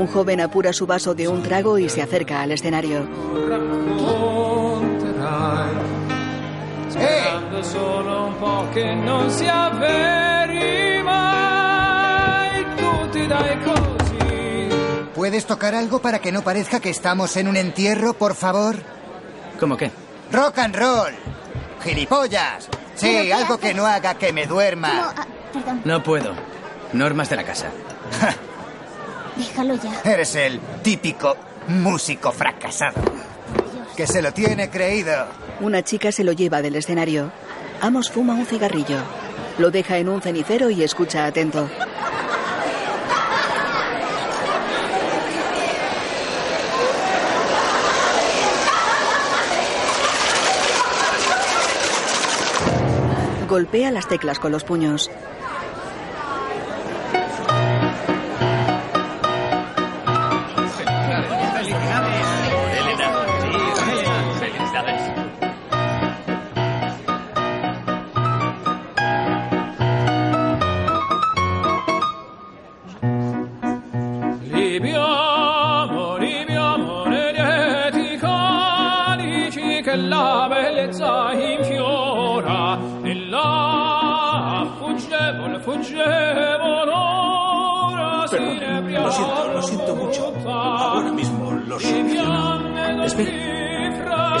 Un 0.00 0.06
joven 0.06 0.40
apura 0.40 0.72
su 0.72 0.86
vaso 0.86 1.14
de 1.14 1.28
un 1.28 1.42
trago 1.42 1.78
y 1.78 1.88
se 1.88 2.02
acerca 2.02 2.42
al 2.42 2.52
escenario. 2.52 3.06
¿Puedes 15.14 15.46
tocar 15.46 15.74
algo 15.74 16.00
para 16.00 16.20
que 16.20 16.32
no 16.32 16.42
parezca 16.42 16.80
que 16.80 16.90
estamos 16.90 17.36
en 17.36 17.48
un 17.48 17.56
entierro, 17.56 18.14
por 18.14 18.34
favor? 18.34 18.76
¿Cómo 19.58 19.76
qué? 19.76 19.90
Rock 20.30 20.58
and 20.58 20.76
roll. 20.76 21.12
Gilipollas. 21.82 22.68
Sí, 22.98 23.06
¿Pero 23.12 23.24
qué 23.24 23.32
algo 23.34 23.54
haces? 23.54 23.68
que 23.68 23.74
no 23.74 23.86
haga 23.86 24.14
que 24.14 24.32
me 24.32 24.42
No, 24.46 24.54
duerma. 24.54 25.14
ah, 25.16 25.26
perdón. 25.52 25.80
No 25.84 26.02
puedo. 26.02 26.32
Normas 26.92 27.30
de 27.30 27.36
la 27.36 27.44
casa. 27.44 27.68
Déjalo 29.36 29.74
ya. 29.76 29.92
Eres 30.04 30.34
el 30.34 30.60
típico 30.82 31.36
músico 31.68 32.32
fracasado. 32.32 33.00
Que 33.96 34.06
se 34.06 34.22
lo 34.22 34.32
tiene 34.32 34.70
creído. 34.70 35.12
Una 35.60 35.82
chica 35.82 36.12
se 36.12 36.24
lo 36.24 36.32
lleva 36.32 36.62
del 36.62 36.76
escenario. 36.76 37.30
Amos 37.80 38.10
fuma 38.10 38.34
un 38.34 38.46
cigarrillo. 38.46 38.98
Lo 39.58 39.70
deja 39.70 39.98
en 39.98 40.08
un 40.08 40.22
cenicero 40.22 40.70
y 40.70 40.82
escucha 40.82 41.26
atento. 41.26 41.68
Golpea 53.48 53.90
las 53.90 54.06
teclas 54.06 54.38
con 54.38 54.52
los 54.52 54.62
puños. 54.62 55.10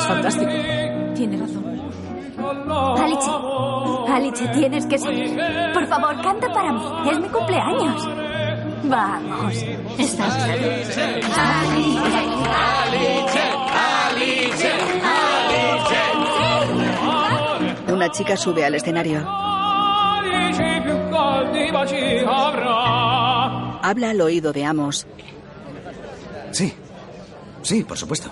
Fantástico. 0.08 0.50
Tiene 1.14 1.36
razón. 1.36 1.64
Alice, 2.98 3.30
Alice, 4.12 4.48
tienes 4.48 4.86
que 4.86 4.98
salir. 4.98 5.38
Por 5.74 5.86
favor, 5.86 6.20
canta 6.22 6.52
para 6.52 6.72
mí. 6.72 6.82
Es 7.10 7.20
mi 7.20 7.28
cumpleaños. 7.28 8.08
Vamos. 8.84 9.54
¿Estás 9.98 10.36
claro? 10.44 10.68
Una 17.88 18.10
chica 18.10 18.36
sube 18.36 18.64
al 18.64 18.74
escenario. 18.76 19.18
Alice. 19.18 20.62
Habla 23.82 24.10
al 24.10 24.20
oído 24.20 24.52
de 24.52 24.64
Amos. 24.64 25.06
Sí. 26.50 26.72
Sí, 27.62 27.84
por 27.84 27.98
supuesto. 27.98 28.30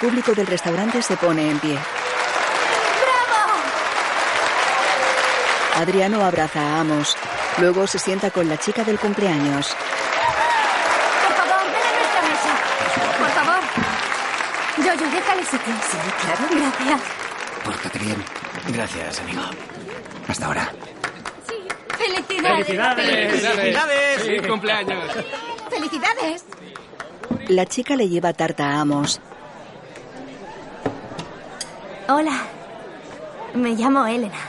Público 0.00 0.32
del 0.32 0.46
restaurante 0.46 1.02
se 1.02 1.16
pone 1.16 1.50
en 1.50 1.58
pie. 1.58 1.78
Adriano 5.76 6.24
abraza 6.24 6.60
a 6.60 6.80
Amos. 6.80 7.16
Luego 7.58 7.86
se 7.86 7.98
sienta 7.98 8.30
con 8.30 8.48
la 8.48 8.56
chica 8.56 8.82
del 8.82 8.98
cumpleaños. 8.98 9.68
Por 11.26 11.36
favor, 11.36 11.62
ven 11.66 11.82
a 11.84 11.92
nuestra 11.98 12.22
mesa. 12.22 12.52
Por 13.18 13.28
favor. 13.28 13.62
Yo, 14.78 15.10
déjale 15.10 15.44
sitio. 15.44 15.74
Sí, 15.90 15.98
claro. 16.22 16.42
Gracias. 16.50 17.00
Pórtate 17.64 17.98
bien. 17.98 18.24
Gracias, 18.68 19.20
amigo. 19.20 19.42
Hasta 20.28 20.46
ahora. 20.46 20.72
Felicidades. 21.98 22.66
¡Felicidades! 22.66 24.22
¡Feliz 24.22 24.46
cumpleaños! 24.46 25.12
Felicidades. 25.70 26.44
La 27.48 27.66
chica 27.66 27.96
le 27.96 28.08
lleva 28.08 28.32
tarta 28.32 28.64
a 28.70 28.80
Amos. 28.80 29.20
Hola. 32.12 32.42
Me 33.54 33.70
llamo 33.76 34.04
Elena. 34.04 34.40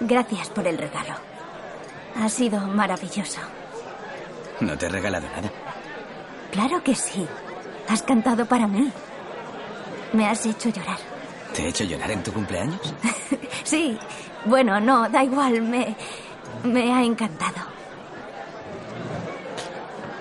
Gracias 0.00 0.48
por 0.48 0.66
el 0.66 0.76
regalo. 0.76 1.14
Ha 2.20 2.28
sido 2.28 2.60
maravilloso. 2.60 3.40
No 4.58 4.76
te 4.76 4.86
he 4.86 4.88
regalado 4.88 5.28
nada. 5.28 5.48
Claro 6.50 6.82
que 6.82 6.96
sí. 6.96 7.24
Has 7.88 8.02
cantado 8.02 8.46
para 8.46 8.66
mí. 8.66 8.90
Me 10.12 10.26
has 10.26 10.44
hecho 10.44 10.70
llorar. 10.70 10.98
¿Te 11.54 11.62
he 11.62 11.68
hecho 11.68 11.84
llorar 11.84 12.10
en 12.10 12.22
tu 12.22 12.32
cumpleaños? 12.32 12.94
Sí. 13.64 13.98
Bueno, 14.44 14.78
no, 14.80 15.08
da 15.08 15.24
igual. 15.24 15.60
Me. 15.62 15.96
Me 16.62 16.92
ha 16.92 17.02
encantado. 17.02 17.62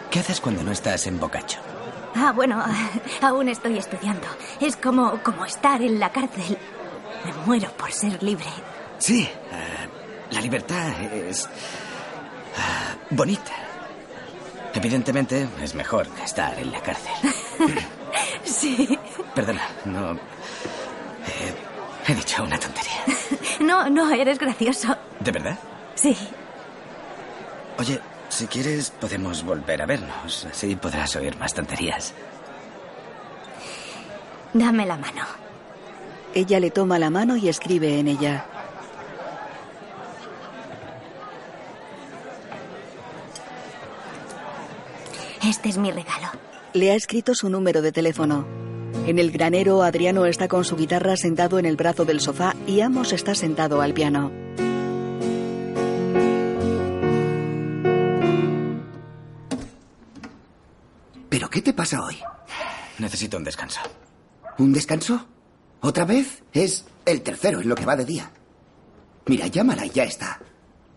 ¿Qué 0.09 0.19
haces 0.19 0.41
cuando 0.41 0.63
no 0.63 0.71
estás 0.71 1.05
en 1.05 1.19
Bocacho? 1.19 1.59
Ah, 2.15 2.31
bueno, 2.31 2.63
aún 3.21 3.49
estoy 3.49 3.77
estudiando. 3.77 4.27
Es 4.59 4.75
como, 4.77 5.21
como 5.21 5.45
estar 5.45 5.81
en 5.81 5.99
la 5.99 6.11
cárcel. 6.11 6.57
Me 7.25 7.33
muero 7.45 7.69
por 7.71 7.91
ser 7.91 8.21
libre. 8.23 8.45
Sí, 8.97 9.23
eh, 9.23 9.89
la 10.31 10.41
libertad 10.41 10.89
es 11.13 11.47
ah, 12.57 12.95
bonita. 13.09 13.51
Evidentemente 14.73 15.47
es 15.61 15.73
mejor 15.75 16.07
que 16.09 16.23
estar 16.23 16.57
en 16.59 16.71
la 16.71 16.81
cárcel. 16.81 17.13
Sí. 18.45 18.97
Perdona, 19.33 19.67
no... 19.85 20.13
eh, 20.13 21.53
he 22.07 22.15
dicho 22.15 22.43
una 22.43 22.57
tontería. 22.57 23.03
No, 23.59 23.89
no, 23.89 24.09
eres 24.11 24.37
gracioso. 24.37 24.95
¿De 25.19 25.31
verdad? 25.31 25.57
Sí. 25.95 26.15
Oye, 27.79 27.99
si 28.35 28.47
quieres 28.47 28.91
podemos 28.91 29.43
volver 29.43 29.81
a 29.81 29.85
vernos. 29.85 30.45
Así 30.45 30.75
podrás 30.75 31.15
oír 31.15 31.37
más 31.37 31.53
tonterías. 31.53 32.13
Dame 34.53 34.85
la 34.85 34.97
mano. 34.97 35.23
Ella 36.33 36.59
le 36.59 36.69
toma 36.69 36.99
la 36.99 37.09
mano 37.09 37.37
y 37.37 37.47
escribe 37.47 37.97
en 37.97 38.09
ella. 38.09 38.45
Este 45.47 45.69
es 45.69 45.77
mi 45.77 45.91
regalo. 45.91 46.27
Le 46.73 46.91
ha 46.91 46.95
escrito 46.95 47.35
su 47.35 47.49
número 47.49 47.81
de 47.81 47.93
teléfono. 47.93 48.45
En 49.07 49.17
el 49.17 49.31
granero, 49.31 49.81
Adriano 49.81 50.25
está 50.25 50.49
con 50.49 50.65
su 50.65 50.75
guitarra 50.75 51.15
sentado 51.15 51.57
en 51.57 51.65
el 51.65 51.77
brazo 51.77 52.03
del 52.03 52.19
sofá 52.19 52.53
y 52.67 52.81
Amos 52.81 53.13
está 53.13 53.33
sentado 53.33 53.81
al 53.81 53.93
piano. 53.93 54.31
¿Pero 61.45 61.51
qué 61.51 61.61
te 61.61 61.73
pasa 61.73 62.03
hoy? 62.03 62.17
Necesito 62.97 63.37
un 63.37 63.43
descanso. 63.43 63.79
¿Un 64.57 64.73
descanso? 64.73 65.27
¿Otra 65.81 66.03
vez? 66.03 66.41
Es 66.51 66.85
el 67.05 67.21
tercero 67.21 67.61
en 67.61 67.69
lo 67.69 67.75
que 67.75 67.85
va 67.85 67.95
de 67.95 68.03
día. 68.03 68.31
Mira, 69.27 69.45
llámala 69.45 69.85
y 69.85 69.91
ya 69.91 70.05
está. 70.05 70.39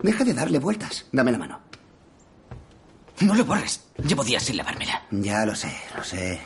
Deja 0.03 0.25
de 0.25 0.33
darle 0.33 0.59
vueltas. 0.59 1.05
Dame 1.13 1.33
la 1.33 1.39
mano. 1.39 1.61
No 3.21 3.35
lo 3.35 3.45
borres. 3.45 3.85
Llevo 3.99 4.25
días 4.25 4.43
sin 4.43 4.57
lavármela. 4.57 5.03
Ya 5.11 5.45
lo 5.45 5.55
sé, 5.55 5.71
lo 5.95 6.03
sé. 6.03 6.41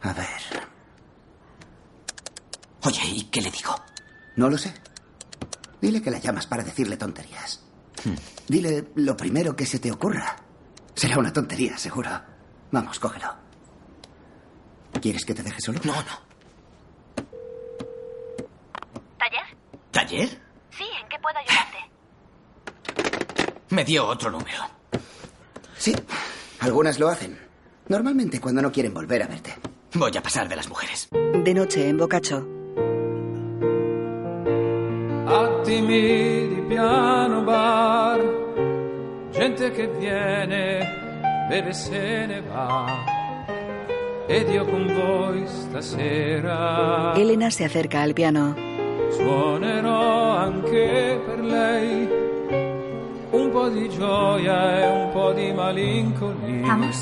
A 0.00 0.12
ver. 0.14 0.66
Oye, 2.84 3.02
¿y 3.06 3.24
qué 3.24 3.42
le 3.42 3.50
digo? 3.50 3.74
No 4.36 4.48
lo 4.48 4.56
sé. 4.56 4.72
Dile 5.82 6.00
que 6.00 6.10
la 6.10 6.20
llamas 6.20 6.46
para 6.46 6.64
decirle 6.64 6.96
tonterías. 6.96 7.63
Dile 8.46 8.88
lo 8.96 9.16
primero 9.16 9.56
que 9.56 9.66
se 9.66 9.78
te 9.78 9.90
ocurra. 9.90 10.36
Será 10.94 11.18
una 11.18 11.32
tontería, 11.32 11.76
seguro. 11.78 12.10
Vamos, 12.70 12.98
cógelo. 12.98 13.34
¿Quieres 15.00 15.24
que 15.24 15.34
te 15.34 15.42
deje 15.42 15.60
solo? 15.60 15.80
No, 15.84 15.94
no. 15.94 16.24
¿Taller? 19.18 19.56
¿Taller? 19.90 20.28
Sí, 20.70 20.84
¿en 21.00 21.08
qué 21.08 21.16
puedo 21.20 21.36
ayudarte? 21.38 21.78
Me 23.70 23.84
dio 23.84 24.06
otro 24.06 24.30
número. 24.30 24.58
Sí, 25.76 25.94
algunas 26.60 26.98
lo 26.98 27.08
hacen. 27.08 27.38
Normalmente 27.88 28.40
cuando 28.40 28.62
no 28.62 28.72
quieren 28.72 28.94
volver 28.94 29.22
a 29.22 29.26
verte. 29.26 29.54
Voy 29.94 30.16
a 30.16 30.22
pasar 30.22 30.48
de 30.48 30.56
las 30.56 30.68
mujeres. 30.68 31.08
De 31.10 31.54
noche 31.54 31.88
en 31.88 31.98
Bocacho. 31.98 32.63
Attimi 35.26 36.48
di 36.48 36.64
piano 36.68 37.42
bar, 37.42 38.20
gente 39.30 39.70
che 39.70 39.88
viene, 39.98 41.46
beve 41.48 41.68
e 41.70 41.72
se 41.72 42.26
ne 42.26 42.42
va. 42.42 42.84
Ed 44.26 44.48
io 44.48 44.64
con 44.64 44.86
voi 44.86 45.46
stasera 45.46 47.12
Elena 47.14 47.50
se 47.50 47.64
acerca 47.64 48.00
al 48.00 48.14
piano. 48.14 48.54
suonerò 49.10 50.36
anche 50.36 51.20
per 51.26 51.40
lei 51.40 52.08
un 53.30 53.50
po' 53.50 53.68
di 53.68 53.88
gioia 53.90 54.80
e 54.80 54.90
un 54.90 55.10
po' 55.12 55.32
di 55.32 55.52
malinconia. 55.52 56.66
Vamos. 56.66 57.00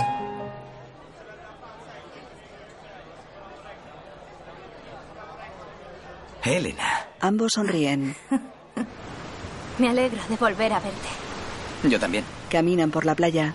Elena. 6.44 7.06
Ambos 7.20 7.52
sonríen. 7.54 8.16
Me 9.78 9.88
alegro 9.88 10.20
de 10.28 10.36
volver 10.36 10.72
a 10.72 10.80
verte. 10.80 11.88
Yo 11.88 11.98
también. 11.98 12.24
Caminan 12.50 12.90
por 12.90 13.04
la 13.04 13.14
playa. 13.14 13.54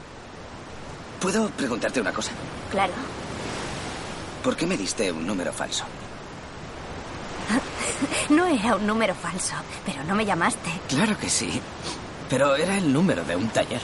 ¿Puedo 1.20 1.50
preguntarte 1.50 2.02
una 2.02 2.12
cosa? 2.12 2.32
Claro. 2.72 2.94
¿Por 4.44 4.56
qué 4.56 4.66
me 4.66 4.78
diste 4.78 5.12
un 5.12 5.26
número 5.26 5.52
falso? 5.54 5.86
No 8.30 8.46
era 8.46 8.76
un 8.76 8.86
número 8.86 9.16
falso, 9.16 9.56
pero 9.86 10.04
no 10.04 10.14
me 10.14 10.26
llamaste. 10.26 10.70
Claro 10.90 11.18
que 11.18 11.30
sí. 11.30 11.62
Pero 12.30 12.56
era 12.56 12.78
el 12.78 12.92
número 12.92 13.24
de 13.24 13.36
un 13.36 13.48
taller. 13.50 13.82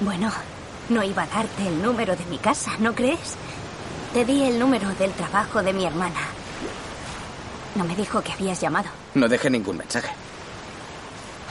Bueno, 0.00 0.32
no 0.88 1.02
iba 1.02 1.24
a 1.24 1.26
darte 1.26 1.66
el 1.66 1.82
número 1.82 2.14
de 2.16 2.24
mi 2.26 2.38
casa, 2.38 2.72
¿no 2.78 2.94
crees? 2.94 3.34
Te 4.14 4.24
di 4.24 4.44
el 4.44 4.58
número 4.58 4.88
del 4.94 5.10
trabajo 5.12 5.62
de 5.62 5.72
mi 5.72 5.84
hermana. 5.84 6.20
No 7.74 7.84
me 7.84 7.96
dijo 7.96 8.22
que 8.22 8.32
habías 8.32 8.60
llamado. 8.60 8.88
No 9.14 9.28
dejé 9.28 9.48
ningún 9.50 9.78
mensaje. 9.78 10.10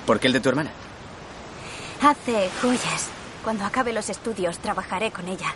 ¿Por 0.06 0.20
qué 0.20 0.28
el 0.28 0.34
de 0.34 0.40
tu 0.40 0.50
hermana? 0.50 0.72
Hace 2.02 2.50
joyas. 2.62 3.08
Cuando 3.44 3.66
acabe 3.66 3.92
los 3.94 4.10
estudios 4.10 4.60
trabajaré 4.60 5.12
con 5.12 5.28
ella. 5.28 5.54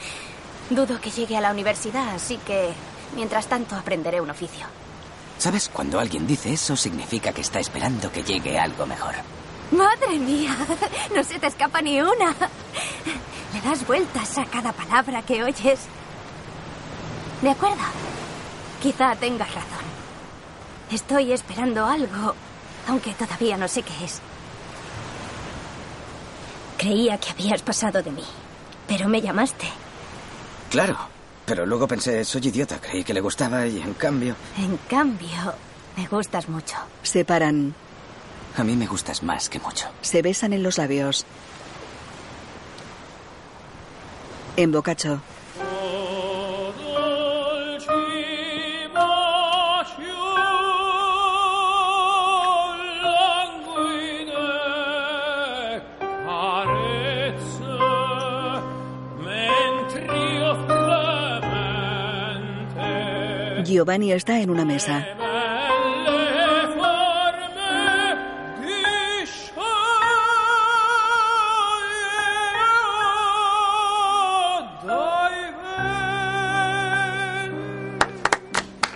Dudo 0.70 1.00
que 1.00 1.10
llegue 1.10 1.36
a 1.36 1.40
la 1.40 1.50
universidad, 1.50 2.14
así 2.14 2.38
que 2.38 2.70
mientras 3.14 3.46
tanto 3.46 3.76
aprenderé 3.76 4.20
un 4.20 4.30
oficio. 4.30 4.66
¿Sabes? 5.38 5.68
Cuando 5.72 5.98
alguien 5.98 6.26
dice 6.26 6.52
eso 6.52 6.76
significa 6.76 7.32
que 7.32 7.40
está 7.40 7.60
esperando 7.60 8.12
que 8.12 8.22
llegue 8.22 8.58
algo 8.58 8.86
mejor. 8.86 9.14
Madre 9.70 10.18
mía, 10.18 10.56
no 11.14 11.22
se 11.24 11.38
te 11.38 11.46
escapa 11.46 11.80
ni 11.80 12.00
una. 12.00 12.34
Le 13.54 13.60
das 13.62 13.86
vueltas 13.86 14.38
a 14.38 14.44
cada 14.44 14.72
palabra 14.72 15.22
que 15.22 15.42
oyes. 15.42 15.80
De 17.42 17.50
acuerdo. 17.50 17.82
Quizá 18.80 19.14
tengas 19.16 19.54
razón. 19.54 19.84
Estoy 20.90 21.32
esperando 21.32 21.86
algo, 21.86 22.34
aunque 22.88 23.14
todavía 23.14 23.56
no 23.56 23.68
sé 23.68 23.82
qué 23.82 24.04
es. 24.04 24.20
Creía 26.78 27.18
que 27.18 27.30
habías 27.30 27.62
pasado 27.62 28.02
de 28.02 28.10
mí, 28.10 28.24
pero 28.88 29.08
me 29.08 29.20
llamaste. 29.20 29.66
Claro. 30.70 30.96
Pero 31.50 31.66
luego 31.66 31.88
pensé, 31.88 32.24
soy 32.24 32.42
idiota, 32.46 32.80
creí 32.80 33.02
que 33.02 33.12
le 33.12 33.20
gustaba 33.20 33.66
y 33.66 33.80
en 33.80 33.94
cambio... 33.94 34.36
En 34.56 34.76
cambio, 34.88 35.52
me 35.96 36.06
gustas 36.06 36.48
mucho. 36.48 36.76
Se 37.02 37.24
paran. 37.24 37.74
A 38.56 38.62
mí 38.62 38.76
me 38.76 38.86
gustas 38.86 39.24
más 39.24 39.48
que 39.48 39.58
mucho. 39.58 39.88
Se 40.00 40.22
besan 40.22 40.52
en 40.52 40.62
los 40.62 40.78
labios. 40.78 41.26
En 44.56 44.70
Bocacho. 44.70 45.20
Giovanni 63.80 64.12
está 64.12 64.38
en 64.38 64.50
una 64.50 64.66
mesa. 64.66 65.06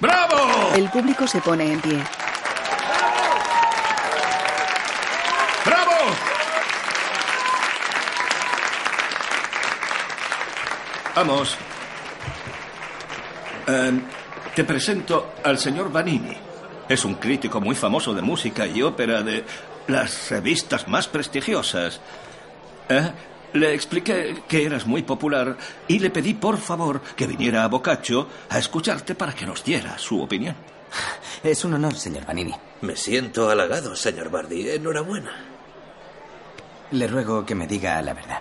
¡Bravo! 0.02 0.74
El 0.74 0.90
público 0.90 1.26
se 1.26 1.40
pone 1.40 1.72
en 1.72 1.80
pie. 1.80 1.98
¡Bravo! 5.64 5.92
Vamos. 11.14 11.56
Eh, 13.66 14.00
te 14.54 14.64
presento 14.64 15.34
al 15.42 15.58
señor 15.58 15.90
Vanini. 15.90 16.36
Es 16.88 17.04
un 17.04 17.14
crítico 17.14 17.60
muy 17.60 17.74
famoso 17.74 18.14
de 18.14 18.22
música 18.22 18.66
y 18.66 18.82
ópera 18.82 19.22
de 19.22 19.44
las 19.88 20.30
revistas 20.30 20.86
más 20.86 21.08
prestigiosas. 21.08 22.00
¿Eh? 22.88 23.10
Le 23.54 23.74
expliqué 23.74 24.42
que 24.48 24.64
eras 24.64 24.86
muy 24.86 25.02
popular 25.02 25.56
y 25.88 25.98
le 25.98 26.10
pedí 26.10 26.34
por 26.34 26.58
favor 26.58 27.00
que 27.16 27.26
viniera 27.26 27.64
a 27.64 27.68
Boccaccio 27.68 28.28
a 28.48 28.58
escucharte 28.58 29.14
para 29.14 29.34
que 29.34 29.46
nos 29.46 29.64
diera 29.64 29.98
su 29.98 30.22
opinión. 30.22 30.56
Es 31.42 31.64
un 31.64 31.74
honor, 31.74 31.94
señor 31.94 32.24
Vanini. 32.24 32.54
Me 32.82 32.96
siento 32.96 33.50
halagado, 33.50 33.96
señor 33.96 34.30
Bardi. 34.30 34.68
Enhorabuena. 34.70 35.32
Le 36.92 37.06
ruego 37.08 37.44
que 37.44 37.54
me 37.54 37.66
diga 37.66 38.00
la 38.02 38.14
verdad. 38.14 38.40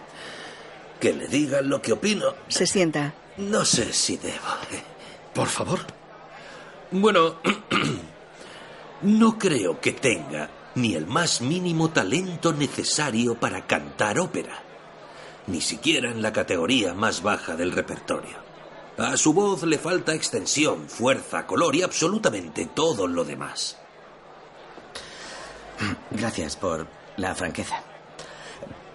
Que 1.00 1.14
le 1.14 1.28
diga 1.28 1.62
lo 1.62 1.82
que 1.82 1.94
opino. 1.94 2.34
Se 2.48 2.68
sienta. 2.68 3.14
No 3.38 3.66
sé 3.66 3.92
si 3.94 4.18
debo. 4.18 4.48
Por 5.34 5.48
favor. 5.48 5.80
Bueno, 6.96 7.38
no 9.02 9.40
creo 9.40 9.82
que 9.82 9.94
tenga 9.94 10.48
ni 10.76 10.94
el 10.94 11.08
más 11.08 11.42
mínimo 11.42 11.90
talento 11.90 12.54
necesario 12.54 13.34
para 13.34 13.66
cantar 13.66 14.20
ópera, 14.20 14.62
ni 15.48 15.60
siquiera 15.60 16.12
en 16.12 16.22
la 16.22 16.32
categoría 16.32 16.94
más 16.94 17.24
baja 17.24 17.56
del 17.56 17.72
repertorio. 17.72 18.38
A 19.00 19.18
su 19.18 19.34
voz 19.34 19.64
le 19.64 19.80
falta 19.80 20.14
extensión, 20.14 20.88
fuerza, 20.88 21.48
color 21.48 21.76
y 21.76 21.82
absolutamente 21.82 22.68
todo 22.68 23.08
lo 23.08 23.26
demás. 23.26 23.76
Gracias 26.12 26.56
por 26.56 26.86
la 27.18 27.34
franqueza. 27.34 27.82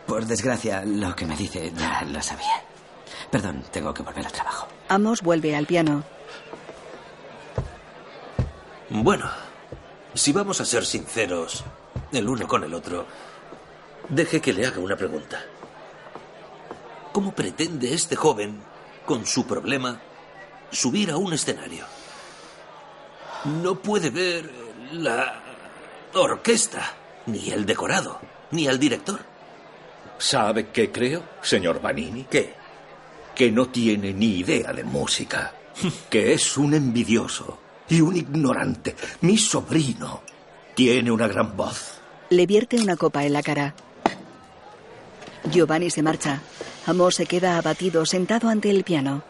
Por 0.06 0.24
desgracia, 0.24 0.84
lo 0.84 1.16
que 1.16 1.26
me 1.26 1.36
dice 1.36 1.72
ya 1.76 2.02
lo 2.02 2.22
sabía. 2.22 2.62
Perdón, 3.32 3.64
tengo 3.72 3.92
que 3.92 4.04
volver 4.04 4.24
al 4.24 4.32
trabajo. 4.32 4.68
Amos 4.88 5.20
vuelve 5.20 5.56
al 5.56 5.66
piano. 5.66 6.04
Bueno, 8.90 9.26
si 10.14 10.32
vamos 10.32 10.62
a 10.62 10.64
ser 10.64 10.86
sinceros 10.86 11.62
el 12.10 12.26
uno 12.26 12.48
con 12.48 12.64
el 12.64 12.72
otro, 12.72 13.04
deje 14.08 14.40
que 14.40 14.54
le 14.54 14.64
haga 14.64 14.78
una 14.78 14.96
pregunta. 14.96 15.44
¿Cómo 17.12 17.32
pretende 17.32 17.92
este 17.92 18.16
joven, 18.16 18.62
con 19.04 19.26
su 19.26 19.46
problema, 19.46 20.00
subir 20.70 21.10
a 21.10 21.18
un 21.18 21.34
escenario? 21.34 21.84
No 23.44 23.74
puede 23.74 24.08
ver 24.08 24.50
la 24.92 25.42
orquesta, 26.14 26.94
ni 27.26 27.50
el 27.50 27.66
decorado, 27.66 28.20
ni 28.52 28.68
al 28.68 28.78
director. 28.78 29.20
¿Sabe 30.16 30.68
qué 30.70 30.90
creo, 30.90 31.22
señor 31.42 31.82
Vanini? 31.82 32.24
¿Qué? 32.24 32.54
Que 33.34 33.52
no 33.52 33.68
tiene 33.68 34.14
ni 34.14 34.38
idea 34.38 34.72
de 34.72 34.84
música. 34.84 35.52
que 36.10 36.32
es 36.32 36.56
un 36.56 36.72
envidioso 36.72 37.67
y 37.88 38.00
un 38.00 38.16
ignorante. 38.16 38.94
Mi 39.20 39.36
sobrino 39.36 40.22
tiene 40.74 41.10
una 41.10 41.26
gran 41.28 41.56
voz. 41.56 42.00
Le 42.30 42.46
vierte 42.46 42.76
una 42.76 42.96
copa 42.96 43.24
en 43.24 43.32
la 43.32 43.42
cara. 43.42 43.74
Giovanni 45.50 45.90
se 45.90 46.02
marcha. 46.02 46.40
Amos 46.86 47.16
se 47.16 47.26
queda 47.26 47.58
abatido 47.58 48.06
sentado 48.06 48.48
ante 48.48 48.70
el 48.70 48.84
piano. 48.84 49.22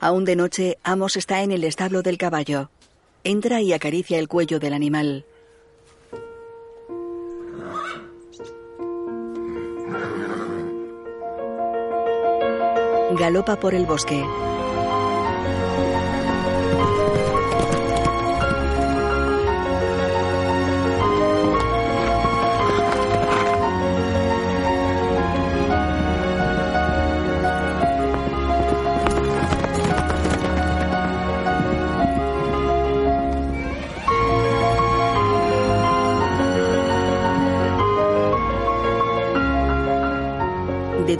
Aún 0.00 0.24
de 0.24 0.36
noche, 0.36 0.78
Amos 0.82 1.16
está 1.16 1.42
en 1.42 1.52
el 1.52 1.64
establo 1.64 2.02
del 2.02 2.18
caballo. 2.18 2.70
Entra 3.22 3.60
y 3.60 3.72
acaricia 3.72 4.18
el 4.18 4.28
cuello 4.28 4.58
del 4.58 4.72
animal. 4.72 5.26
Galopa 13.12 13.60
por 13.60 13.74
el 13.74 13.84
bosque. 13.84 14.24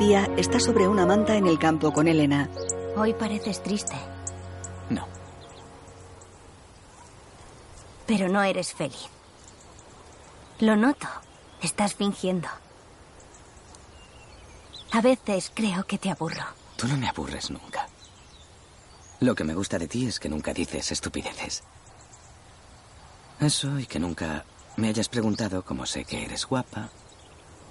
Día 0.01 0.25
está 0.39 0.59
sobre 0.59 0.89
una 0.89 1.05
manta 1.05 1.37
en 1.37 1.47
el 1.47 1.59
campo 1.59 1.93
con 1.93 2.09
Elena. 2.09 2.49
Hoy 2.97 3.13
pareces 3.13 3.63
triste. 3.63 3.97
No. 4.89 5.07
Pero 8.07 8.31
no 8.31 8.43
eres 8.43 8.73
feliz. 8.73 9.11
Lo 10.61 10.75
noto. 10.75 11.07
Estás 11.61 11.95
fingiendo. 11.95 12.49
A 14.93 15.03
veces 15.03 15.53
creo 15.55 15.85
que 15.85 15.99
te 15.99 16.11
aburro. 16.11 16.45
Tú 16.77 16.89
no 16.89 16.97
me 16.97 17.07
aburres 17.07 17.51
nunca. 17.51 17.87
Lo 19.21 19.35
que 19.35 19.45
me 19.45 19.55
gusta 19.55 19.79
de 19.79 19.87
ti 19.87 20.07
es 20.07 20.19
que 20.19 20.31
nunca 20.31 20.55
dices 20.55 20.93
estupideces. 20.93 21.63
Eso 23.39 23.79
y 23.79 23.85
que 23.85 23.99
nunca 23.99 24.47
me 24.79 24.89
hayas 24.89 25.11
preguntado 25.11 25.63
cómo 25.63 25.85
sé 25.85 26.07
que 26.07 26.25
eres 26.25 26.47
guapa 26.47 26.89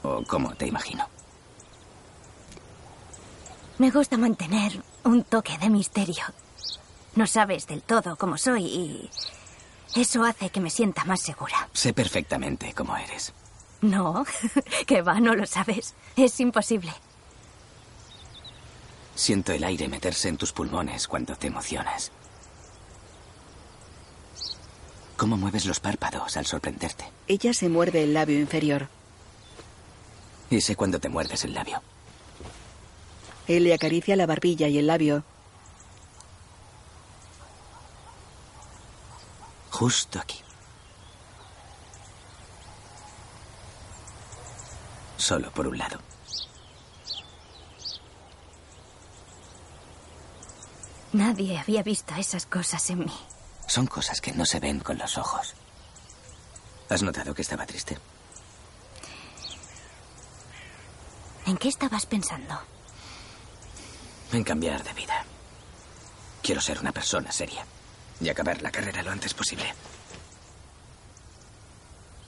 o 0.03 0.23
cómo 0.27 0.53
te 0.53 0.67
imagino. 0.67 1.07
Me 3.79 3.91
gusta 3.91 4.17
mantener 4.17 4.83
un 5.05 5.23
toque 5.23 5.57
de 5.57 5.69
misterio. 5.69 6.23
No 7.15 7.25
sabes 7.25 7.65
del 7.65 7.81
todo 7.81 8.17
cómo 8.17 8.37
soy 8.37 8.65
y 8.65 9.09
eso 9.95 10.25
hace 10.25 10.49
que 10.49 10.59
me 10.59 10.69
sienta 10.69 11.05
más 11.05 11.21
segura. 11.21 11.69
Sé 11.73 11.93
perfectamente 11.93 12.73
cómo 12.73 12.97
eres. 12.97 13.33
No, 13.79 14.25
que 14.85 15.01
va, 15.01 15.21
no 15.21 15.33
lo 15.33 15.45
sabes. 15.45 15.95
Es 16.17 16.37
imposible. 16.41 16.91
Siento 19.15 19.53
el 19.53 19.63
aire 19.63 19.87
meterse 19.87 20.27
en 20.27 20.35
tus 20.35 20.51
pulmones 20.51 21.07
cuando 21.07 21.37
te 21.37 21.47
emocionas. 21.47 22.11
¿Cómo 25.15 25.37
mueves 25.37 25.65
los 25.65 25.79
párpados 25.79 26.35
al 26.35 26.45
sorprenderte? 26.45 27.05
Ella 27.29 27.53
se 27.53 27.69
muerde 27.69 28.03
el 28.03 28.13
labio 28.13 28.39
inferior. 28.39 28.89
Y 30.49 30.59
sé 30.59 30.75
cuando 30.75 30.99
te 30.99 31.07
muerdes 31.07 31.45
el 31.45 31.53
labio. 31.53 31.81
Él 33.49 33.63
le 33.63 33.73
acaricia 33.73 34.15
la 34.15 34.27
barbilla 34.27 34.67
y 34.67 34.77
el 34.77 34.85
labio. 34.85 35.23
Justo 39.71 40.19
aquí. 40.19 40.39
Solo 45.17 45.49
por 45.49 45.65
un 45.65 45.79
lado. 45.79 45.99
Nadie 51.13 51.57
había 51.57 51.81
visto 51.81 52.13
esas 52.15 52.45
cosas 52.45 52.87
en 52.91 52.99
mí. 52.99 53.17
Son 53.65 53.87
cosas 53.87 54.21
que 54.21 54.31
no 54.31 54.45
se 54.45 54.59
ven 54.59 54.79
con 54.79 54.99
los 54.99 55.17
ojos. 55.17 55.55
¿Has 56.87 57.01
notado 57.01 57.33
que 57.33 57.41
estaba 57.41 57.65
triste? 57.65 57.97
¿En 61.47 61.57
qué 61.57 61.69
estabas 61.69 62.05
pensando? 62.05 62.78
En 64.31 64.43
cambiar 64.43 64.83
de 64.83 64.93
vida. 64.93 65.25
Quiero 66.41 66.61
ser 66.61 66.79
una 66.79 66.91
persona 66.91 67.31
seria 67.31 67.65
y 68.21 68.29
acabar 68.29 68.61
la 68.61 68.71
carrera 68.71 69.01
lo 69.01 69.11
antes 69.11 69.33
posible. 69.33 69.73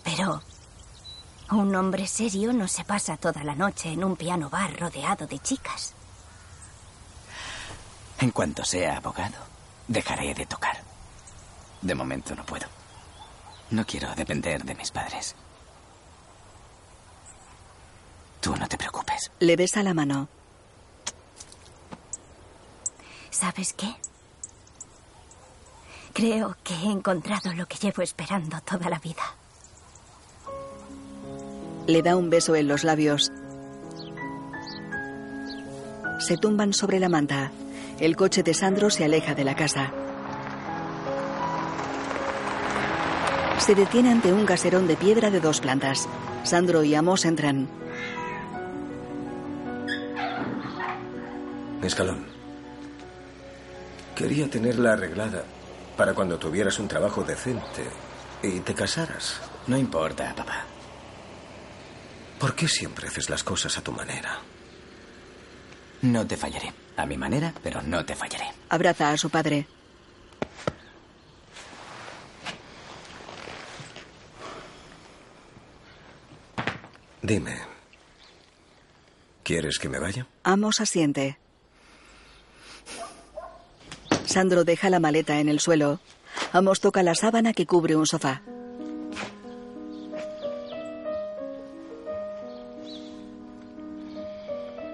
Pero 0.03 0.41
un 1.51 1.75
hombre 1.75 2.07
serio 2.07 2.53
no 2.53 2.67
se 2.67 2.83
pasa 2.83 3.17
toda 3.17 3.43
la 3.43 3.55
noche 3.55 3.91
en 3.91 4.03
un 4.03 4.15
piano 4.15 4.49
bar 4.49 4.79
rodeado 4.79 5.27
de 5.27 5.39
chicas. 5.39 5.93
En 8.19 8.31
cuanto 8.31 8.63
sea 8.63 8.97
abogado, 8.97 9.37
dejaré 9.87 10.33
de 10.33 10.45
tocar. 10.45 10.81
De 11.81 11.95
momento 11.95 12.35
no 12.35 12.45
puedo. 12.45 12.67
No 13.71 13.85
quiero 13.85 14.13
depender 14.15 14.63
de 14.63 14.75
mis 14.75 14.91
padres. 14.91 15.35
Tú 18.39 18.55
no 18.55 18.67
te 18.67 18.77
preocupes. 18.77 19.31
Le 19.39 19.55
besa 19.55 19.83
la 19.83 19.93
mano. 19.93 20.27
¿Sabes 23.31 23.73
qué? 23.73 23.95
Creo 26.13 26.57
que 26.63 26.73
he 26.73 26.91
encontrado 26.91 27.53
lo 27.53 27.65
que 27.65 27.77
llevo 27.77 28.03
esperando 28.03 28.59
toda 28.61 28.89
la 28.89 28.99
vida. 28.99 29.23
Le 31.87 32.01
da 32.01 32.17
un 32.17 32.29
beso 32.29 32.55
en 32.55 32.67
los 32.67 32.83
labios. 32.83 33.31
Se 36.19 36.37
tumban 36.37 36.73
sobre 36.73 36.99
la 36.99 37.09
manta. 37.09 37.51
El 37.99 38.15
coche 38.15 38.43
de 38.43 38.53
Sandro 38.53 38.89
se 38.89 39.05
aleja 39.05 39.33
de 39.33 39.43
la 39.45 39.55
casa. 39.55 39.91
Se 43.59 43.73
detiene 43.73 44.11
ante 44.11 44.33
un 44.33 44.45
caserón 44.45 44.87
de 44.87 44.97
piedra 44.97 45.31
de 45.31 45.39
dos 45.39 45.61
plantas. 45.61 46.07
Sandro 46.43 46.83
y 46.83 46.95
Amos 46.95 47.25
entran. 47.25 47.69
Escalón. 51.81 52.30
Quería 54.21 54.47
tenerla 54.47 54.93
arreglada 54.93 55.43
para 55.97 56.13
cuando 56.13 56.37
tuvieras 56.37 56.77
un 56.77 56.87
trabajo 56.87 57.23
decente 57.23 57.83
y 58.43 58.59
te 58.59 58.75
casaras. 58.75 59.41
No 59.65 59.75
importa, 59.75 60.35
papá. 60.35 60.63
¿Por 62.39 62.53
qué 62.53 62.67
siempre 62.67 63.07
haces 63.07 63.31
las 63.31 63.43
cosas 63.43 63.75
a 63.79 63.81
tu 63.81 63.91
manera? 63.91 64.39
No 66.03 66.27
te 66.27 66.37
fallaré. 66.37 66.71
A 66.97 67.07
mi 67.07 67.17
manera, 67.17 67.51
pero 67.63 67.81
no 67.81 68.05
te 68.05 68.15
fallaré. 68.15 68.45
Abraza 68.69 69.09
a 69.09 69.17
su 69.17 69.31
padre. 69.31 69.65
Dime. 77.23 77.57
¿Quieres 79.41 79.79
que 79.79 79.89
me 79.89 79.97
vaya? 79.97 80.27
Amos 80.43 80.79
asiente. 80.79 81.39
Sandro 84.31 84.63
deja 84.63 84.89
la 84.89 85.01
maleta 85.01 85.41
en 85.41 85.49
el 85.49 85.59
suelo. 85.59 85.99
Amos 86.53 86.79
toca 86.79 87.03
la 87.03 87.15
sábana 87.15 87.51
que 87.51 87.65
cubre 87.65 87.97
un 87.97 88.07
sofá. 88.07 88.41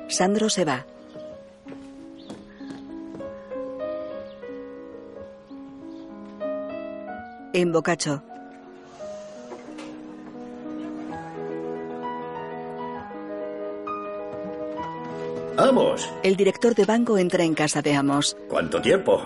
Sandro 0.08 0.50
se 0.50 0.66
va. 0.66 0.88
En 7.54 7.72
Bocacho. 7.72 8.24
¡Vamos! 15.58 16.08
El 16.24 16.36
director 16.36 16.76
de 16.76 16.86
banco 16.86 17.18
entra 17.18 17.44
en 17.44 17.56
casa 17.56 17.82
de 17.82 17.96
Amos. 17.96 18.38
¿Cuánto 18.48 18.80
tiempo? 18.80 19.22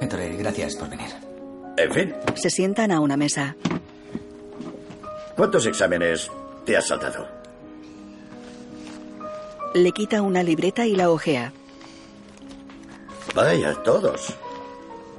Entré, 0.00 0.36
gracias 0.36 0.76
por 0.76 0.88
venir. 0.88 1.10
En 1.76 1.92
fin, 1.92 2.14
Se 2.36 2.50
sientan 2.50 2.92
a 2.92 3.00
una 3.00 3.16
mesa. 3.16 3.56
¿cuántos 5.36 5.66
exámenes 5.66 6.30
te 6.64 6.76
has 6.76 6.86
saltado? 6.86 7.26
Le 9.74 9.90
quita 9.90 10.22
una 10.22 10.44
libreta 10.44 10.86
y 10.86 10.94
la 10.94 11.10
ojea. 11.10 11.52
Vaya, 13.34 13.74
todos. 13.82 14.32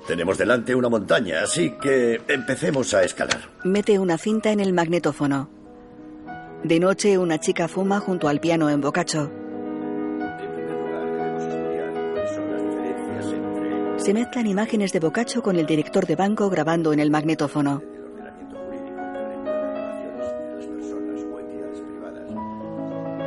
Tenemos 0.07 0.37
delante 0.37 0.73
una 0.73 0.87
montaña, 0.87 1.41
así 1.43 1.71
que 1.81 2.21
empecemos 2.29 2.93
a 2.93 3.03
escalar. 3.03 3.49
Mete 3.65 3.99
una 3.99 4.17
cinta 4.17 4.51
en 4.51 4.61
el 4.61 4.71
magnetófono. 4.71 5.49
De 6.63 6.79
noche, 6.79 7.17
una 7.17 7.37
chica 7.37 7.67
fuma 7.67 7.99
junto 7.99 8.27
al 8.27 8.39
piano 8.39 8.69
en 8.69 8.81
Bocacho. 8.81 9.31
Se 13.97 14.13
mezclan 14.13 14.47
imágenes 14.47 14.91
de 14.91 14.99
Bocacho 14.99 15.41
con 15.41 15.57
el 15.57 15.65
director 15.65 16.05
de 16.05 16.15
banco 16.15 16.49
grabando 16.49 16.93
en 16.93 16.99
el 16.99 17.11
magnetófono. 17.11 17.81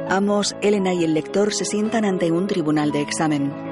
Amos, 0.08 0.56
Elena 0.62 0.94
y 0.94 1.04
el 1.04 1.14
lector 1.14 1.52
se 1.52 1.64
sientan 1.64 2.04
ante 2.04 2.32
un 2.32 2.46
tribunal 2.46 2.92
de 2.92 3.02
examen. 3.02 3.67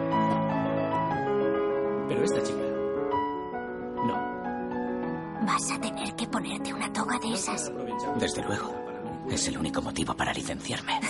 Único 9.76 9.82
motivo 9.82 10.14
para 10.14 10.32
licenciarme. 10.32 11.00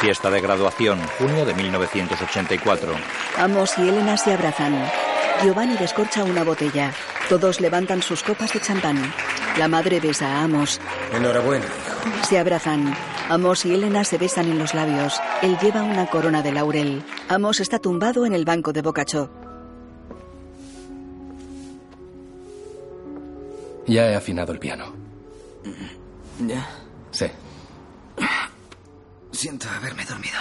Fiesta 0.00 0.30
de 0.30 0.40
graduación, 0.40 1.00
junio 1.18 1.46
de 1.46 1.54
1984. 1.54 2.92
Amos 3.38 3.78
y 3.78 3.88
Elena 3.88 4.16
se 4.16 4.34
abrazan. 4.34 4.74
Giovanni 5.42 5.76
descorcha 5.76 6.24
una 6.24 6.44
botella. 6.44 6.92
Todos 7.28 7.60
levantan 7.60 8.02
sus 8.02 8.22
copas 8.22 8.52
de 8.52 8.60
champán. 8.60 9.12
La 9.56 9.68
madre 9.68 10.00
besa 10.00 10.26
a 10.26 10.44
Amos. 10.44 10.80
Enhorabuena. 11.12 11.64
Se 12.28 12.38
abrazan. 12.38 12.94
Amos 13.30 13.64
y 13.64 13.72
Elena 13.72 14.04
se 14.04 14.18
besan 14.18 14.50
en 14.50 14.58
los 14.58 14.74
labios. 14.74 15.18
Él 15.40 15.56
lleva 15.62 15.82
una 15.82 16.06
corona 16.06 16.42
de 16.42 16.52
laurel. 16.52 17.02
Amos 17.28 17.60
está 17.60 17.78
tumbado 17.78 18.26
en 18.26 18.34
el 18.34 18.44
banco 18.44 18.72
de 18.72 18.82
Bocacho. 18.82 19.30
Ya 23.86 24.10
he 24.10 24.14
afinado 24.14 24.52
el 24.52 24.58
piano. 24.58 24.92
¿Ya? 26.40 26.68
Sí. 27.10 27.26
Siento 29.32 29.68
haberme 29.68 30.04
dormido. 30.04 30.38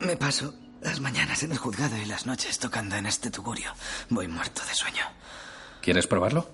Me 0.00 0.16
paso 0.16 0.54
las 0.80 1.00
mañanas 1.00 1.42
en 1.42 1.52
el 1.52 1.58
juzgado 1.58 1.96
y 1.96 2.04
las 2.04 2.26
noches 2.26 2.58
tocando 2.58 2.96
en 2.96 3.06
este 3.06 3.30
tugurio. 3.30 3.72
Voy 4.10 4.28
muerto 4.28 4.62
de 4.66 4.74
sueño. 4.74 5.04
¿Quieres 5.80 6.06
probarlo? 6.06 6.48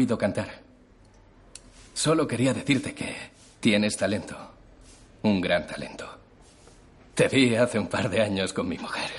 Oído 0.00 0.16
cantar. 0.16 0.48
Solo 1.92 2.26
quería 2.26 2.54
decirte 2.54 2.94
que 2.94 3.14
tienes 3.60 3.96
talento. 3.96 4.36
Un 5.22 5.40
gran 5.42 5.66
talento. 5.66 6.08
Te 7.14 7.28
vi 7.28 7.54
hace 7.54 7.78
un 7.78 7.88
par 7.88 8.08
de 8.08 8.22
años 8.22 8.54
con 8.54 8.66
mi 8.66 8.78
mujer. 8.78 9.10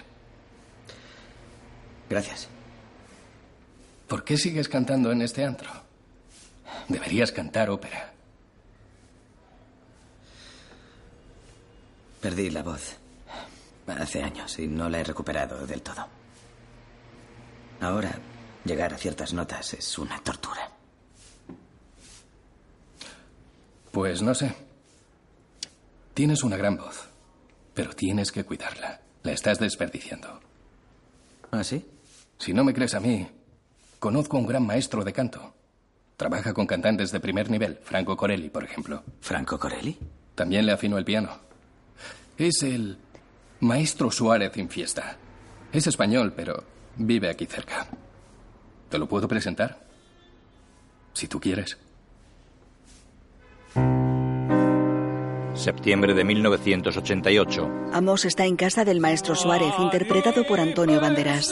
Gracias. 2.09 2.47
¿Por 4.07 4.23
qué 4.23 4.37
sigues 4.37 4.67
cantando 4.67 5.11
en 5.11 5.21
este 5.21 5.45
antro? 5.45 5.69
Deberías 6.87 7.31
cantar 7.31 7.69
ópera. 7.69 8.11
Perdí 12.19 12.49
la 12.49 12.63
voz 12.63 12.97
hace 13.87 14.23
años 14.23 14.57
y 14.57 14.67
no 14.67 14.89
la 14.89 14.99
he 14.99 15.03
recuperado 15.03 15.67
del 15.67 15.81
todo. 15.81 16.07
Ahora, 17.81 18.17
llegar 18.65 18.93
a 18.93 18.97
ciertas 18.97 19.33
notas 19.33 19.73
es 19.73 19.97
una 19.97 20.19
tortura. 20.19 20.71
Pues 23.91 24.21
no 24.21 24.33
sé. 24.33 24.53
Tienes 26.13 26.43
una 26.43 26.57
gran 26.57 26.77
voz, 26.77 27.07
pero 27.73 27.93
tienes 27.93 28.31
que 28.31 28.43
cuidarla. 28.43 29.01
La 29.23 29.31
estás 29.31 29.59
desperdiciando. 29.59 30.39
¿Ah, 31.51 31.63
sí? 31.63 31.85
Si 32.37 32.53
no 32.53 32.63
me 32.63 32.73
crees 32.73 32.95
a 32.95 32.99
mí, 32.99 33.27
conozco 33.99 34.37
a 34.37 34.39
un 34.39 34.47
gran 34.47 34.65
maestro 34.65 35.03
de 35.03 35.13
canto. 35.13 35.53
Trabaja 36.17 36.53
con 36.53 36.67
cantantes 36.67 37.11
de 37.11 37.19
primer 37.19 37.49
nivel, 37.49 37.79
Franco 37.83 38.15
Corelli, 38.15 38.49
por 38.49 38.63
ejemplo. 38.63 39.03
¿Franco 39.19 39.59
Corelli? 39.59 39.97
También 40.35 40.65
le 40.65 40.71
afino 40.71 40.97
el 40.97 41.05
piano. 41.05 41.29
Es 42.37 42.63
el 42.63 42.97
maestro 43.59 44.11
Suárez 44.11 44.55
en 44.57 44.69
fiesta. 44.69 45.17
Es 45.71 45.87
español, 45.87 46.33
pero 46.35 46.63
vive 46.97 47.29
aquí 47.29 47.45
cerca. 47.45 47.87
¿Te 48.91 48.99
lo 48.99 49.07
puedo 49.07 49.27
presentar? 49.27 49.79
Si 51.13 51.27
tú 51.27 51.39
quieres. 51.39 51.77
Septiembre 55.55 56.13
de 56.13 56.25
1988. 56.25 57.69
Amos 57.93 58.25
está 58.25 58.45
en 58.45 58.57
casa 58.57 58.83
del 58.83 58.99
maestro 58.99 59.35
Suárez, 59.35 59.73
interpretado 59.79 60.45
por 60.45 60.59
Antonio 60.59 60.99
Banderas. 60.99 61.49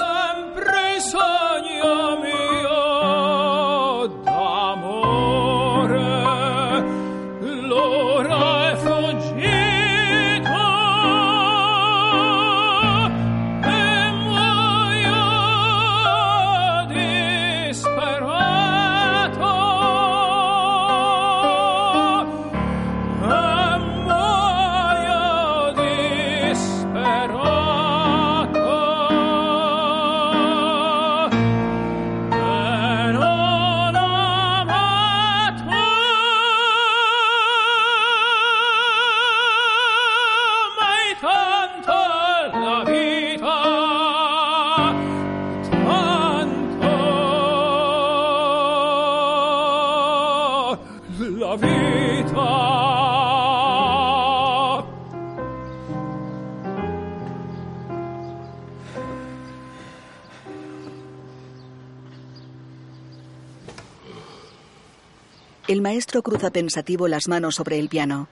Maestro 66.00 66.24
cruza 66.24 66.50
pensativo 66.50 67.10
las 67.10 67.28
manos 67.28 67.56
sobre 67.56 67.78
el 67.78 67.90
piano. 67.90 68.30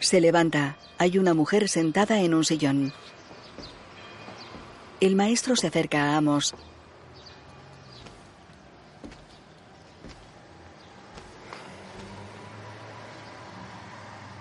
Se 0.00 0.20
levanta. 0.20 0.76
Hay 0.98 1.16
una 1.16 1.32
mujer 1.32 1.66
sentada 1.70 2.20
en 2.20 2.34
un 2.34 2.44
sillón. 2.44 2.92
El 5.00 5.16
maestro 5.16 5.56
se 5.56 5.68
acerca 5.68 6.10
a 6.10 6.18
Amos. 6.18 6.54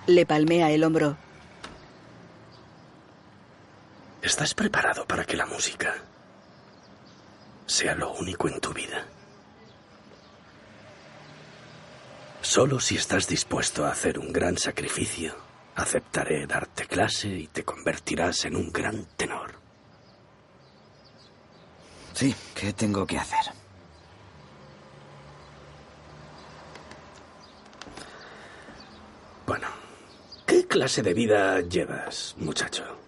Le 0.05 0.25
palmea 0.25 0.69
el 0.69 0.83
hombro. 0.83 1.30
¿Estás 4.21 4.53
preparado 4.53 5.05
para 5.07 5.25
que 5.25 5.35
la 5.35 5.47
música 5.47 5.95
sea 7.65 7.95
lo 7.95 8.13
único 8.13 8.47
en 8.47 8.59
tu 8.59 8.71
vida? 8.71 9.07
Solo 12.41 12.79
si 12.79 12.97
estás 12.97 13.27
dispuesto 13.27 13.83
a 13.83 13.91
hacer 13.91 14.19
un 14.19 14.31
gran 14.31 14.57
sacrificio, 14.57 15.35
aceptaré 15.75 16.45
darte 16.45 16.85
clase 16.85 17.29
y 17.29 17.47
te 17.47 17.63
convertirás 17.63 18.45
en 18.45 18.57
un 18.57 18.71
gran 18.71 19.05
tenor. 19.17 19.55
Sí, 22.13 22.35
¿qué 22.53 22.73
tengo 22.73 23.07
que 23.07 23.17
hacer? 23.17 23.53
Bueno, 29.47 29.67
¿qué 30.45 30.67
clase 30.67 31.01
de 31.01 31.13
vida 31.15 31.59
llevas, 31.61 32.35
muchacho? 32.37 33.00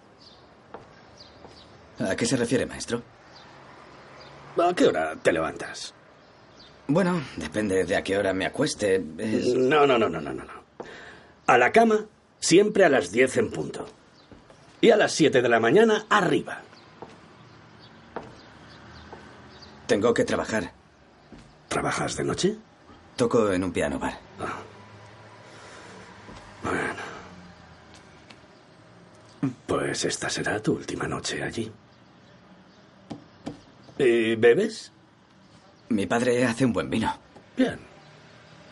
¿A 2.00 2.16
qué 2.16 2.26
se 2.26 2.36
refiere, 2.36 2.66
maestro? 2.66 3.02
¿A 4.56 4.74
qué 4.74 4.86
hora 4.86 5.14
te 5.16 5.32
levantas? 5.32 5.94
Bueno, 6.86 7.22
depende 7.36 7.84
de 7.84 7.96
a 7.96 8.02
qué 8.02 8.18
hora 8.18 8.32
me 8.32 8.46
acueste. 8.46 9.02
Es- 9.18 9.54
No, 9.54 9.86
no, 9.86 9.98
no, 9.98 10.08
no, 10.08 10.20
no, 10.20 10.32
no. 10.32 10.44
no. 10.44 10.52
A 11.46 11.58
la 11.58 11.72
cama, 11.72 12.06
siempre 12.40 12.84
a 12.84 12.88
las 12.88 13.10
10 13.10 13.36
en 13.38 13.50
punto. 13.50 13.86
Y 14.80 14.90
a 14.90 14.96
las 14.96 15.12
7 15.12 15.40
de 15.40 15.48
la 15.48 15.60
mañana, 15.60 16.06
arriba. 16.10 16.60
Tengo 19.86 20.12
que 20.14 20.24
trabajar. 20.24 20.72
¿Trabajas 21.68 22.16
de 22.16 22.24
noche? 22.24 22.56
Toco 23.16 23.52
en 23.52 23.64
un 23.64 23.72
piano 23.72 23.98
bar. 23.98 24.18
Bueno. 26.62 26.94
Pues 29.66 30.04
esta 30.04 30.30
será 30.30 30.60
tu 30.62 30.72
última 30.74 31.06
noche 31.06 31.42
allí. 31.42 31.70
¿Y 33.98 34.34
bebes? 34.36 34.92
Mi 35.88 36.06
padre 36.06 36.44
hace 36.44 36.64
un 36.64 36.72
buen 36.72 36.90
vino. 36.90 37.12
Bien. 37.56 37.78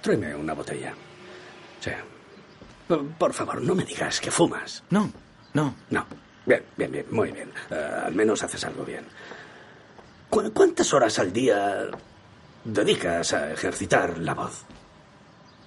Tráeme 0.01 0.35
una 0.35 0.55
botella. 0.55 0.93
Sí. 1.81 1.91
Por, 2.89 3.07
por 3.13 3.33
favor, 3.33 3.63
no 3.63 3.75
me 3.75 3.85
digas 3.85 4.21
que 4.21 4.31
fumas. 4.31 4.83
No, 4.91 5.11
no. 5.55 5.75
No. 5.91 6.07
Bien, 6.45 6.63
bien, 6.77 6.91
bien, 6.91 7.07
muy 7.11 7.31
bien. 7.31 7.51
Eh, 7.71 8.01
al 8.07 8.15
menos 8.15 8.43
haces 8.43 8.65
algo 8.65 8.85
bien. 8.85 9.05
¿Cu- 10.29 10.53
¿Cuántas 10.53 10.93
horas 10.93 11.19
al 11.21 11.33
día 11.33 11.87
dedicas 12.65 13.33
a 13.33 13.53
ejercitar 13.53 14.19
la 14.19 14.35
voz? 14.35 14.65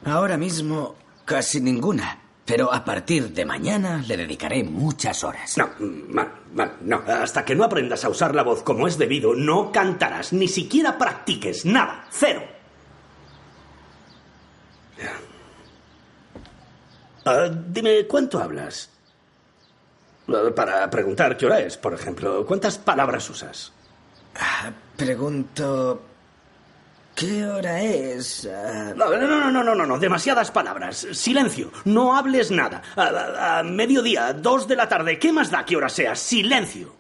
Ahora 0.04 0.36
mismo 0.38 0.96
casi 1.24 1.62
ninguna. 1.62 2.20
Pero 2.46 2.72
a 2.72 2.86
partir 2.86 3.30
de 3.34 3.44
mañana 3.44 4.04
le 4.08 4.18
dedicaré 4.18 4.64
muchas 4.64 5.24
horas. 5.24 5.58
No, 5.58 5.68
mal, 5.80 6.32
mal, 6.54 6.74
no. 6.82 6.98
Hasta 7.08 7.44
que 7.44 7.56
no 7.56 7.64
aprendas 7.64 8.06
a 8.06 8.10
usar 8.10 8.36
la 8.36 8.44
voz 8.44 8.62
como 8.62 8.88
es 8.88 8.98
debido, 9.00 9.34
no 9.34 9.72
cantarás, 9.72 10.32
ni 10.32 10.48
siquiera 10.48 10.98
practiques, 10.98 11.66
nada, 11.66 12.06
cero. 12.12 12.44
Ah, 17.26 17.50
dime, 17.50 18.06
¿cuánto 18.08 18.40
hablas? 18.40 18.90
Ah, 20.28 20.50
Para 20.56 20.88
preguntar 20.90 21.36
qué 21.38 21.48
hora 21.48 21.60
es, 21.60 21.78
por 21.78 21.94
ejemplo. 21.94 22.46
¿Cuántas 22.46 22.78
palabras 22.78 23.30
usas? 23.30 23.74
Ah, 24.40 24.72
Pregunto... 24.96 26.02
¿Qué 27.16 27.46
hora 27.46 27.82
es? 27.82 28.46
Ah, 28.46 28.94
No, 28.96 29.10
no, 29.10 29.50
no, 29.50 29.64
no, 29.64 29.74
no, 29.74 29.86
no, 29.86 29.98
demasiadas 29.98 30.52
palabras. 30.52 31.08
Silencio, 31.14 31.72
no 31.86 32.14
hables 32.16 32.52
nada. 32.52 32.82
A, 32.98 33.64
mediodía, 33.64 34.34
dos 34.34 34.68
de 34.68 34.76
la 34.76 34.90
tarde, 34.90 35.18
¿qué 35.18 35.32
más 35.32 35.50
da 35.50 35.64
qué 35.66 35.78
hora 35.78 35.88
sea? 35.88 36.14
Silencio. 36.16 36.94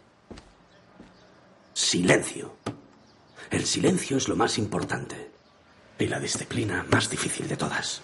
Silencio. 1.73 2.55
El 3.51 3.65
silencio 3.65 4.15
es 4.17 4.29
lo 4.29 4.37
más 4.37 4.57
importante. 4.57 5.31
Y 5.99 6.07
la 6.07 6.19
disciplina 6.19 6.85
más 6.89 7.09
difícil 7.09 7.47
de 7.49 7.57
todas. 7.57 8.01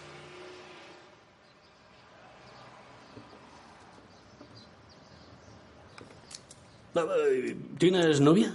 ¿Tienes 7.78 8.20
novia? 8.20 8.54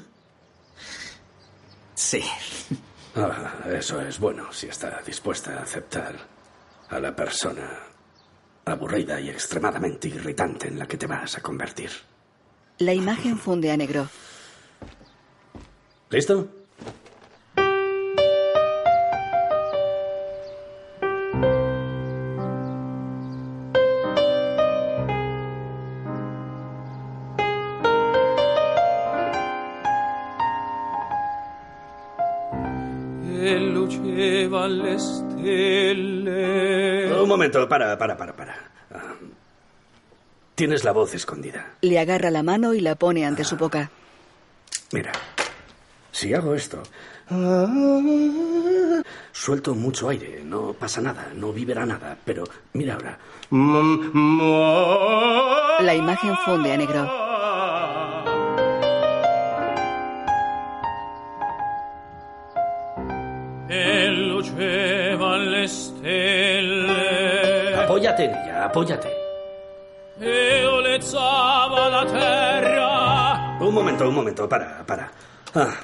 Sí. 1.94 2.22
Ah, 3.16 3.64
eso 3.72 4.00
es 4.02 4.18
bueno 4.20 4.52
si 4.52 4.66
está 4.66 5.00
dispuesta 5.00 5.58
a 5.58 5.62
aceptar 5.62 6.16
a 6.90 7.00
la 7.00 7.16
persona 7.16 7.66
aburrida 8.66 9.18
y 9.20 9.30
extremadamente 9.30 10.08
irritante 10.08 10.68
en 10.68 10.78
la 10.78 10.86
que 10.86 10.98
te 10.98 11.06
vas 11.06 11.38
a 11.38 11.40
convertir. 11.40 11.90
La 12.78 12.92
imagen 12.92 13.38
funde 13.38 13.70
a 13.70 13.76
negro. 13.76 14.08
¿Listo? 16.10 16.65
Momento, 37.46 37.68
para, 37.68 37.98
para, 37.98 38.16
para, 38.16 38.32
para. 38.34 38.54
Ah, 38.92 39.14
tienes 40.54 40.84
la 40.84 40.92
voz 40.92 41.14
escondida. 41.14 41.74
Le 41.80 41.98
agarra 41.98 42.30
la 42.30 42.42
mano 42.42 42.74
y 42.74 42.80
la 42.80 42.94
pone 42.94 43.26
ante 43.26 43.44
su 43.44 43.56
boca. 43.56 43.90
Mira, 44.92 45.12
si 46.12 46.34
hago 46.34 46.54
esto... 46.54 46.82
Suelto 49.32 49.74
mucho 49.74 50.08
aire, 50.08 50.42
no 50.44 50.72
pasa 50.72 51.00
nada, 51.00 51.32
no 51.34 51.52
vibrará 51.52 51.84
nada, 51.84 52.16
pero 52.24 52.44
mira 52.72 52.94
ahora. 52.94 53.18
La 55.80 55.94
imagen 55.94 56.36
funde 56.44 56.72
a 56.72 56.76
negro. 56.76 57.25
Apóyate 68.06 68.24
en 68.24 68.34
ella, 68.36 68.64
apóyate. 68.66 69.12
Un 73.60 73.74
momento, 73.74 74.08
un 74.08 74.14
momento, 74.14 74.48
para, 74.48 74.86
para. 74.86 75.10
Ah, 75.56 75.74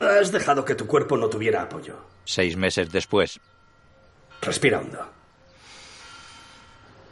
has 0.00 0.30
dejado 0.30 0.66
que 0.66 0.74
tu 0.74 0.86
cuerpo 0.86 1.16
no 1.16 1.30
tuviera 1.30 1.62
apoyo. 1.62 1.96
Seis 2.26 2.58
meses 2.58 2.92
después, 2.92 3.40
Respira 4.42 4.80
hondo. 4.80 4.98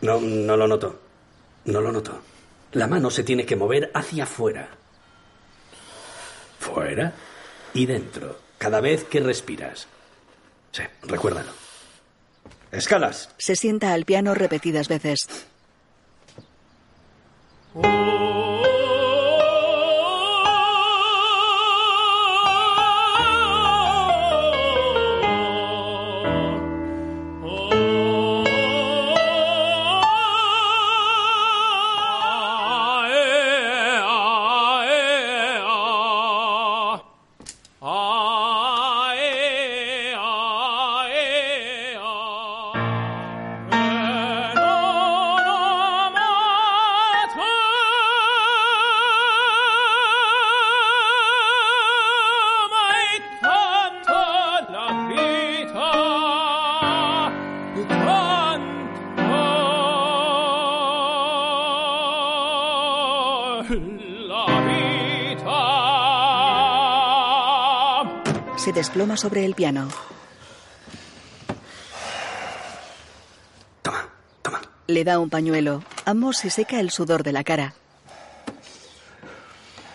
No, 0.03 0.21
no 0.21 0.57
lo 0.59 0.69
noto. 0.69 0.99
No 1.65 1.81
lo 1.81 1.91
noto. 1.91 2.21
La 2.73 2.87
mano 2.87 3.11
se 3.11 3.25
tiene 3.25 3.47
que 3.47 3.57
mover 3.57 3.91
hacia 3.95 4.25
afuera. 4.25 4.69
Fuera 6.59 7.15
y 7.73 7.87
dentro. 7.87 8.37
Cada 8.59 8.81
vez 8.81 9.05
que 9.05 9.21
respiras. 9.21 9.89
Sí, 10.73 10.83
recuérdalo. 11.03 11.68
Escalas. 12.73 13.31
Se 13.39 13.57
sienta 13.57 13.93
al 13.93 14.05
piano 14.05 14.35
repetidas 14.35 14.89
veces. 14.89 15.27
la 17.75 18.58
Se 68.69 68.75
desploma 68.75 69.17
sobre 69.17 69.47
el 69.47 69.55
piano. 69.55 69.89
Le 74.87 75.05
da 75.05 75.19
un 75.19 75.31
pañuelo. 75.31 75.83
Amos 76.05 76.37
se 76.37 76.51
seca 76.51 76.79
el 76.79 76.91
sudor 76.91 77.23
de 77.23 77.33
la 77.33 77.45
cara. 77.45 77.73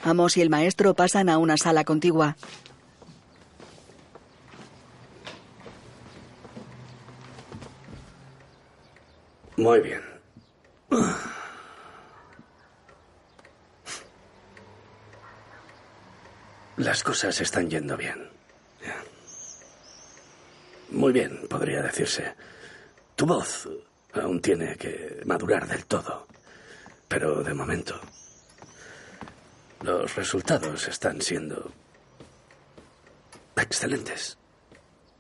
Amos 0.04 0.38
y 0.38 0.42
el 0.42 0.50
maestro 0.50 0.96
pasan 0.96 1.30
a 1.30 1.38
una 1.38 1.56
sala 1.56 1.84
contigua. 1.84 2.36
Muy 9.56 9.82
bien. 9.82 10.02
Las 16.78 17.04
cosas 17.04 17.40
están 17.40 17.70
yendo 17.70 17.96
bien. 17.96 18.34
Muy 21.04 21.12
bien, 21.12 21.38
podría 21.50 21.82
decirse. 21.82 22.34
Tu 23.18 23.26
voz 23.26 23.68
aún 24.14 24.40
tiene 24.40 24.78
que 24.78 25.20
madurar 25.26 25.68
del 25.68 25.86
todo. 25.86 26.28
Pero 27.10 27.44
de 27.44 27.54
momento, 27.54 28.00
los 29.82 30.16
resultados 30.16 30.88
están 30.88 31.22
siendo 31.22 31.70
excelentes. 33.58 34.38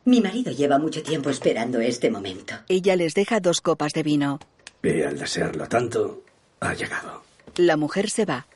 Mi 0.06 0.22
marido 0.22 0.54
lleva 0.54 0.80
mucho 0.80 1.04
tiempo 1.04 1.30
esperando 1.30 1.82
este 1.82 2.10
momento. 2.10 2.56
Ella 2.70 2.96
les 2.96 3.14
deja 3.14 3.42
dos 3.42 3.60
copas 3.60 3.92
de 3.92 4.04
vino. 4.04 4.40
Y 4.82 5.02
al 5.02 5.20
desearlo 5.20 5.68
tanto, 5.68 6.24
ha 6.62 6.74
llegado. 6.76 7.24
La 7.58 7.76
mujer 7.76 8.10
se 8.10 8.24
va. 8.24 8.48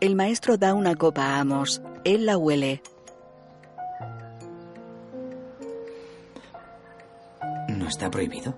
El 0.00 0.14
maestro 0.14 0.58
da 0.58 0.74
una 0.74 0.94
copa 0.94 1.24
a 1.24 1.40
Amos. 1.40 1.82
Él 2.04 2.26
la 2.26 2.38
huele. 2.38 2.82
¿No 7.82 7.88
está 7.88 8.08
prohibido? 8.08 8.54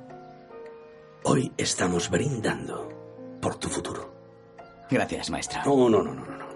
Hoy 1.23 1.51
estamos 1.57 2.11
brindando 2.11 3.39
por 3.41 3.57
tu 3.57 3.71
futuro. 3.71 4.13
Gracias, 4.91 5.31
maestro. 5.31 5.63
No, 5.65 5.89
no, 5.89 6.03
no, 6.03 6.13
no, 6.13 6.27
no. 6.27 6.37
no. 6.37 6.47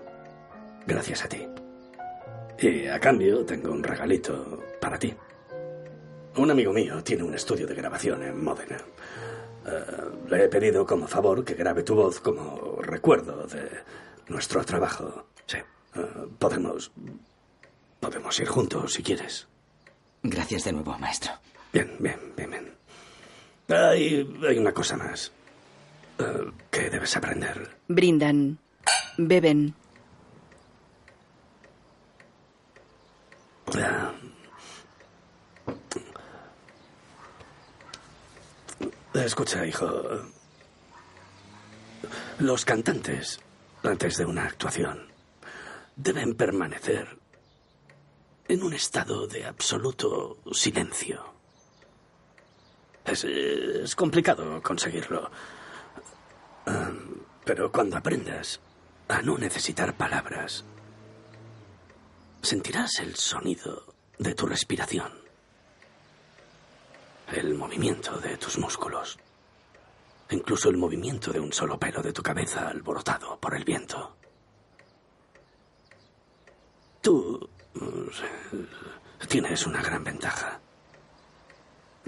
Gracias 0.87 1.25
a 1.25 1.29
ti. 1.31 1.49
Y 2.59 2.87
a 2.87 3.01
cambio 3.01 3.43
tengo 3.47 3.73
un 3.73 3.83
regalito 3.83 4.63
para 4.83 4.99
ti. 4.99 5.15
Un 6.37 6.51
amigo 6.51 6.75
mío 6.75 7.03
tiene 7.03 7.23
un 7.23 7.35
estudio 7.35 7.67
de 7.67 7.75
grabación 7.75 8.23
en 8.23 8.45
Módena. 8.45 8.77
Eh, 9.67 9.83
le 10.29 10.45
he 10.45 10.49
pedido 10.49 10.85
como 10.85 11.09
favor 11.09 11.43
que 11.47 11.55
grabe 11.55 11.83
tu 11.85 11.95
voz 11.95 12.21
como 12.21 12.83
recuerdo 12.83 13.47
de 13.47 13.67
nuestro 14.29 14.63
trabajo. 14.63 15.29
Sí. 15.47 15.57
Eh, 15.57 16.07
podemos. 16.39 16.93
Podemos 17.99 18.39
ir 18.39 18.47
juntos 18.49 18.93
si 18.93 19.03
quieres. 19.03 19.49
Gracias 20.23 20.65
de 20.65 20.73
nuevo, 20.73 20.99
maestro. 20.99 21.33
Bien, 21.73 21.97
bien, 21.99 22.19
bien, 22.37 22.51
bien. 22.51 22.75
Hay, 23.69 24.39
hay 24.49 24.59
una 24.59 24.73
cosa 24.73 24.97
más 24.97 25.33
eh, 26.19 26.53
que 26.71 26.91
debes 26.91 27.17
aprender. 27.17 27.77
Brindan. 27.89 28.59
Beben. 29.19 29.75
Escucha, 39.25 39.67
hijo. 39.67 39.87
Los 42.39 42.65
cantantes, 42.65 43.41
antes 43.83 44.17
de 44.17 44.25
una 44.25 44.45
actuación, 44.45 45.09
deben 45.97 46.35
permanecer 46.35 47.19
en 48.47 48.63
un 48.63 48.73
estado 48.73 49.27
de 49.27 49.45
absoluto 49.45 50.39
silencio. 50.53 51.38
Es, 53.11 53.95
complicado 53.97 54.63
conseguirlo. 54.63 55.31
Ah, 56.67 56.91
pero 57.45 57.73
cuando 57.73 57.97
aprendas 57.97 58.61
a 59.09 59.23
no 59.23 59.39
necesitar 59.39 59.97
palabras, 59.97 60.65
sentirás 62.43 62.99
el 63.01 63.17
sonido 63.17 63.85
de 64.19 64.35
tu 64.35 64.47
respiración, 64.47 65.11
el 67.33 67.55
movimiento 67.55 68.19
de 68.19 68.37
tus 68.37 68.59
músculos, 68.59 69.19
incluso 70.31 70.69
el 70.69 70.77
movimiento 70.77 71.33
de 71.33 71.41
un 71.41 71.53
solo 71.53 71.79
pelo 71.79 72.03
de 72.03 72.13
tu 72.13 72.23
cabeza 72.23 72.69
alborotado 72.69 73.39
por 73.41 73.55
el 73.55 73.65
viento. 73.65 74.17
Tú 77.01 77.49
mm, 77.75 79.27
tienes 79.27 79.67
una 79.67 79.83
gran 79.83 80.05
ventaja. 80.05 80.61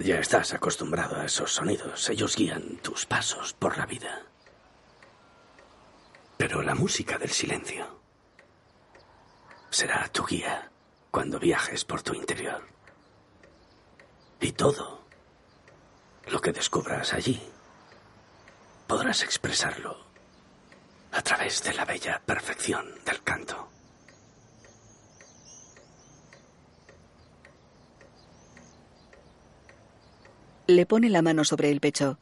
Ya 0.02 0.18
estás 0.18 0.54
acostumbrado 0.54 1.16
a 1.16 1.26
esos 1.26 1.52
sonidos. 1.52 2.08
Ellos 2.08 2.34
guían 2.34 2.78
tus 2.78 3.04
pasos 3.04 3.52
por 3.52 3.76
la 3.76 3.84
vida. 3.84 4.22
Pero 6.38 6.62
la 6.62 6.74
música 6.74 7.18
del 7.18 7.28
silencio 7.28 8.00
será 9.68 10.08
tu 10.08 10.24
guía 10.24 10.70
cuando 11.10 11.38
viajes 11.38 11.84
por 11.84 12.02
tu 12.02 12.14
interior. 12.14 12.62
Y 14.40 14.52
todo 14.52 15.04
lo 16.28 16.40
que 16.40 16.52
descubras 16.52 17.12
allí 17.12 17.38
podrás 18.86 19.22
expresarlo 19.22 20.06
a 21.12 21.20
través 21.20 21.62
de 21.62 21.74
la 21.74 21.84
bella 21.84 22.22
perfección 22.24 23.04
del 23.04 23.22
canto. 23.22 23.68
Le 30.70 30.86
pone 30.86 31.10
la 31.10 31.20
mano 31.20 31.44
sobre 31.44 31.68
el 31.72 31.80
pecho. 31.80 32.18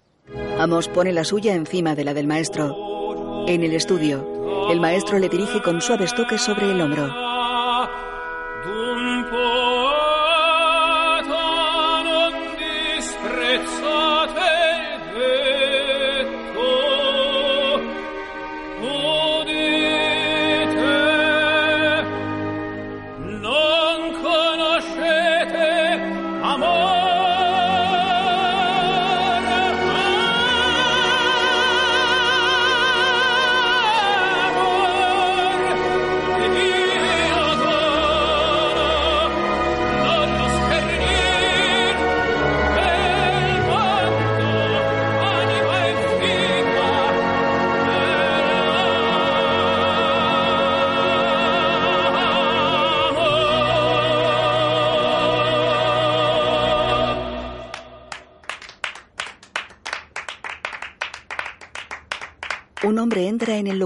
Amos 0.58 0.88
pone 0.88 1.12
la 1.12 1.22
suya 1.22 1.54
encima 1.54 1.94
de 1.94 2.04
la 2.04 2.14
del 2.14 2.26
maestro. 2.26 3.44
En 3.46 3.62
el 3.62 3.74
estudio, 3.74 4.70
el 4.70 4.80
maestro 4.80 5.18
le 5.18 5.28
dirige 5.28 5.60
con 5.60 5.82
suaves 5.82 6.14
toques 6.14 6.40
sobre 6.40 6.72
el 6.72 6.80
hombro. 6.80 7.27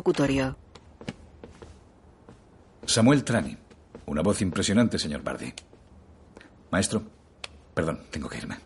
Locutorio. 0.02 0.56
Samuel 2.86 3.22
Trani. 3.22 3.56
Una 4.06 4.20
voz 4.20 4.42
impresionante, 4.42 4.98
señor 4.98 5.22
Bardi. 5.22 5.54
Maestro, 6.72 7.04
perdón, 7.72 8.00
tengo 8.10 8.28
que 8.28 8.38
irme. 8.38 8.58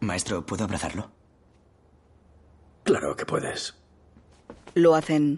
Maestro, 0.00 0.46
¿puedo 0.46 0.64
abrazarlo? 0.64 1.10
Claro 2.82 3.14
que 3.14 3.26
puedes. 3.26 3.74
Lo 4.74 4.94
hacen. 4.94 5.36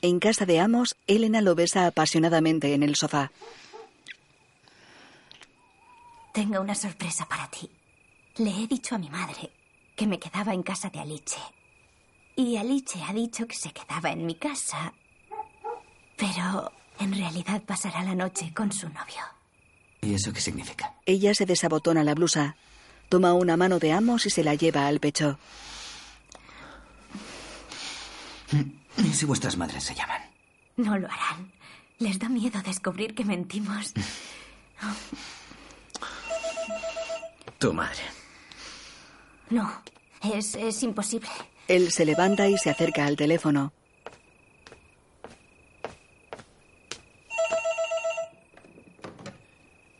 En 0.00 0.18
casa 0.18 0.46
de 0.46 0.60
Amos, 0.60 0.96
Elena 1.06 1.42
lo 1.42 1.54
besa 1.54 1.86
apasionadamente 1.86 2.72
en 2.72 2.82
el 2.82 2.96
sofá. 2.96 3.32
Tengo 6.32 6.60
una 6.60 6.74
sorpresa 6.74 7.26
para 7.26 7.50
ti. 7.50 7.75
Le 8.38 8.50
he 8.50 8.66
dicho 8.66 8.94
a 8.94 8.98
mi 8.98 9.08
madre 9.08 9.50
que 9.94 10.06
me 10.06 10.18
quedaba 10.18 10.52
en 10.52 10.62
casa 10.62 10.90
de 10.90 11.00
Alice. 11.00 11.38
Y 12.36 12.58
Alice 12.58 13.02
ha 13.02 13.12
dicho 13.14 13.46
que 13.46 13.56
se 13.56 13.72
quedaba 13.72 14.10
en 14.10 14.26
mi 14.26 14.34
casa. 14.34 14.92
Pero 16.16 16.70
en 16.98 17.14
realidad 17.14 17.62
pasará 17.62 18.02
la 18.02 18.14
noche 18.14 18.52
con 18.54 18.72
su 18.72 18.88
novio. 18.90 19.22
¿Y 20.02 20.12
eso 20.14 20.32
qué 20.34 20.40
significa? 20.40 20.94
Ella 21.06 21.34
se 21.34 21.46
desabotona 21.46 22.04
la 22.04 22.14
blusa. 22.14 22.56
Toma 23.08 23.32
una 23.32 23.56
mano 23.56 23.78
de 23.78 23.92
Amos 23.92 24.26
y 24.26 24.30
se 24.30 24.44
la 24.44 24.54
lleva 24.54 24.86
al 24.86 25.00
pecho. 25.00 25.38
¿Y 28.98 29.12
si 29.14 29.24
vuestras 29.24 29.56
madres 29.56 29.84
se 29.84 29.94
llaman? 29.94 30.20
No 30.76 30.98
lo 30.98 31.06
harán. 31.06 31.52
Les 31.98 32.18
da 32.18 32.28
miedo 32.28 32.60
descubrir 32.62 33.14
que 33.14 33.24
mentimos. 33.24 33.94
Tu 37.58 37.72
madre. 37.72 38.02
No, 39.50 39.82
es, 40.34 40.54
es 40.54 40.82
imposible. 40.82 41.28
Él 41.68 41.90
se 41.92 42.04
levanta 42.04 42.48
y 42.48 42.56
se 42.58 42.70
acerca 42.70 43.06
al 43.06 43.16
teléfono. 43.16 43.72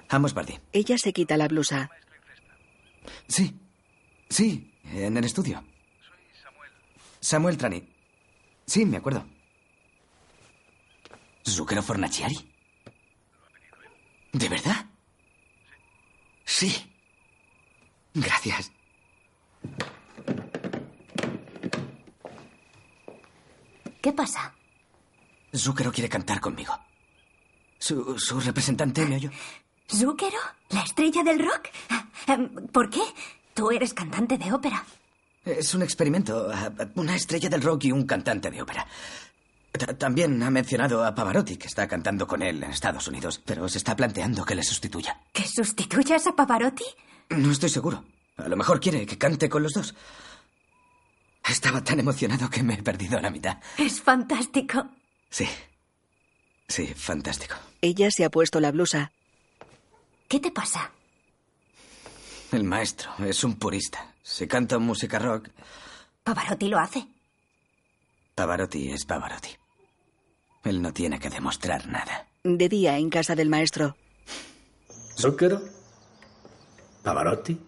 Amos 0.08 0.34
Bardi. 0.34 0.58
Ella 0.72 0.98
se 0.98 1.12
quita 1.12 1.36
la 1.36 1.48
blusa. 1.48 1.90
Sí. 3.28 3.54
Sí, 4.28 4.72
en 4.84 5.16
el 5.16 5.24
estudio. 5.24 5.62
Samuel 7.20 7.56
Trani. 7.56 7.82
Sí, 8.66 8.84
me 8.84 8.96
acuerdo. 8.96 9.24
¿Zucchero 11.46 11.82
Fornaciari? 11.82 12.36
¿De 14.32 14.48
verdad? 14.48 14.86
Sí. 16.44 16.92
Gracias. 18.14 18.72
¿Qué 24.00 24.12
pasa? 24.12 24.52
Zucchero 25.54 25.92
quiere 25.92 26.08
cantar 26.08 26.40
conmigo. 26.40 26.78
Su, 27.78 28.18
su 28.18 28.40
representante 28.40 29.04
me 29.06 29.16
oyó. 29.16 29.30
¿Zúquero? 29.90 30.38
¿La 30.70 30.82
estrella 30.82 31.22
del 31.22 31.38
rock? 31.40 31.68
Em, 32.26 32.48
¿Por 32.68 32.90
qué? 32.90 33.00
Tú 33.54 33.70
eres 33.70 33.94
cantante 33.94 34.36
de 34.38 34.52
ópera. 34.52 34.84
Es 35.44 35.74
un 35.74 35.82
experimento. 35.82 36.50
Una 36.96 37.14
estrella 37.16 37.48
del 37.48 37.62
rock 37.62 37.84
y 37.84 37.92
un 37.92 38.04
cantante 38.06 38.50
de 38.50 38.62
ópera. 38.62 38.86
Ta- 39.72 39.96
También 39.96 40.42
ha 40.42 40.50
mencionado 40.50 41.04
a 41.04 41.14
Pavarotti, 41.14 41.56
que 41.56 41.68
está 41.68 41.86
cantando 41.86 42.26
con 42.26 42.42
él 42.42 42.62
en 42.62 42.70
Estados 42.70 43.06
Unidos, 43.08 43.40
pero 43.44 43.68
se 43.68 43.78
está 43.78 43.94
planteando 43.94 44.44
que 44.44 44.54
le 44.54 44.62
sustituya. 44.64 45.20
¿Que 45.32 45.46
sustituyas 45.46 46.26
a 46.26 46.34
Pavarotti? 46.34 46.84
No 47.30 47.50
estoy 47.52 47.68
seguro. 47.70 48.04
A 48.36 48.48
lo 48.48 48.56
mejor 48.56 48.80
quiere 48.80 49.06
que 49.06 49.18
cante 49.18 49.48
con 49.48 49.62
los 49.62 49.72
dos. 49.72 49.94
Estaba 51.48 51.82
tan 51.82 52.00
emocionado 52.00 52.50
que 52.50 52.62
me 52.62 52.74
he 52.74 52.82
perdido 52.82 53.20
la 53.20 53.30
mitad. 53.30 53.58
Es 53.78 54.00
fantástico. 54.00 54.86
Sí. 55.30 55.48
Sí, 56.68 56.86
fantástico. 56.94 57.54
Ella 57.80 58.10
se 58.10 58.24
ha 58.24 58.30
puesto 58.30 58.60
la 58.60 58.72
blusa. 58.72 59.12
¿Qué 60.28 60.40
te 60.40 60.50
pasa? 60.50 60.90
El 62.52 62.64
maestro 62.64 63.12
es 63.24 63.44
un 63.44 63.56
purista. 63.56 64.12
Si 64.22 64.46
canta 64.48 64.78
música 64.78 65.18
rock, 65.18 65.48
Pavarotti 66.24 66.68
lo 66.68 66.78
hace. 66.78 67.06
Pavarotti 68.34 68.90
es 68.90 69.04
Pavarotti. 69.04 69.50
Él 70.64 70.82
no 70.82 70.92
tiene 70.92 71.20
que 71.20 71.30
demostrar 71.30 71.86
nada. 71.86 72.26
De 72.42 72.68
día 72.68 72.98
en 72.98 73.08
casa 73.08 73.36
del 73.36 73.48
maestro. 73.48 73.96
¿Zucchero? 75.16 75.62
¿Pavarotti? 77.04 77.58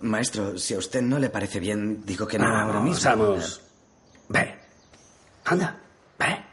Maestro, 0.00 0.58
si 0.58 0.74
a 0.74 0.78
usted 0.78 1.00
no 1.02 1.18
le 1.18 1.30
parece 1.30 1.58
bien, 1.58 2.04
digo 2.04 2.26
que 2.26 2.38
no 2.38 2.44
Vamos, 2.44 2.62
ahora 2.62 2.80
mismo. 2.80 3.10
vamos. 3.10 3.60
Ve. 4.28 4.54
Anda, 5.44 5.80
ve. 6.18 6.44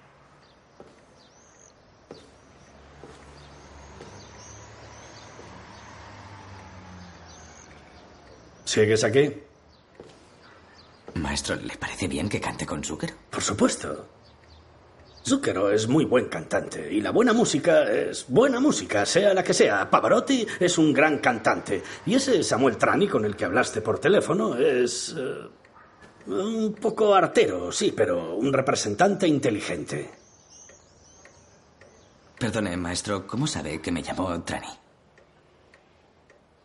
¿Sigues 8.66 9.04
aquí? 9.04 9.34
Maestro, 11.16 11.56
¿le 11.56 11.76
parece 11.78 12.08
bien 12.08 12.28
que 12.30 12.42
cante 12.42 12.66
con 12.66 12.84
Zucker? 12.84 13.14
Por 13.30 13.44
supuesto. 13.44 14.08
Zucchero 15.26 15.72
es 15.72 15.88
muy 15.88 16.04
buen 16.04 16.26
cantante 16.26 16.92
y 16.92 17.00
la 17.00 17.12
buena 17.12 17.32
música 17.32 17.90
es 17.90 18.26
buena 18.28 18.60
música, 18.60 19.06
sea 19.06 19.34
la 19.34 19.44
que 19.44 19.54
sea. 19.54 19.90
Pavarotti 19.90 20.46
es 20.60 20.78
un 20.78 20.92
gran 20.92 21.20
cantante 21.20 21.82
y 22.06 22.16
ese 22.16 22.44
Samuel 22.44 22.78
Trani 22.78 23.08
con 23.08 23.24
el 23.24 23.36
que 23.36 23.46
hablaste 23.46 23.82
por 23.82 24.00
teléfono 24.00 24.56
es 24.58 25.16
eh, 25.18 25.48
un 26.28 26.74
poco 26.74 27.16
artero, 27.16 27.72
sí, 27.72 27.94
pero 27.96 28.36
un 28.36 28.52
representante 28.52 29.26
inteligente. 29.26 30.12
Perdone, 32.38 32.76
maestro, 32.76 33.26
¿cómo 33.26 33.48
sabe 33.48 33.80
que 33.80 33.92
me 33.92 34.04
llamó 34.04 34.42
Trani? 34.44 34.68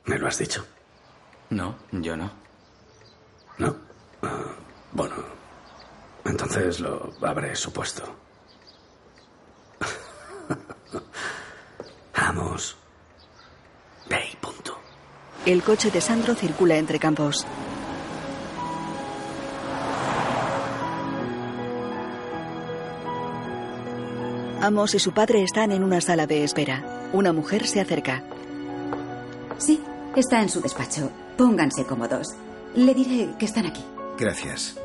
¿Me 0.06 0.18
lo 0.18 0.26
has 0.26 0.39
dicho? 0.39 0.66
No, 1.51 1.76
yo 1.93 2.16
no. 2.16 2.30
¿No? 3.59 3.76
Ah, 4.22 4.47
bueno, 4.93 5.14
entonces 6.24 6.80
lo 6.80 7.12
habré 7.22 7.55
supuesto. 7.55 8.27
Vamos. 12.16 12.76
Ve 14.09 14.20
y 14.32 14.36
punto. 14.36 14.76
El 15.46 15.62
coche 15.62 15.90
de 15.90 16.00
Sandro 16.00 16.34
circula 16.34 16.76
entre 16.76 16.98
campos. 16.98 17.46
Amos 24.60 24.94
y 24.94 24.98
su 24.98 25.12
padre 25.12 25.44
están 25.44 25.70
en 25.70 25.84
una 25.84 26.00
sala 26.00 26.26
de 26.26 26.42
espera. 26.42 26.84
Una 27.12 27.32
mujer 27.32 27.66
se 27.66 27.80
acerca. 27.80 28.22
Sí, 29.59 29.80
está 30.16 30.42
en 30.42 30.48
su 30.48 30.60
despacho. 30.60 31.10
Pónganse 31.36 31.84
cómodos. 31.84 32.34
Le 32.74 32.92
diré 32.92 33.30
que 33.38 33.46
están 33.46 33.66
aquí. 33.66 33.84
Gracias. 34.18 34.76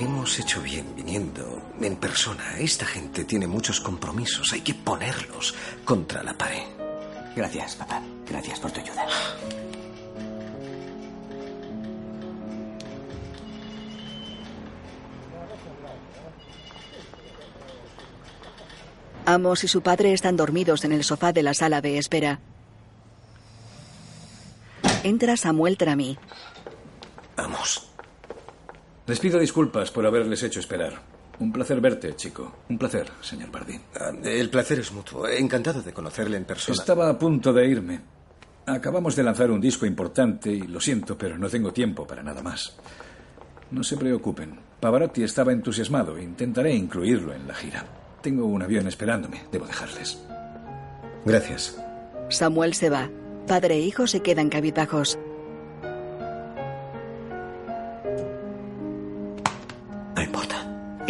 Hemos 0.00 0.38
hecho 0.38 0.62
bien 0.62 0.96
viniendo 0.96 1.60
en 1.78 1.94
persona. 1.96 2.56
Esta 2.58 2.86
gente 2.86 3.24
tiene 3.24 3.46
muchos 3.46 3.82
compromisos. 3.82 4.50
Hay 4.54 4.62
que 4.62 4.72
ponerlos 4.72 5.54
contra 5.84 6.22
la 6.22 6.32
pared. 6.32 6.62
Gracias, 7.36 7.76
papá. 7.76 8.00
Gracias 8.26 8.58
por 8.58 8.70
tu 8.70 8.80
ayuda. 8.80 9.06
Amos 19.26 19.64
y 19.64 19.68
su 19.68 19.82
padre 19.82 20.14
están 20.14 20.38
dormidos 20.38 20.82
en 20.86 20.92
el 20.92 21.04
sofá 21.04 21.34
de 21.34 21.42
la 21.42 21.52
sala 21.52 21.82
de 21.82 21.98
espera. 21.98 22.40
Entra 25.04 25.36
Samuel 25.36 25.76
Trami. 25.76 26.16
Vamos. 27.36 27.89
Les 29.10 29.18
pido 29.18 29.40
disculpas 29.40 29.90
por 29.90 30.06
haberles 30.06 30.40
hecho 30.44 30.60
esperar. 30.60 30.92
Un 31.40 31.50
placer 31.52 31.80
verte, 31.80 32.14
chico. 32.14 32.58
Un 32.68 32.78
placer, 32.78 33.10
señor 33.20 33.50
Bardi. 33.50 33.76
Ah, 33.98 34.12
El 34.22 34.48
placer 34.50 34.78
es 34.78 34.92
mutuo. 34.92 35.26
Encantado 35.26 35.82
de 35.82 35.92
conocerle 35.92 36.36
en 36.36 36.44
persona. 36.44 36.76
Estaba 36.78 37.08
a 37.08 37.18
punto 37.18 37.52
de 37.52 37.66
irme. 37.66 38.00
Acabamos 38.66 39.16
de 39.16 39.24
lanzar 39.24 39.50
un 39.50 39.60
disco 39.60 39.84
importante 39.84 40.52
y 40.52 40.60
lo 40.60 40.78
siento, 40.78 41.18
pero 41.18 41.36
no 41.36 41.48
tengo 41.48 41.72
tiempo 41.72 42.06
para 42.06 42.22
nada 42.22 42.40
más. 42.40 42.76
No 43.72 43.82
se 43.82 43.96
preocupen. 43.96 44.60
Pavarotti 44.78 45.24
estaba 45.24 45.50
entusiasmado. 45.50 46.16
Intentaré 46.16 46.72
incluirlo 46.72 47.34
en 47.34 47.48
la 47.48 47.54
gira. 47.54 47.84
Tengo 48.22 48.46
un 48.46 48.62
avión 48.62 48.86
esperándome. 48.86 49.42
Debo 49.50 49.66
dejarles. 49.66 50.22
Gracias. 51.24 51.76
Samuel 52.28 52.74
se 52.74 52.90
va. 52.90 53.10
Padre 53.48 53.74
e 53.74 53.80
hijo 53.80 54.06
se 54.06 54.20
quedan 54.20 54.50
cabizbajos. 54.50 55.18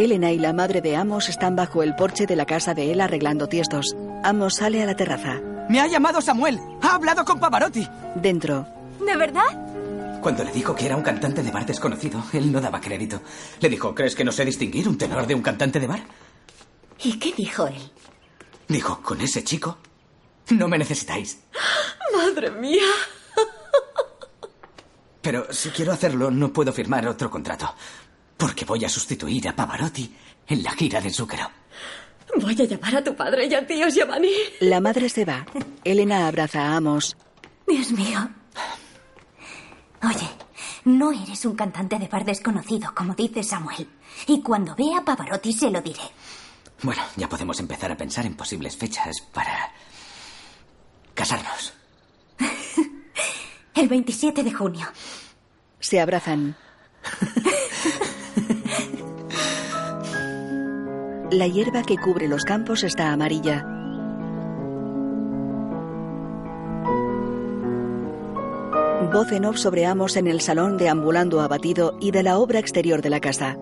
Elena 0.05 0.33
y 0.33 0.39
la 0.39 0.55
madre 0.55 0.81
de 0.81 0.97
Amos 0.97 1.29
están 1.29 1.57
bajo 1.57 1.83
el 1.83 1.95
porche 1.95 2.27
de 2.27 2.35
la 2.35 2.47
casa 2.47 2.73
de 2.73 2.91
él 2.91 3.01
arreglando 3.03 3.49
tiestos. 3.49 3.95
Amos 4.25 4.57
sale 4.57 4.83
a 4.83 4.87
la 4.87 4.97
terraza. 4.97 5.41
Me 5.69 5.79
ha 5.79 5.87
llamado 5.87 6.23
Samuel. 6.23 6.59
Ha 6.81 6.95
hablado 6.95 7.25
con 7.25 7.39
Pavarotti. 7.39 7.87
Dentro. 8.15 8.67
¿De 9.05 9.17
verdad? 9.17 10.21
Cuando 10.23 10.43
le 10.43 10.53
dijo 10.53 10.75
que 10.75 10.87
era 10.87 10.97
un 10.97 11.03
cantante 11.03 11.43
de 11.43 11.51
bar 11.51 11.67
desconocido, 11.67 12.23
él 12.33 12.51
no 12.51 12.61
daba 12.61 12.81
crédito. 12.81 13.21
Le 13.61 13.69
dijo, 13.69 13.95
¿crees 13.95 14.15
que 14.15 14.25
no 14.25 14.33
sé 14.33 14.45
distinguir 14.45 14.89
un 14.89 14.97
tenor 14.97 15.27
de 15.27 15.35
un 15.35 15.43
cantante 15.43 15.79
de 15.79 15.87
bar? 15.87 16.01
¿Y 17.03 17.19
qué 17.19 17.33
dijo 17.37 17.67
él? 17.67 17.93
Dijo, 18.69 19.03
con 19.03 19.21
ese 19.21 19.45
chico 19.45 19.79
no 20.51 20.67
me 20.67 20.79
necesitáis. 20.79 21.41
Madre 22.17 22.51
mía. 22.51 22.83
Pero 25.21 25.53
si 25.53 25.69
quiero 25.71 25.93
hacerlo, 25.93 26.31
no 26.31 26.53
puedo 26.53 26.73
firmar 26.73 27.07
otro 27.07 27.31
contrato. 27.31 27.75
Porque 28.41 28.65
voy 28.65 28.83
a 28.87 28.89
sustituir 28.89 29.47
a 29.49 29.55
Pavarotti 29.55 30.11
en 30.49 30.63
la 30.63 30.73
gira 30.73 30.99
de 30.99 31.11
Zúcaro. 31.11 31.51
Voy 32.41 32.55
a 32.59 32.65
llamar 32.65 32.97
a 32.97 33.05
tu 33.05 33.15
padre 33.15 33.47
y 33.47 33.55
a 33.55 33.67
ti, 33.67 33.83
Giovanni. 33.95 34.33
La 34.61 34.81
madre 34.81 35.11
se 35.11 35.27
va. 35.27 35.45
Elena 35.85 36.27
abraza 36.27 36.63
a 36.63 36.77
Amos. 36.77 37.19
Dios 37.69 37.93
mío. 37.93 38.31
Oye, 40.03 40.29
no 40.87 41.13
eres 41.13 41.45
un 41.45 41.55
cantante 41.55 41.99
de 41.99 42.09
bar 42.09 42.25
desconocido, 42.25 42.95
como 42.95 43.15
dice 43.15 43.43
Samuel. 43.43 43.87
Y 44.27 44.41
cuando 44.41 44.75
vea 44.75 44.99
a 44.99 45.05
Pavarotti 45.05 45.53
se 45.53 45.71
lo 45.71 45.83
diré. 45.83 46.01
Bueno, 46.83 47.03
ya 47.17 47.29
podemos 47.29 47.61
empezar 47.61 47.93
a 47.93 47.97
pensar 47.97 48.25
en 48.25 48.37
posibles 48.37 48.75
fechas 48.75 49.21
para... 49.35 49.71
casarnos. 51.13 51.75
El 53.75 53.87
27 53.87 54.43
de 54.43 54.53
junio. 54.53 54.87
Se 55.79 56.01
abrazan. 56.01 56.57
La 61.31 61.47
hierba 61.47 61.85
que 61.85 61.97
cubre 61.97 62.27
los 62.27 62.45
campos 62.45 62.83
está 62.83 63.13
amarilla. 63.13 63.65
Voz 69.13 69.31
en 69.31 69.45
off 69.45 69.57
sobre 69.57 69.87
Amos 69.87 70.17
en 70.17 70.27
el 70.27 70.41
salón 70.41 70.77
deambulando 70.77 71.41
abatido 71.41 71.97
y 72.01 72.11
de 72.11 72.25
la 72.25 72.39
obra 72.39 72.59
exterior 72.59 73.01
de 73.01 73.11
la 73.11 73.21
casa. 73.21 73.57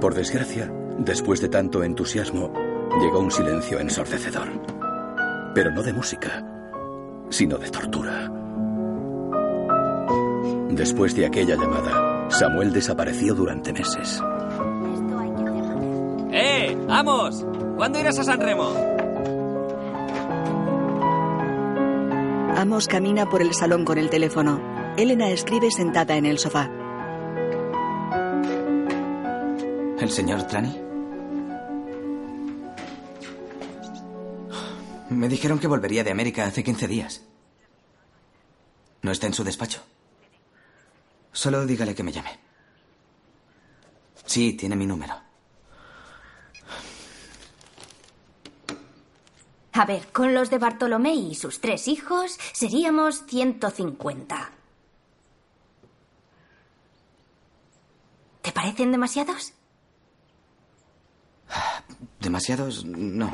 Por 0.00 0.14
desgracia, 0.14 0.72
después 0.98 1.42
de 1.42 1.50
tanto 1.50 1.82
entusiasmo, 1.82 2.50
llegó 2.98 3.20
un 3.20 3.30
silencio 3.30 3.78
ensordecedor. 3.78 4.48
Pero 5.54 5.70
no 5.70 5.82
de 5.82 5.92
música, 5.92 6.44
sino 7.28 7.58
de 7.58 7.70
tortura. 7.70 8.32
Después 10.70 11.14
de 11.14 11.26
aquella 11.26 11.56
llamada, 11.56 12.30
Samuel 12.30 12.72
desapareció 12.72 13.34
durante 13.34 13.72
meses. 13.72 14.22
¡Vamos! 16.88 17.44
¿Cuándo 17.76 18.00
irás 18.00 18.18
a 18.18 18.24
San 18.24 18.40
Remo? 18.40 18.72
Amos 22.56 22.88
camina 22.88 23.28
por 23.28 23.42
el 23.42 23.52
salón 23.52 23.84
con 23.84 23.98
el 23.98 24.08
teléfono. 24.08 24.58
Elena 24.96 25.28
escribe 25.28 25.70
sentada 25.70 26.16
en 26.16 26.24
el 26.24 26.38
sofá. 26.38 26.70
¿El 30.00 30.10
señor 30.10 30.44
Trani? 30.44 30.80
Me 35.10 35.28
dijeron 35.28 35.58
que 35.58 35.66
volvería 35.66 36.02
de 36.04 36.10
América 36.10 36.46
hace 36.46 36.64
15 36.64 36.88
días. 36.88 37.22
¿No 39.02 39.12
está 39.12 39.26
en 39.26 39.34
su 39.34 39.44
despacho? 39.44 39.82
Solo 41.32 41.66
dígale 41.66 41.94
que 41.94 42.02
me 42.02 42.12
llame. 42.12 42.38
Sí, 44.24 44.54
tiene 44.54 44.74
mi 44.74 44.86
número. 44.86 45.27
A 49.78 49.84
ver, 49.84 50.08
con 50.08 50.34
los 50.34 50.50
de 50.50 50.58
Bartolomé 50.58 51.14
y 51.14 51.36
sus 51.36 51.60
tres 51.60 51.86
hijos 51.86 52.36
seríamos 52.52 53.24
150. 53.26 54.50
¿Te 58.42 58.50
parecen 58.50 58.90
demasiados? 58.90 59.52
¿Demasiados? 62.18 62.84
No. 62.86 63.32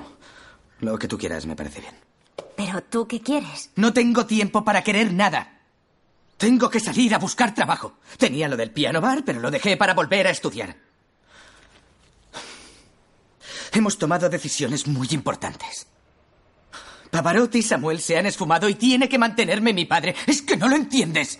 Lo 0.81 0.99
que 0.99 1.09
tú 1.09 1.17
quieras 1.17 1.47
me 1.47 1.57
parece 1.57 1.81
bien. 1.81 1.95
Pero 2.55 2.83
tú 2.83 3.09
qué 3.09 3.23
quieres? 3.23 3.71
No 3.77 3.95
tengo 3.95 4.27
tiempo 4.27 4.63
para 4.67 4.85
querer 4.85 5.15
nada. 5.15 5.63
Tengo 6.37 6.69
que 6.69 6.79
salir 6.79 7.15
a 7.15 7.19
buscar 7.19 7.55
trabajo. 7.55 7.95
Tenía 8.19 8.49
lo 8.49 8.59
del 8.59 8.71
piano 8.71 9.01
bar, 9.01 9.23
pero 9.25 9.41
lo 9.41 9.51
dejé 9.51 9.79
para 9.79 9.95
volver 9.95 10.27
a 10.27 10.31
estudiar. 10.31 10.77
Hemos 13.73 13.97
tomado 13.97 14.29
decisiones 14.29 14.87
muy 14.87 15.09
importantes. 15.13 15.87
Pavarotti 17.15 17.59
y 17.59 17.63
Samuel 17.63 18.01
se 18.01 18.19
han 18.19 18.27
esfumado 18.27 18.69
y 18.69 18.75
tiene 18.75 19.09
que 19.09 19.21
mantenerme 19.21 19.73
mi 19.73 19.85
padre. 19.85 20.17
Es 20.27 20.43
que 20.43 20.57
no 20.57 20.69
lo 20.69 20.75
entiendes. 20.75 21.39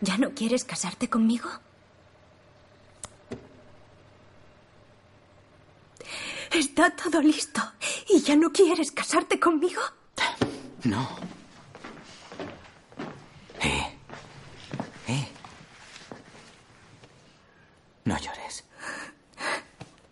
¿Ya 0.00 0.16
no 0.16 0.30
quieres 0.30 0.64
casarte 0.64 1.10
conmigo? 1.10 1.50
Está 6.50 6.96
todo 6.96 7.20
listo. 7.20 7.60
¿Y 8.08 8.22
ya 8.22 8.36
no 8.36 8.50
quieres 8.52 8.90
casarte 8.90 9.38
conmigo? 9.38 9.82
No. 10.84 11.06
Eh. 13.60 13.68
Eh. 13.68 13.91
No 18.04 18.16
llores. 18.18 18.64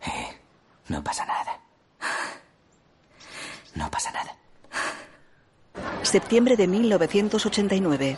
Eh. 0.07 0.39
No 0.89 1.03
pasa 1.05 1.25
nada. 1.27 1.61
No 3.75 3.91
pasa 3.91 4.11
nada. 4.12 4.37
Septiembre 6.03 6.57
de 6.57 6.67
1989. 6.67 8.17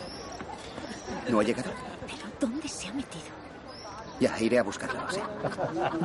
¿No 1.28 1.40
ha 1.40 1.43
llegado? 1.43 1.70
¿Pero 2.07 2.23
dónde 2.40 2.69
se 2.69 2.89
ha 2.89 2.93
metido? 2.93 3.24
Ya, 4.20 4.39
iré 4.40 4.59
a 4.59 4.62
buscarla. 4.62 5.01
no 5.03 5.11
sé. 5.11 5.20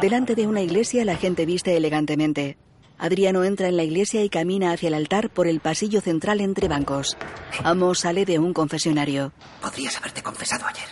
Delante 0.01 0.35
de 0.35 0.47
una 0.47 0.61
iglesia 0.61 1.05
la 1.05 1.15
gente 1.15 1.45
viste 1.45 1.77
elegantemente. 1.77 2.57
Adriano 2.99 3.43
entra 3.43 3.67
en 3.67 3.77
la 3.77 3.83
iglesia 3.83 4.23
y 4.23 4.29
camina 4.29 4.71
hacia 4.71 4.87
el 4.87 4.95
altar 4.95 5.29
por 5.29 5.47
el 5.47 5.59
pasillo 5.59 6.01
central 6.01 6.41
entre 6.41 6.67
bancos. 6.67 7.15
Amos 7.63 7.99
sale 7.99 8.25
de 8.25 8.39
un 8.39 8.53
confesionario. 8.53 9.31
Podrías 9.61 9.95
haberte 9.97 10.23
confesado 10.23 10.65
ayer. 10.65 10.87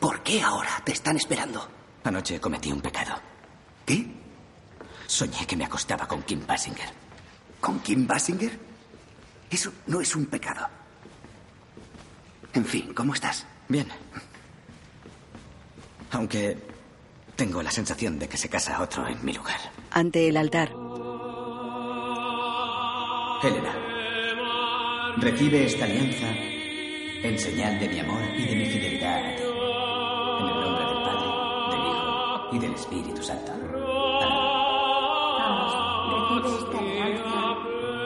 ¿Por 0.00 0.22
qué 0.22 0.42
ahora 0.42 0.82
te 0.84 0.92
están 0.92 1.16
esperando? 1.16 1.66
Anoche 2.04 2.38
cometí 2.38 2.70
un 2.70 2.80
pecado. 2.80 3.14
¿Qué? 3.86 4.06
Soñé 5.06 5.46
que 5.46 5.56
me 5.56 5.64
acostaba 5.64 6.06
con 6.06 6.22
Kim 6.22 6.46
Basinger. 6.46 6.88
¿Con 7.60 7.80
Kim 7.80 8.06
Basinger? 8.06 8.58
Eso 9.50 9.72
no 9.86 10.00
es 10.00 10.14
un 10.14 10.26
pecado. 10.26 10.66
En 12.52 12.64
fin, 12.64 12.92
¿cómo 12.94 13.14
estás? 13.14 13.46
Bien. 13.68 13.88
Aunque 16.12 16.58
tengo 17.36 17.62
la 17.62 17.70
sensación 17.70 18.18
de 18.18 18.28
que 18.28 18.36
se 18.36 18.48
casa 18.48 18.80
otro 18.80 19.06
en 19.08 19.24
mi 19.24 19.32
lugar. 19.32 19.58
Ante 19.90 20.28
el 20.28 20.36
altar. 20.36 20.70
Helena, 23.42 23.74
recibe 25.18 25.66
esta 25.66 25.84
alianza 25.84 26.28
en 26.30 27.38
señal 27.38 27.78
de 27.78 27.88
mi 27.88 28.00
amor 28.00 28.22
y 28.38 28.46
de 28.46 28.56
mi 28.56 28.66
fidelidad 28.66 29.18
a 29.18 29.36
ti. 29.36 29.53
Y 32.54 32.58
del 32.58 32.74
Espíritu 32.74 33.22
Santo. 33.22 33.52
Recibe 36.30 36.56
esta 36.58 36.78
alianza 36.78 37.56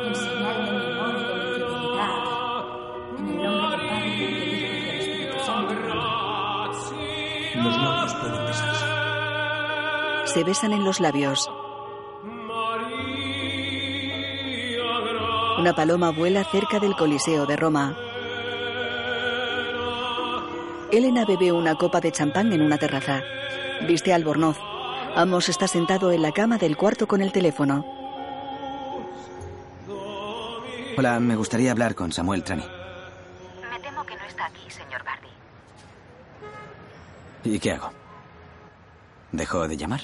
en 0.07 0.15
señal 0.15 0.65
de 0.65 0.73
mi 0.73 0.79
amor 0.87 1.15
y 1.19 1.25
de 1.25 1.35
mi 1.35 1.41
fidelidad 1.55 2.11
a 2.11 2.25
ti. 2.25 2.31
En 3.19 3.29
el 3.29 3.37
nombre 3.43 3.77
del 3.77 3.89
Padre, 3.89 4.09
del 4.09 4.33
Hijo 4.39 4.73
y 4.73 4.81
del 4.81 4.97
Espíritu 5.01 5.39
Santo. 5.45 5.75
Los 7.57 7.77
novios 7.79 8.15
pueden 8.15 8.47
besarse. 8.47 8.87
Se 10.25 10.45
besan 10.45 10.73
en 10.73 10.85
los 10.85 11.01
labios. 11.01 11.51
Una 15.59 15.75
paloma 15.75 16.11
vuela 16.11 16.45
cerca 16.45 16.79
del 16.79 16.95
Coliseo 16.97 17.45
de 17.45 17.57
Roma. 17.57 17.97
Elena 20.91 21.27
bebe 21.27 21.53
una 21.53 21.75
copa 21.75 22.01
de 22.01 22.13
champán 22.13 22.53
en 22.53 22.63
una 22.63 22.79
terraza. 22.79 23.23
Viste 23.87 24.13
albornoz. 24.13 24.59
Amos 25.15 25.49
está 25.49 25.67
sentado 25.69 26.13
en 26.13 26.23
la 26.23 26.33
cama 26.33 26.59
del 26.59 26.77
cuarto 26.77 27.07
con 27.07 27.23
el 27.23 27.33
teléfono. 27.33 27.85
Hola, 30.97 31.21
me 31.21 31.37
gustaría 31.37 31.71
hablar 31.71 31.95
con 31.95 32.13
Samuel 32.13 32.43
Trani. 32.43 32.65
Me 33.71 33.81
temo 33.81 34.05
que 34.05 34.17
no 34.17 34.25
está 34.25 34.47
aquí, 34.47 34.69
señor 34.69 35.05
Bardi. 35.05 35.29
¿Y 37.45 37.59
qué 37.61 37.73
hago? 37.73 37.93
¿Dejo 39.31 39.69
de 39.69 39.77
llamar? 39.77 40.01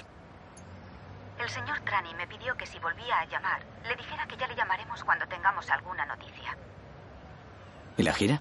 El 1.38 1.48
señor 1.48 1.80
Trani 1.80 2.14
me 2.14 2.26
pidió 2.26 2.56
que 2.56 2.66
si 2.66 2.78
volvía 2.78 3.18
a 3.18 3.24
llamar, 3.26 3.60
le 3.88 3.96
dijera 3.96 4.26
que 4.26 4.36
ya 4.36 4.46
le 4.46 4.54
llamaremos 4.54 5.02
cuando 5.02 5.26
tengamos 5.26 5.68
alguna 5.68 6.06
noticia. 6.06 6.56
¿Y 7.96 8.02
la 8.04 8.12
gira? 8.12 8.40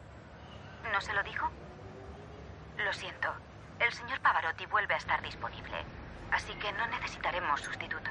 ¿No 0.91 1.01
se 1.01 1.13
lo 1.13 1.23
dijo? 1.23 1.49
Lo 2.85 2.93
siento. 2.93 3.29
El 3.85 3.91
señor 3.91 4.19
Pavarotti 4.21 4.65
vuelve 4.67 4.93
a 4.93 4.97
estar 4.97 5.21
disponible, 5.21 5.75
así 6.31 6.53
que 6.53 6.71
no 6.71 6.87
necesitaremos 6.87 7.59
sustituto. 7.59 8.09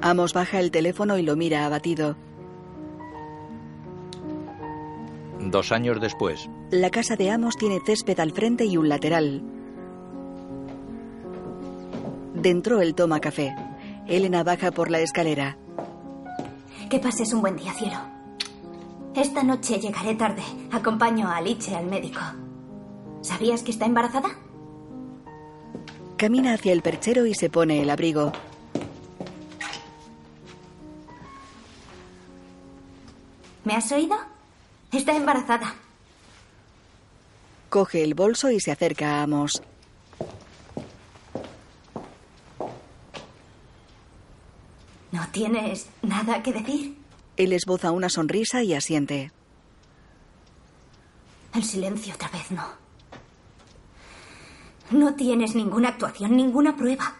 Amos 0.00 0.32
baja 0.32 0.58
el 0.60 0.70
teléfono 0.70 1.18
y 1.18 1.22
lo 1.22 1.36
mira 1.36 1.66
abatido. 1.66 2.16
Dos 5.40 5.72
años 5.72 6.00
después, 6.00 6.48
La 6.70 6.90
casa 6.90 7.16
de 7.16 7.30
Amos 7.30 7.56
tiene 7.56 7.80
césped 7.84 8.18
al 8.20 8.32
frente 8.32 8.64
y 8.64 8.76
un 8.76 8.88
lateral. 8.88 9.42
Dentro 12.34 12.80
él 12.80 12.94
toma 12.94 13.20
café. 13.20 13.54
Elena 14.06 14.44
baja 14.44 14.70
por 14.70 14.90
la 14.90 15.00
escalera. 15.00 15.58
Que 16.88 16.98
pases 16.98 17.32
un 17.34 17.42
buen 17.42 17.56
día, 17.56 17.72
cielo. 17.74 18.17
Esta 19.14 19.42
noche 19.42 19.80
llegaré 19.80 20.14
tarde. 20.14 20.42
Acompaño 20.70 21.28
a 21.28 21.36
Alice 21.36 21.74
al 21.74 21.86
médico. 21.86 22.20
¿Sabías 23.22 23.62
que 23.62 23.72
está 23.72 23.86
embarazada? 23.86 24.30
Camina 26.16 26.54
hacia 26.54 26.72
el 26.72 26.82
perchero 26.82 27.26
y 27.26 27.34
se 27.34 27.50
pone 27.50 27.82
el 27.82 27.90
abrigo. 27.90 28.32
¿Me 33.64 33.74
has 33.74 33.92
oído? 33.92 34.16
Está 34.92 35.14
embarazada. 35.14 35.74
Coge 37.68 38.02
el 38.02 38.14
bolso 38.14 38.50
y 38.50 38.60
se 38.60 38.72
acerca 38.72 39.16
a 39.16 39.22
Amos. 39.24 39.62
¿No 45.12 45.26
tienes 45.32 45.88
nada 46.02 46.42
que 46.42 46.52
decir? 46.52 46.97
Él 47.38 47.52
esboza 47.52 47.92
una 47.92 48.08
sonrisa 48.08 48.64
y 48.64 48.74
asiente. 48.74 49.30
El 51.54 51.62
silencio 51.62 52.12
otra 52.14 52.28
vez 52.30 52.50
no. 52.50 52.64
No 54.90 55.14
tienes 55.14 55.54
ninguna 55.54 55.90
actuación, 55.90 56.36
ninguna 56.36 56.76
prueba. 56.76 57.14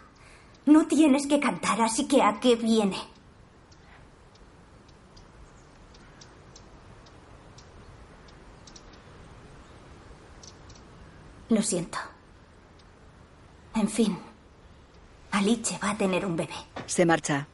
No 0.66 0.88
tienes 0.88 1.28
que 1.28 1.38
cantar, 1.38 1.80
así 1.80 2.08
que 2.08 2.20
¿a 2.20 2.40
qué 2.40 2.56
viene? 2.56 2.96
Lo 11.48 11.62
siento. 11.62 11.98
En 13.76 13.88
fin, 13.88 14.18
Aliche 15.30 15.78
va 15.80 15.90
a 15.90 15.96
tener 15.96 16.26
un 16.26 16.36
bebé. 16.36 16.54
Se 16.86 17.06
marcha. 17.06 17.46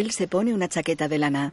Él 0.00 0.12
se 0.12 0.26
pone 0.26 0.54
una 0.54 0.66
chaqueta 0.66 1.08
de 1.08 1.18
lana. 1.18 1.52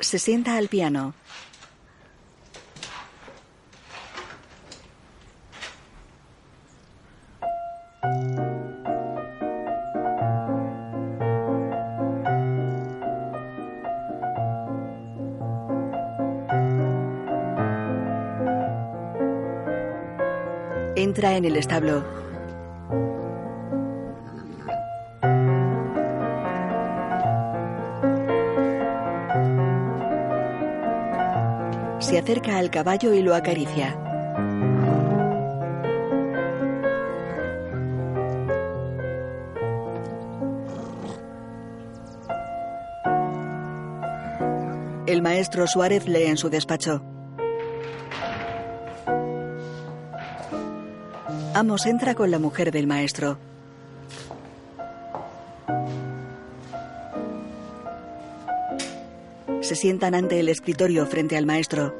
Se 0.00 0.18
sienta 0.18 0.56
al 0.56 0.68
piano. 0.68 1.12
Entra 21.22 21.36
en 21.36 21.44
el 21.44 21.56
establo. 21.56 22.04
Se 32.00 32.18
acerca 32.18 32.58
al 32.58 32.70
caballo 32.70 33.14
y 33.14 33.22
lo 33.22 33.36
acaricia. 33.36 33.96
El 45.06 45.22
maestro 45.22 45.68
Suárez 45.68 46.08
lee 46.08 46.24
en 46.24 46.36
su 46.36 46.50
despacho. 46.50 47.11
Amos 51.62 51.86
entra 51.86 52.16
con 52.16 52.28
la 52.32 52.40
mujer 52.40 52.72
del 52.72 52.88
maestro. 52.88 53.38
Se 59.60 59.76
sientan 59.76 60.16
ante 60.16 60.40
el 60.40 60.48
escritorio 60.48 61.06
frente 61.06 61.36
al 61.36 61.46
maestro. 61.46 61.94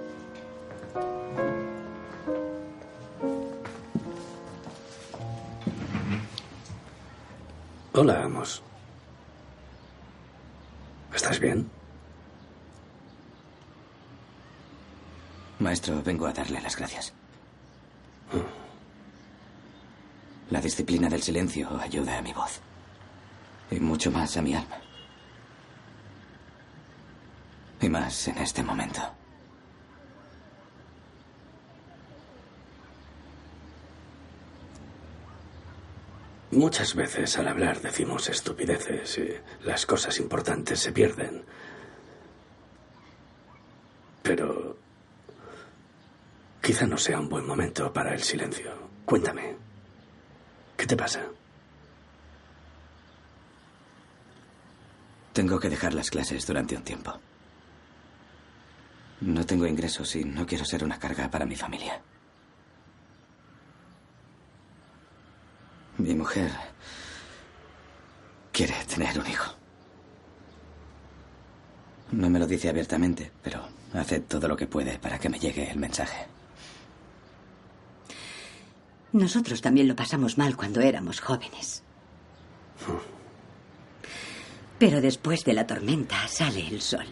Hola, 7.93 8.25
Amos. 8.25 8.65
¿Estás 11.15 11.39
bien? 11.39 11.71
Maestro, 15.61 16.03
vengo 16.03 16.27
a 16.27 16.33
darle 16.33 16.61
las 16.61 16.77
gracias. 16.77 17.15
La 20.53 20.61
disciplina 20.61 21.09
del 21.09 21.23
silencio 21.23 21.67
ayuda 21.81 22.19
a 22.19 22.21
mi 22.21 22.35
voz. 22.35 22.61
Y 23.71 23.81
mucho 23.81 24.11
más 24.11 24.37
a 24.37 24.43
mi 24.43 24.55
alma. 24.55 24.77
Y 27.81 27.89
más 27.89 28.29
en 28.29 28.37
este 28.37 28.63
momento. 28.63 29.01
Muchas 36.51 36.95
veces 36.95 37.39
al 37.39 37.49
hablar 37.49 37.81
decimos 37.81 38.29
estupideces 38.29 39.17
y 39.17 39.65
las 39.65 39.87
cosas 39.87 40.19
importantes 40.19 40.81
se 40.81 40.93
pierden. 40.93 41.47
Pero 44.23 44.77
quizá 46.61 46.87
no 46.87 46.99
sea 46.99 47.21
un 47.21 47.31
buen 47.31 47.47
momento 47.47 47.91
para 47.91 48.13
el 48.13 48.23
silencio. 48.23 48.71
Cuéntame, 49.07 49.62
¿qué 50.83 50.87
te 50.89 50.97
pasa? 50.97 51.21
Tengo 55.33 55.61
que 55.61 55.71
dejar 55.71 55.95
las 55.95 56.11
clases 56.11 56.45
durante 56.45 56.75
un 56.75 56.83
tiempo. 56.83 57.21
No 59.21 59.47
tengo 59.47 59.65
ingresos 59.65 60.17
y 60.17 60.25
no 60.25 60.45
quiero 60.45 60.65
ser 60.65 60.83
una 60.83 60.99
carga 60.99 61.31
para 61.31 61.47
mi 61.47 61.55
familia. 61.55 62.03
Mi 65.99 66.17
mujer 66.17 66.51
quiere 68.51 68.75
tener 68.93 69.17
un 69.21 69.27
hijo. 69.29 69.55
No 72.11 72.29
me 72.29 72.41
lo 72.41 72.47
dice 72.49 72.71
abiertamente, 72.71 73.31
pero 73.41 73.69
hace 73.95 74.19
todo 74.19 74.49
lo 74.49 74.57
que 74.57 74.67
puede 74.67 74.99
para 74.99 75.21
que 75.21 75.29
me 75.29 75.39
llegue 75.39 75.71
el 75.71 75.79
mensaje. 75.79 76.27
Nosotros 79.13 79.61
también 79.61 79.89
lo 79.89 79.97
pasamos 79.97 80.39
mal 80.39 80.57
cuando 80.57 80.81
éramos 80.81 81.21
jóvenes. 81.21 81.83
Pero 84.79 85.01
después 85.01 85.45
de 85.45 85.53
la 85.53 85.67
tormenta 85.67 86.27
sale 86.29 86.67
el 86.67 86.81
sol. 86.81 87.07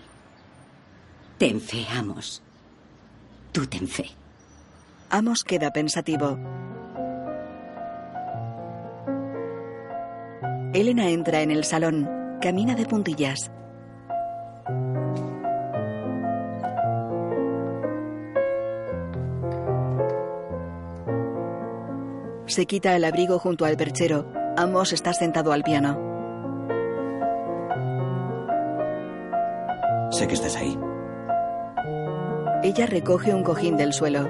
Ten 1.39 1.60
fe, 1.60 1.86
Amos. 1.90 2.43
Tú 3.52 3.66
ten 3.66 3.86
fe. 3.86 4.10
Amos 5.10 5.44
queda 5.44 5.72
pensativo. 5.72 6.39
Elena 10.72 11.10
entra 11.10 11.43
en 11.43 11.51
el 11.51 11.64
salón. 11.64 12.09
Camina 12.40 12.74
de 12.74 12.86
puntillas. 12.86 13.51
Se 22.51 22.66
quita 22.66 22.97
el 22.97 23.05
abrigo 23.05 23.39
junto 23.39 23.64
al 23.64 23.77
perchero. 23.77 24.27
Amos 24.56 24.93
está 24.93 25.12
sentado 25.12 25.52
al 25.52 25.62
piano. 25.62 25.97
Sé 30.10 30.27
que 30.27 30.35
estás 30.35 30.56
ahí. 30.56 30.77
Ella 32.64 32.86
recoge 32.86 33.32
un 33.32 33.44
cojín 33.44 33.77
del 33.77 33.93
suelo. 33.93 34.28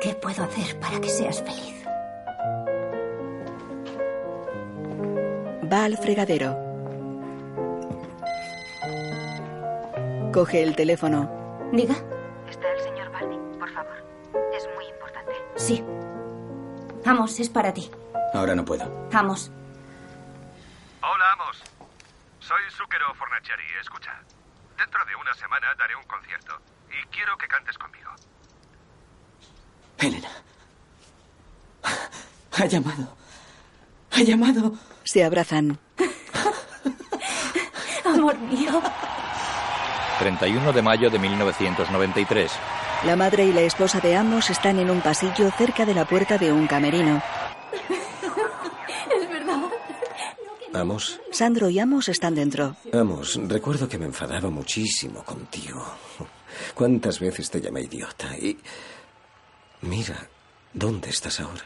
¿Qué 0.00 0.14
puedo 0.14 0.42
hacer 0.42 0.80
para 0.80 0.98
que 1.02 1.10
seas 1.10 1.42
feliz? 1.42 1.84
Va 5.70 5.84
al 5.84 5.98
fregadero. 5.98 6.56
Coge 10.32 10.62
el 10.62 10.74
teléfono. 10.74 11.30
Diga. 11.74 12.09
Amos, 17.10 17.40
es 17.40 17.48
para 17.48 17.74
ti. 17.74 17.90
Ahora 18.32 18.54
no 18.54 18.64
puedo. 18.64 18.84
Amos. 19.12 19.50
Hola, 21.02 21.32
Amos. 21.32 21.60
Soy 22.38 22.62
Zucchero 22.70 23.12
Fornaciari. 23.16 23.64
Escucha. 23.80 24.12
Dentro 24.78 25.04
de 25.04 25.16
una 25.16 25.34
semana 25.34 25.74
daré 25.76 25.96
un 25.96 26.04
concierto 26.04 26.56
y 26.88 27.04
quiero 27.08 27.36
que 27.36 27.48
cantes 27.48 27.76
conmigo. 27.78 28.10
Elena. 29.98 30.28
Ha 32.56 32.66
llamado. 32.66 33.16
Ha 34.12 34.22
llamado. 34.22 34.74
Se 35.02 35.24
abrazan. 35.24 35.80
Amor 38.04 38.38
mío. 38.38 38.80
31 40.20 40.72
de 40.72 40.82
mayo 40.82 41.10
de 41.10 41.18
1993. 41.18 42.52
La 43.04 43.16
madre 43.16 43.44
y 43.46 43.52
la 43.52 43.62
esposa 43.62 43.98
de 44.00 44.14
Amos 44.14 44.50
están 44.50 44.78
en 44.78 44.90
un 44.90 45.00
pasillo 45.00 45.50
cerca 45.56 45.86
de 45.86 45.94
la 45.94 46.04
puerta 46.04 46.36
de 46.36 46.52
un 46.52 46.66
camerino. 46.66 47.22
Es 49.18 49.28
verdad. 49.30 49.58
Amos, 50.74 51.18
Sandro 51.32 51.70
y 51.70 51.78
Amos 51.78 52.08
están 52.10 52.34
dentro. 52.34 52.76
Amos, 52.92 53.40
recuerdo 53.48 53.88
que 53.88 53.96
me 53.96 54.04
enfadaba 54.04 54.50
muchísimo 54.50 55.24
contigo. 55.24 55.82
¿Cuántas 56.74 57.18
veces 57.20 57.50
te 57.50 57.60
llamé 57.60 57.82
idiota? 57.82 58.36
Y 58.36 58.58
mira, 59.80 60.28
¿dónde 60.74 61.08
estás 61.08 61.40
ahora? 61.40 61.64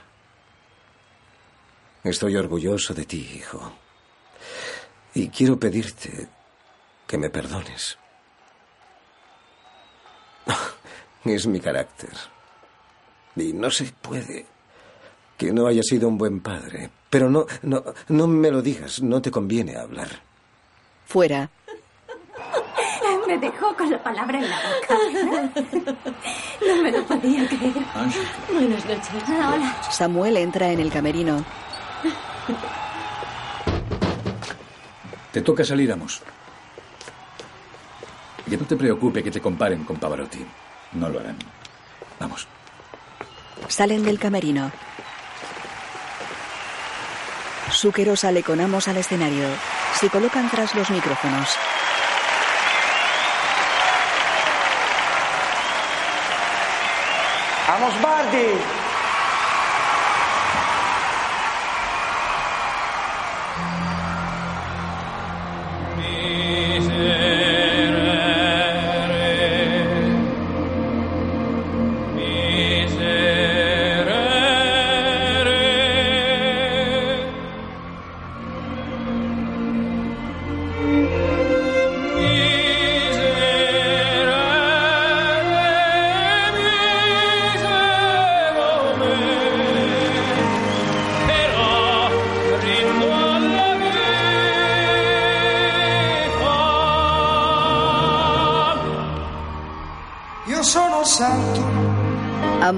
Estoy 2.04 2.36
orgulloso 2.36 2.94
de 2.94 3.06
ti, 3.06 3.28
hijo. 3.38 3.72
Y 5.14 5.28
quiero 5.28 5.58
pedirte 5.58 6.28
que 7.08 7.18
me 7.18 7.28
perdones. 7.28 7.98
Es 11.24 11.46
mi 11.46 11.60
carácter. 11.60 12.10
Y 13.36 13.52
no 13.52 13.70
se 13.70 13.84
puede 13.84 14.46
que 15.36 15.52
no 15.52 15.66
haya 15.66 15.82
sido 15.82 16.08
un 16.08 16.18
buen 16.18 16.40
padre. 16.40 16.90
Pero 17.10 17.30
no, 17.30 17.46
no, 17.62 17.82
no 18.08 18.26
me 18.26 18.50
lo 18.50 18.62
digas, 18.62 19.02
no 19.02 19.22
te 19.22 19.30
conviene 19.30 19.76
hablar. 19.76 20.08
Fuera. 21.06 21.48
Me 23.26 23.38
dejó 23.38 23.74
con 23.74 23.90
la 23.90 24.02
palabra 24.02 24.38
en 24.38 24.50
la 24.50 24.56
boca. 24.56 24.98
No 26.66 26.82
me 26.82 26.92
lo 26.92 27.02
podía 27.06 27.48
creer. 27.48 27.72
Buenas 28.52 28.84
noches. 28.84 29.08
Hola. 29.28 29.82
Samuel 29.90 30.36
entra 30.36 30.70
en 30.70 30.80
el 30.80 30.92
camerino. 30.92 31.42
Te 35.32 35.40
toca 35.40 35.64
salir, 35.64 35.90
Amos. 35.90 36.22
Que 38.48 38.58
no 38.58 38.66
te 38.66 38.76
preocupe 38.76 39.22
que 39.22 39.30
te 39.30 39.40
comparen 39.40 39.84
con 39.84 39.96
Pavarotti. 39.96 40.44
No 40.94 41.08
lo 41.08 41.20
harán. 41.20 41.36
Vamos. 42.18 42.46
Salen 43.68 44.04
del 44.04 44.18
camerino. 44.18 44.70
Súquero 47.70 48.14
sale 48.16 48.42
con 48.42 48.60
Amos 48.60 48.88
al 48.88 48.96
escenario. 48.96 49.48
Se 49.98 50.08
colocan 50.08 50.48
tras 50.50 50.74
los 50.74 50.90
micrófonos. 50.90 51.48
Vamos, 57.66 58.00
Bardi. 58.00 58.83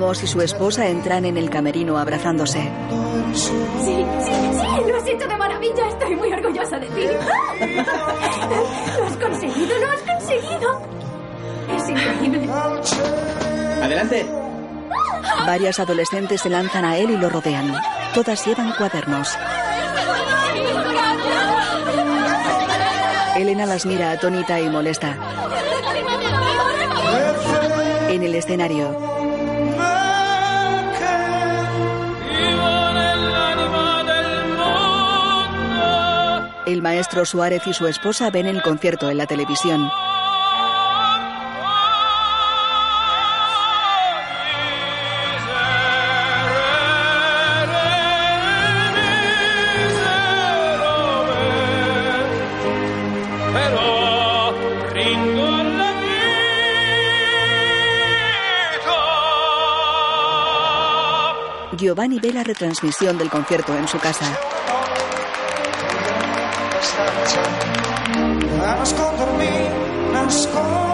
Amos 0.06 0.22
y 0.22 0.28
su 0.28 0.40
esposa 0.40 0.86
entran 0.86 1.24
en 1.24 1.36
el 1.36 1.50
camerino 1.50 1.98
abrazándose. 1.98 2.60
Sí, 3.34 3.50
sí, 3.84 4.06
sí, 4.14 4.88
lo 4.88 4.96
has 4.96 5.06
hecho 5.08 5.26
de 5.26 5.36
maravilla. 5.36 5.88
Estoy 5.88 6.14
muy 6.14 6.32
orgullosa 6.32 6.78
de 6.78 6.86
ti. 6.86 7.08
Lo 8.96 9.04
has 9.04 9.16
conseguido, 9.16 9.78
lo 9.80 9.90
has 9.90 10.02
conseguido. 10.02 10.80
Es 11.76 11.88
increíble. 11.88 12.48
Adelante. 13.82 14.26
Varias 15.44 15.80
adolescentes 15.80 16.40
se 16.40 16.50
lanzan 16.50 16.84
a 16.84 16.96
él 16.98 17.10
y 17.10 17.16
lo 17.16 17.28
rodean. 17.28 17.74
Todas 18.14 18.46
llevan 18.46 18.74
cuadernos. 18.78 19.36
Elena 23.36 23.66
las 23.66 23.84
mira 23.84 24.12
atónita 24.12 24.60
y 24.60 24.68
molesta. 24.68 25.16
En 28.08 28.22
el 28.22 28.36
escenario, 28.36 29.05
el 36.76 36.82
maestro 36.82 37.24
Suárez 37.24 37.66
y 37.66 37.72
su 37.72 37.86
esposa 37.86 38.30
ven 38.30 38.44
el 38.44 38.60
concierto 38.60 39.08
en 39.08 39.16
la 39.16 39.26
televisión. 39.26 39.90
Giovanni 61.78 62.18
ve 62.18 62.32
la 62.32 62.42
retransmisión 62.42 63.16
del 63.16 63.30
concierto 63.30 63.74
en 63.74 63.88
su 63.88 63.98
casa. 63.98 64.55
home. 70.56 70.85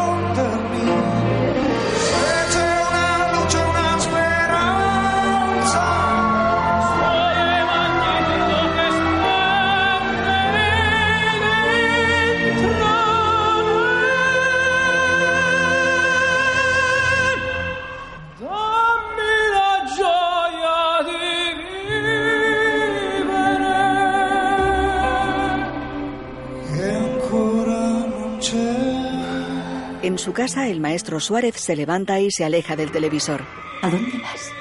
Su 30.22 30.32
casa, 30.32 30.68
el 30.68 30.80
maestro 30.80 31.18
Suárez 31.18 31.56
se 31.56 31.74
levanta 31.74 32.20
y 32.20 32.30
se 32.30 32.44
aleja 32.44 32.76
del 32.76 32.92
televisor. 32.92 33.42
¿A 33.82 33.90
dónde 33.90 34.18
vas? 34.18 34.52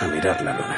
A 0.00 0.08
mirar 0.08 0.42
la 0.42 0.52
luna. 0.52 0.76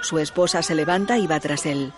Su 0.00 0.18
esposa 0.18 0.62
se 0.62 0.74
levanta 0.74 1.18
y 1.18 1.26
va 1.26 1.38
tras 1.40 1.66
él. 1.66 1.92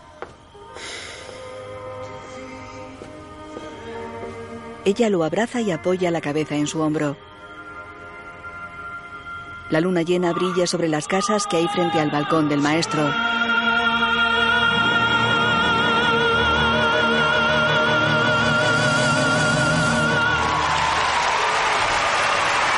Ella 4.84 5.10
lo 5.10 5.22
abraza 5.22 5.60
y 5.60 5.70
apoya 5.70 6.10
la 6.10 6.20
cabeza 6.20 6.56
en 6.56 6.66
su 6.66 6.80
hombro. 6.80 7.16
La 9.68 9.80
luna 9.80 10.02
llena 10.02 10.32
brilla 10.32 10.66
sobre 10.66 10.86
las 10.88 11.08
casas 11.08 11.44
que 11.48 11.56
hay 11.56 11.66
frente 11.66 11.98
al 11.98 12.10
balcón 12.10 12.48
del 12.48 12.60
maestro. 12.60 13.12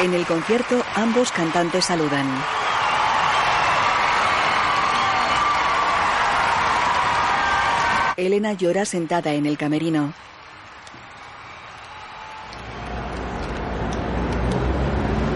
En 0.00 0.14
el 0.14 0.24
concierto, 0.24 0.82
ambos 0.94 1.30
cantantes 1.30 1.84
saludan. 1.84 2.26
Elena 8.16 8.54
llora 8.54 8.86
sentada 8.86 9.34
en 9.34 9.44
el 9.44 9.58
camerino. 9.58 10.14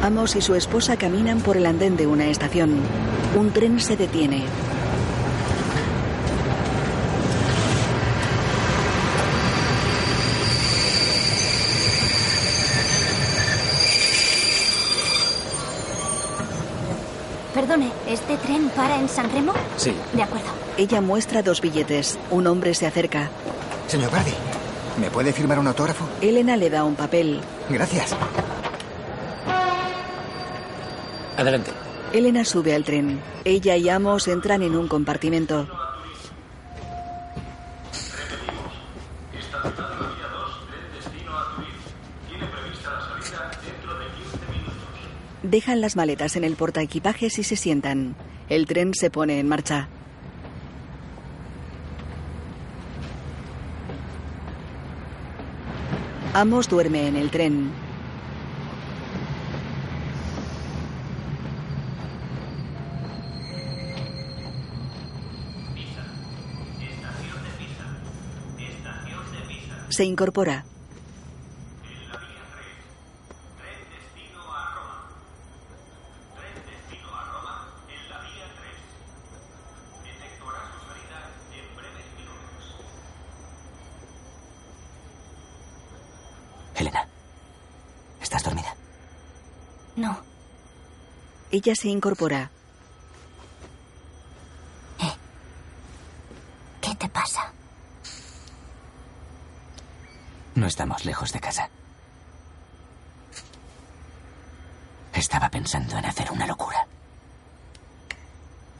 Amos 0.02 0.34
y 0.34 0.40
su 0.40 0.56
esposa 0.56 0.96
caminan 0.96 1.40
por 1.42 1.56
el 1.56 1.64
andén 1.64 1.96
de 1.96 2.08
una 2.08 2.26
estación. 2.26 2.80
Un 3.36 3.52
tren 3.52 3.78
se 3.78 3.96
detiene. 3.96 4.42
Perdone, 17.54 17.92
¿este 18.08 18.36
tren 18.38 18.70
para 18.70 18.98
en 18.98 19.08
San 19.08 19.30
Remo? 19.30 19.52
Sí. 19.76 19.94
De 20.14 20.22
acuerdo. 20.24 20.48
Ella 20.78 21.00
muestra 21.00 21.44
dos 21.44 21.60
billetes. 21.60 22.18
Un 22.30 22.48
hombre 22.48 22.74
se 22.74 22.86
acerca. 22.88 23.30
Señor 23.86 24.10
Bardi, 24.10 24.32
¿me 25.00 25.10
puede 25.10 25.32
firmar 25.32 25.60
un 25.60 25.68
autógrafo? 25.68 26.04
Elena 26.20 26.56
le 26.56 26.70
da 26.70 26.82
un 26.82 26.96
papel. 26.96 27.40
Gracias. 27.68 28.16
Adelante. 31.42 31.72
Elena 32.12 32.44
sube 32.44 32.72
al 32.72 32.84
tren. 32.84 33.20
Ella 33.44 33.76
y 33.76 33.88
Amos 33.88 34.28
entran 34.28 34.62
en 34.62 34.76
un 34.76 34.86
compartimento. 34.86 35.66
Dejan 45.42 45.80
las 45.80 45.96
maletas 45.96 46.36
en 46.36 46.44
el 46.44 46.54
portaequipajes 46.54 47.36
y 47.40 47.42
se 47.42 47.56
sientan. 47.56 48.14
El 48.48 48.66
tren 48.66 48.94
se 48.94 49.10
pone 49.10 49.40
en 49.40 49.48
marcha. 49.48 49.88
Amos 56.34 56.68
duerme 56.68 57.08
en 57.08 57.16
el 57.16 57.30
tren. 57.32 57.91
Se 69.92 70.04
incorpora. 70.04 70.64
Elena, 86.74 87.06
¿estás 88.22 88.42
dormida? 88.44 88.74
No. 89.96 90.18
Ella 91.50 91.74
se 91.74 91.88
incorpora. 91.88 92.50
¿Qué 96.80 96.94
te 96.94 97.08
pasa? 97.10 97.52
No 100.62 100.68
estamos 100.68 101.04
lejos 101.04 101.32
de 101.32 101.40
casa. 101.40 101.68
Estaba 105.12 105.48
pensando 105.48 105.98
en 105.98 106.04
hacer 106.04 106.30
una 106.30 106.46
locura. 106.46 106.86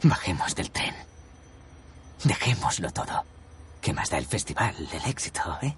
Bajemos 0.01 0.55
del 0.55 0.71
tren. 0.71 0.95
Dejémoslo 2.23 2.89
todo. 2.91 3.25
¿Qué 3.81 3.91
más 3.91 4.09
da 4.09 4.17
el 4.17 4.25
festival, 4.25 4.73
el 4.93 5.09
éxito, 5.09 5.41
eh? 5.61 5.75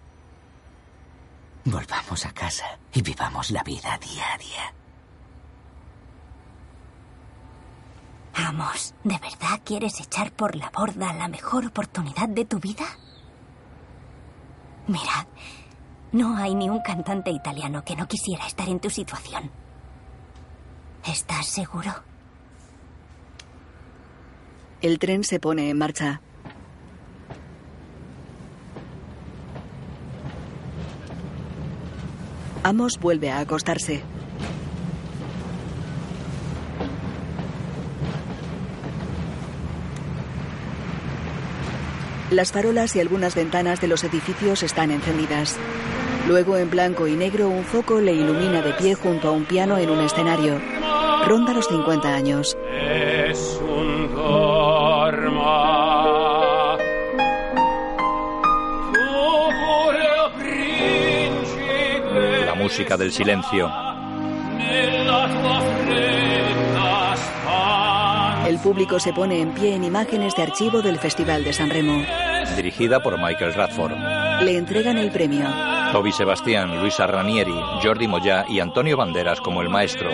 Volvamos 1.64 2.23
a 2.27 2.32
casa 2.34 2.77
y 2.94 3.02
vivamos 3.02 3.49
la 3.49 3.64
vida 3.64 3.98
diaria. 3.98 4.73
Amos, 8.36 8.94
¿de 9.03 9.18
verdad 9.18 9.60
quieres 9.65 9.99
echar 9.99 10.32
por 10.34 10.56
la 10.56 10.69
borda 10.69 11.14
la 11.14 11.27
mejor 11.27 11.65
oportunidad 11.65 12.30
de 12.30 12.45
tu 12.45 12.60
vida? 12.60 12.86
Mirad, 14.86 15.26
no 16.15 16.37
hay 16.37 16.55
ni 16.55 16.69
un 16.69 16.79
cantante 16.79 17.29
italiano 17.29 17.83
que 17.83 17.93
no 17.93 18.07
quisiera 18.07 18.47
estar 18.47 18.69
en 18.69 18.79
tu 18.79 18.89
situación. 18.89 19.51
¿Estás 21.05 21.45
seguro? 21.45 21.91
El 24.81 24.97
tren 24.97 25.25
se 25.25 25.41
pone 25.41 25.69
en 25.69 25.77
marcha. 25.77 26.21
Amos 32.63 32.97
vuelve 32.97 33.29
a 33.29 33.39
acostarse. 33.39 34.01
Las 42.31 42.53
farolas 42.53 42.95
y 42.95 43.01
algunas 43.01 43.35
ventanas 43.35 43.81
de 43.81 43.87
los 43.87 44.03
edificios 44.05 44.63
están 44.63 44.91
encendidas. 44.91 45.57
Luego, 46.27 46.57
en 46.57 46.72
blanco 46.72 47.07
y 47.07 47.15
negro, 47.15 47.49
un 47.49 47.64
foco 47.64 48.02
le 48.02 48.11
ilumina 48.11 48.61
de 48.61 48.73
pie 48.73 48.95
junto 48.95 49.27
a 49.27 49.31
un 49.31 49.45
piano 49.45 49.77
en 49.77 49.91
un 49.91 49.99
escenario. 49.99 50.60
Ronda 51.27 51.53
los 51.53 51.68
50 51.68 52.14
años. 52.14 52.57
Es 52.81 53.60
un 53.61 54.15
La 62.45 62.56
música 62.56 62.97
del 62.97 63.11
silencio. 63.11 63.72
El 68.47 68.60
público 68.60 68.99
se 68.99 69.14
pone 69.14 69.41
en 69.41 69.53
pie 69.53 69.76
en 69.76 69.84
imágenes 69.84 70.35
de 70.35 70.43
archivo 70.43 70.81
del 70.81 70.97
Festival 70.97 71.43
de 71.43 71.53
San 71.53 71.69
Remo. 71.69 72.03
Dirigida 72.56 73.02
por 73.03 73.19
Michael 73.19 73.53
Radford. 73.53 73.93
Le 74.43 74.57
entregan 74.57 74.97
el 74.97 75.11
premio. 75.11 75.74
Toby 75.95 76.11
Sebastián, 76.11 76.81
Luisa 76.81 77.07
Ranieri, 77.07 77.55
Jordi 77.81 78.05
Moyá 78.05 78.43
y 78.49 78.59
Antonio 78.59 78.97
Banderas 78.97 79.39
como 79.39 79.61
el 79.61 79.69
maestro. 79.69 80.09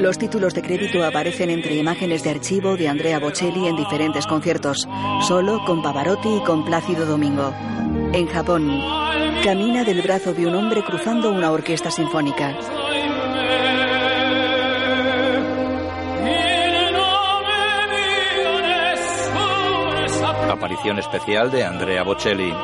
Los 0.00 0.16
títulos 0.16 0.54
de 0.54 0.62
crédito 0.62 1.04
aparecen 1.04 1.50
entre 1.50 1.74
imágenes 1.74 2.22
de 2.22 2.30
archivo 2.30 2.76
de 2.76 2.86
Andrea 2.86 3.18
Bocelli 3.18 3.66
en 3.66 3.74
diferentes 3.74 4.28
conciertos, 4.28 4.88
solo 5.26 5.64
con 5.64 5.82
Pavarotti 5.82 6.36
y 6.36 6.40
con 6.44 6.64
Plácido 6.64 7.04
Domingo. 7.04 7.52
En 8.12 8.28
Japón, 8.28 8.80
camina 9.42 9.82
del 9.82 10.02
brazo 10.02 10.32
de 10.32 10.46
un 10.46 10.54
hombre 10.54 10.84
cruzando 10.84 11.32
una 11.32 11.50
orquesta 11.50 11.90
sinfónica. 11.90 12.56
Aparición 20.48 21.00
especial 21.00 21.50
de 21.50 21.64
Andrea 21.64 22.04
Bocelli. 22.04 22.54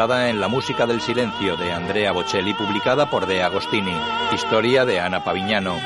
Basada 0.00 0.30
en 0.30 0.40
la 0.40 0.48
música 0.48 0.86
del 0.86 1.02
silencio 1.02 1.58
de 1.58 1.72
Andrea 1.72 2.12
Bocelli, 2.12 2.54
publicada 2.54 3.10
por 3.10 3.26
De 3.26 3.42
Agostini. 3.42 3.94
Historia 4.32 4.86
de 4.86 4.98
Ana 4.98 5.22
Pavignano. 5.22 5.76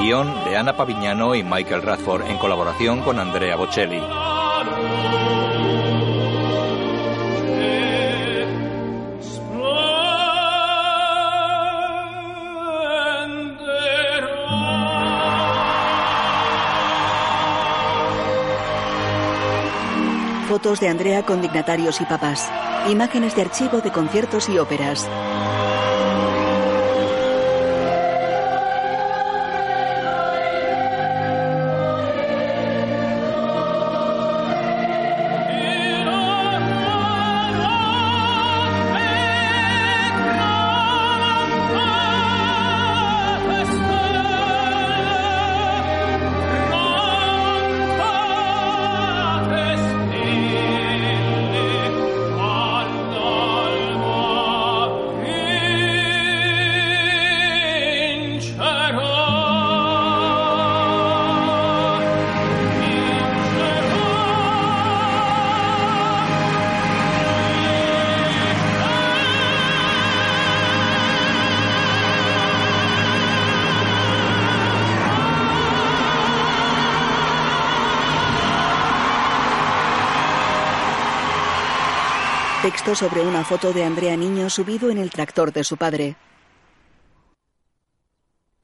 Guión 0.00 0.34
de 0.44 0.56
Ana 0.56 0.72
Pavignano 0.72 1.36
y 1.36 1.44
Michael 1.44 1.82
Radford 1.82 2.26
en 2.26 2.36
colaboración 2.36 3.02
con 3.02 3.20
Andrea 3.20 3.54
Bocelli. 3.54 4.02
Fotos 20.54 20.78
de 20.78 20.88
Andrea 20.88 21.24
con 21.24 21.42
dignatarios 21.42 22.00
y 22.00 22.04
papás. 22.04 22.48
Imágenes 22.88 23.34
de 23.34 23.42
archivo 23.42 23.80
de 23.80 23.90
conciertos 23.90 24.48
y 24.48 24.56
óperas. 24.56 25.04
Sobre 82.92 83.22
una 83.22 83.44
foto 83.44 83.72
de 83.72 83.82
Andrea 83.82 84.16
Niño 84.16 84.48
subido 84.48 84.88
en 84.88 84.98
el 84.98 85.10
tractor 85.10 85.52
de 85.52 85.64
su 85.64 85.76
padre. 85.76 86.16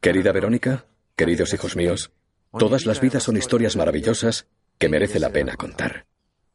Querida 0.01 0.31
Verónica, 0.31 0.85
queridos 1.17 1.53
hijos 1.53 1.75
míos, 1.75 2.13
todas 2.57 2.87
las 2.87 3.01
vidas 3.01 3.25
son 3.25 3.37
historias 3.37 3.75
maravillosas 3.75 4.47
que 4.79 4.89
merece 4.89 5.19
la 5.19 5.31
pena 5.31 5.57
contar. 5.57 6.07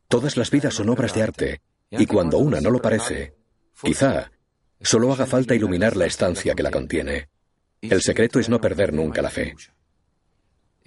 Todas 0.07 0.37
las 0.37 0.51
vidas 0.51 0.73
son 0.73 0.89
obras 0.89 1.13
de 1.15 1.23
arte, 1.23 1.61
y 1.89 2.05
cuando 2.05 2.37
una 2.37 2.61
no 2.61 2.69
lo 2.69 2.81
parece, 2.81 3.35
quizá 3.83 4.31
solo 4.79 5.11
haga 5.11 5.25
falta 5.25 5.53
iluminar 5.53 5.97
la 5.97 6.05
estancia 6.05 6.55
que 6.55 6.63
la 6.63 6.71
contiene. 6.71 7.29
El 7.81 8.01
secreto 8.01 8.39
es 8.39 8.47
no 8.47 8.61
perder 8.61 8.93
nunca 8.93 9.21
la 9.21 9.31
fe. 9.31 9.53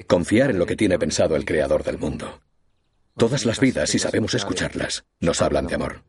Confiar 0.07 0.51
en 0.51 0.59
lo 0.59 0.65
que 0.65 0.77
tiene 0.77 0.99
pensado 0.99 1.37
el 1.37 1.45
Creador 1.45 1.85
del 1.85 1.99
mundo. 1.99 2.41
Todas 3.15 3.45
las 3.45 3.61
vidas, 3.61 3.91
si 3.91 3.99
sabemos 3.99 4.33
escucharlas, 4.33 5.05
nos 5.21 5.43
hablan 5.43 5.67
de 5.67 5.75
amor. 5.75 6.08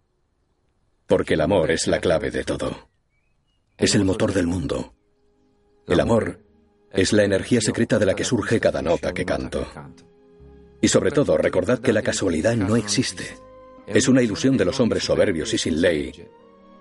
Porque 1.09 1.33
el 1.33 1.41
amor 1.41 1.71
es 1.71 1.87
la 1.87 1.99
clave 1.99 2.29
de 2.29 2.43
todo. 2.43 2.87
Es 3.75 3.95
el 3.95 4.05
motor 4.05 4.31
del 4.31 4.45
mundo. 4.45 4.93
El 5.87 5.99
amor 5.99 6.39
es 6.93 7.13
la 7.13 7.23
energía 7.23 7.61
secreta 7.61 7.97
de 7.97 8.05
la 8.05 8.13
que 8.13 8.23
surge 8.23 8.59
cada 8.59 8.83
nota 8.83 9.11
que 9.11 9.25
canto. 9.25 9.67
Y 10.79 10.87
sobre 10.87 11.09
todo, 11.09 11.35
recordad 11.35 11.79
que 11.79 11.93
la 11.93 12.03
casualidad 12.03 12.55
no 12.55 12.75
existe. 12.75 13.23
Es 13.87 14.07
una 14.07 14.21
ilusión 14.21 14.55
de 14.55 14.65
los 14.65 14.79
hombres 14.79 15.03
soberbios 15.03 15.51
y 15.51 15.57
sin 15.57 15.81
ley 15.81 16.13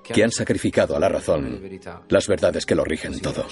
que 0.04 0.22
han 0.22 0.30
sacrificado 0.30 0.94
a 0.94 1.00
la 1.00 1.08
razón 1.08 1.62
las 2.10 2.28
verdades 2.28 2.66
que 2.66 2.74
lo 2.74 2.84
rigen 2.84 3.18
todo. 3.20 3.46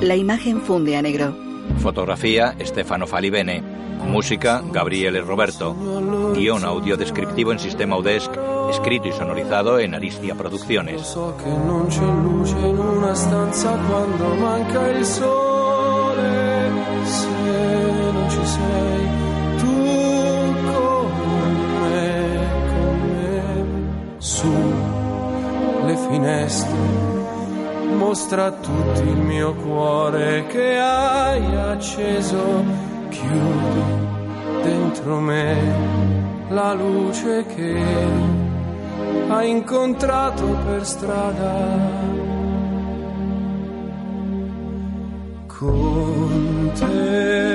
La 0.00 0.14
imagen 0.14 0.60
funde 0.60 0.94
a 0.94 1.02
negro. 1.02 1.47
Fotografía 1.78 2.56
Stefano 2.60 3.06
Falivene. 3.06 3.62
Música 4.06 4.62
Gabriele 4.72 5.20
Roberto. 5.20 5.74
Guión 6.34 6.64
audio 6.64 6.96
descriptivo 6.96 7.52
en 7.52 7.58
sistema 7.58 7.96
UDESC, 7.96 8.30
escrito 8.70 9.08
y 9.08 9.12
sonorizado 9.12 9.78
en 9.78 9.94
Aristia 9.94 10.34
Producciones. 10.34 11.16
Le 25.86 25.96
finestre 25.96 27.17
mostra 27.98 28.46
a 28.46 28.52
tutti 28.52 29.00
il 29.00 29.16
mio 29.16 29.54
cuore 29.54 30.46
che 30.46 30.78
hai 30.78 31.44
acceso. 31.56 32.64
Chiudi 33.08 33.82
dentro 34.62 35.18
me 35.18 36.46
la 36.48 36.72
luce 36.74 37.44
che 37.46 37.82
hai 39.28 39.50
incontrato 39.50 40.44
per 40.64 40.86
strada. 40.86 41.54
Con 45.46 46.70
te 46.78 47.47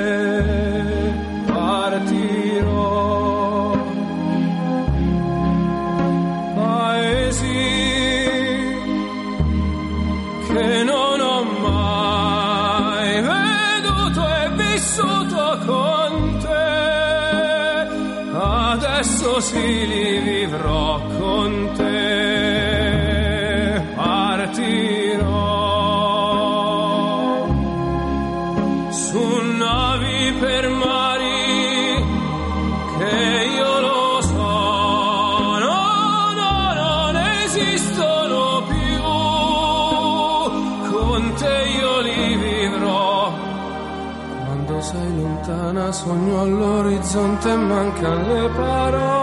all'orizzonte 47.04 47.56
mancano 47.56 48.34
le 48.34 48.50
parole. 48.50 49.23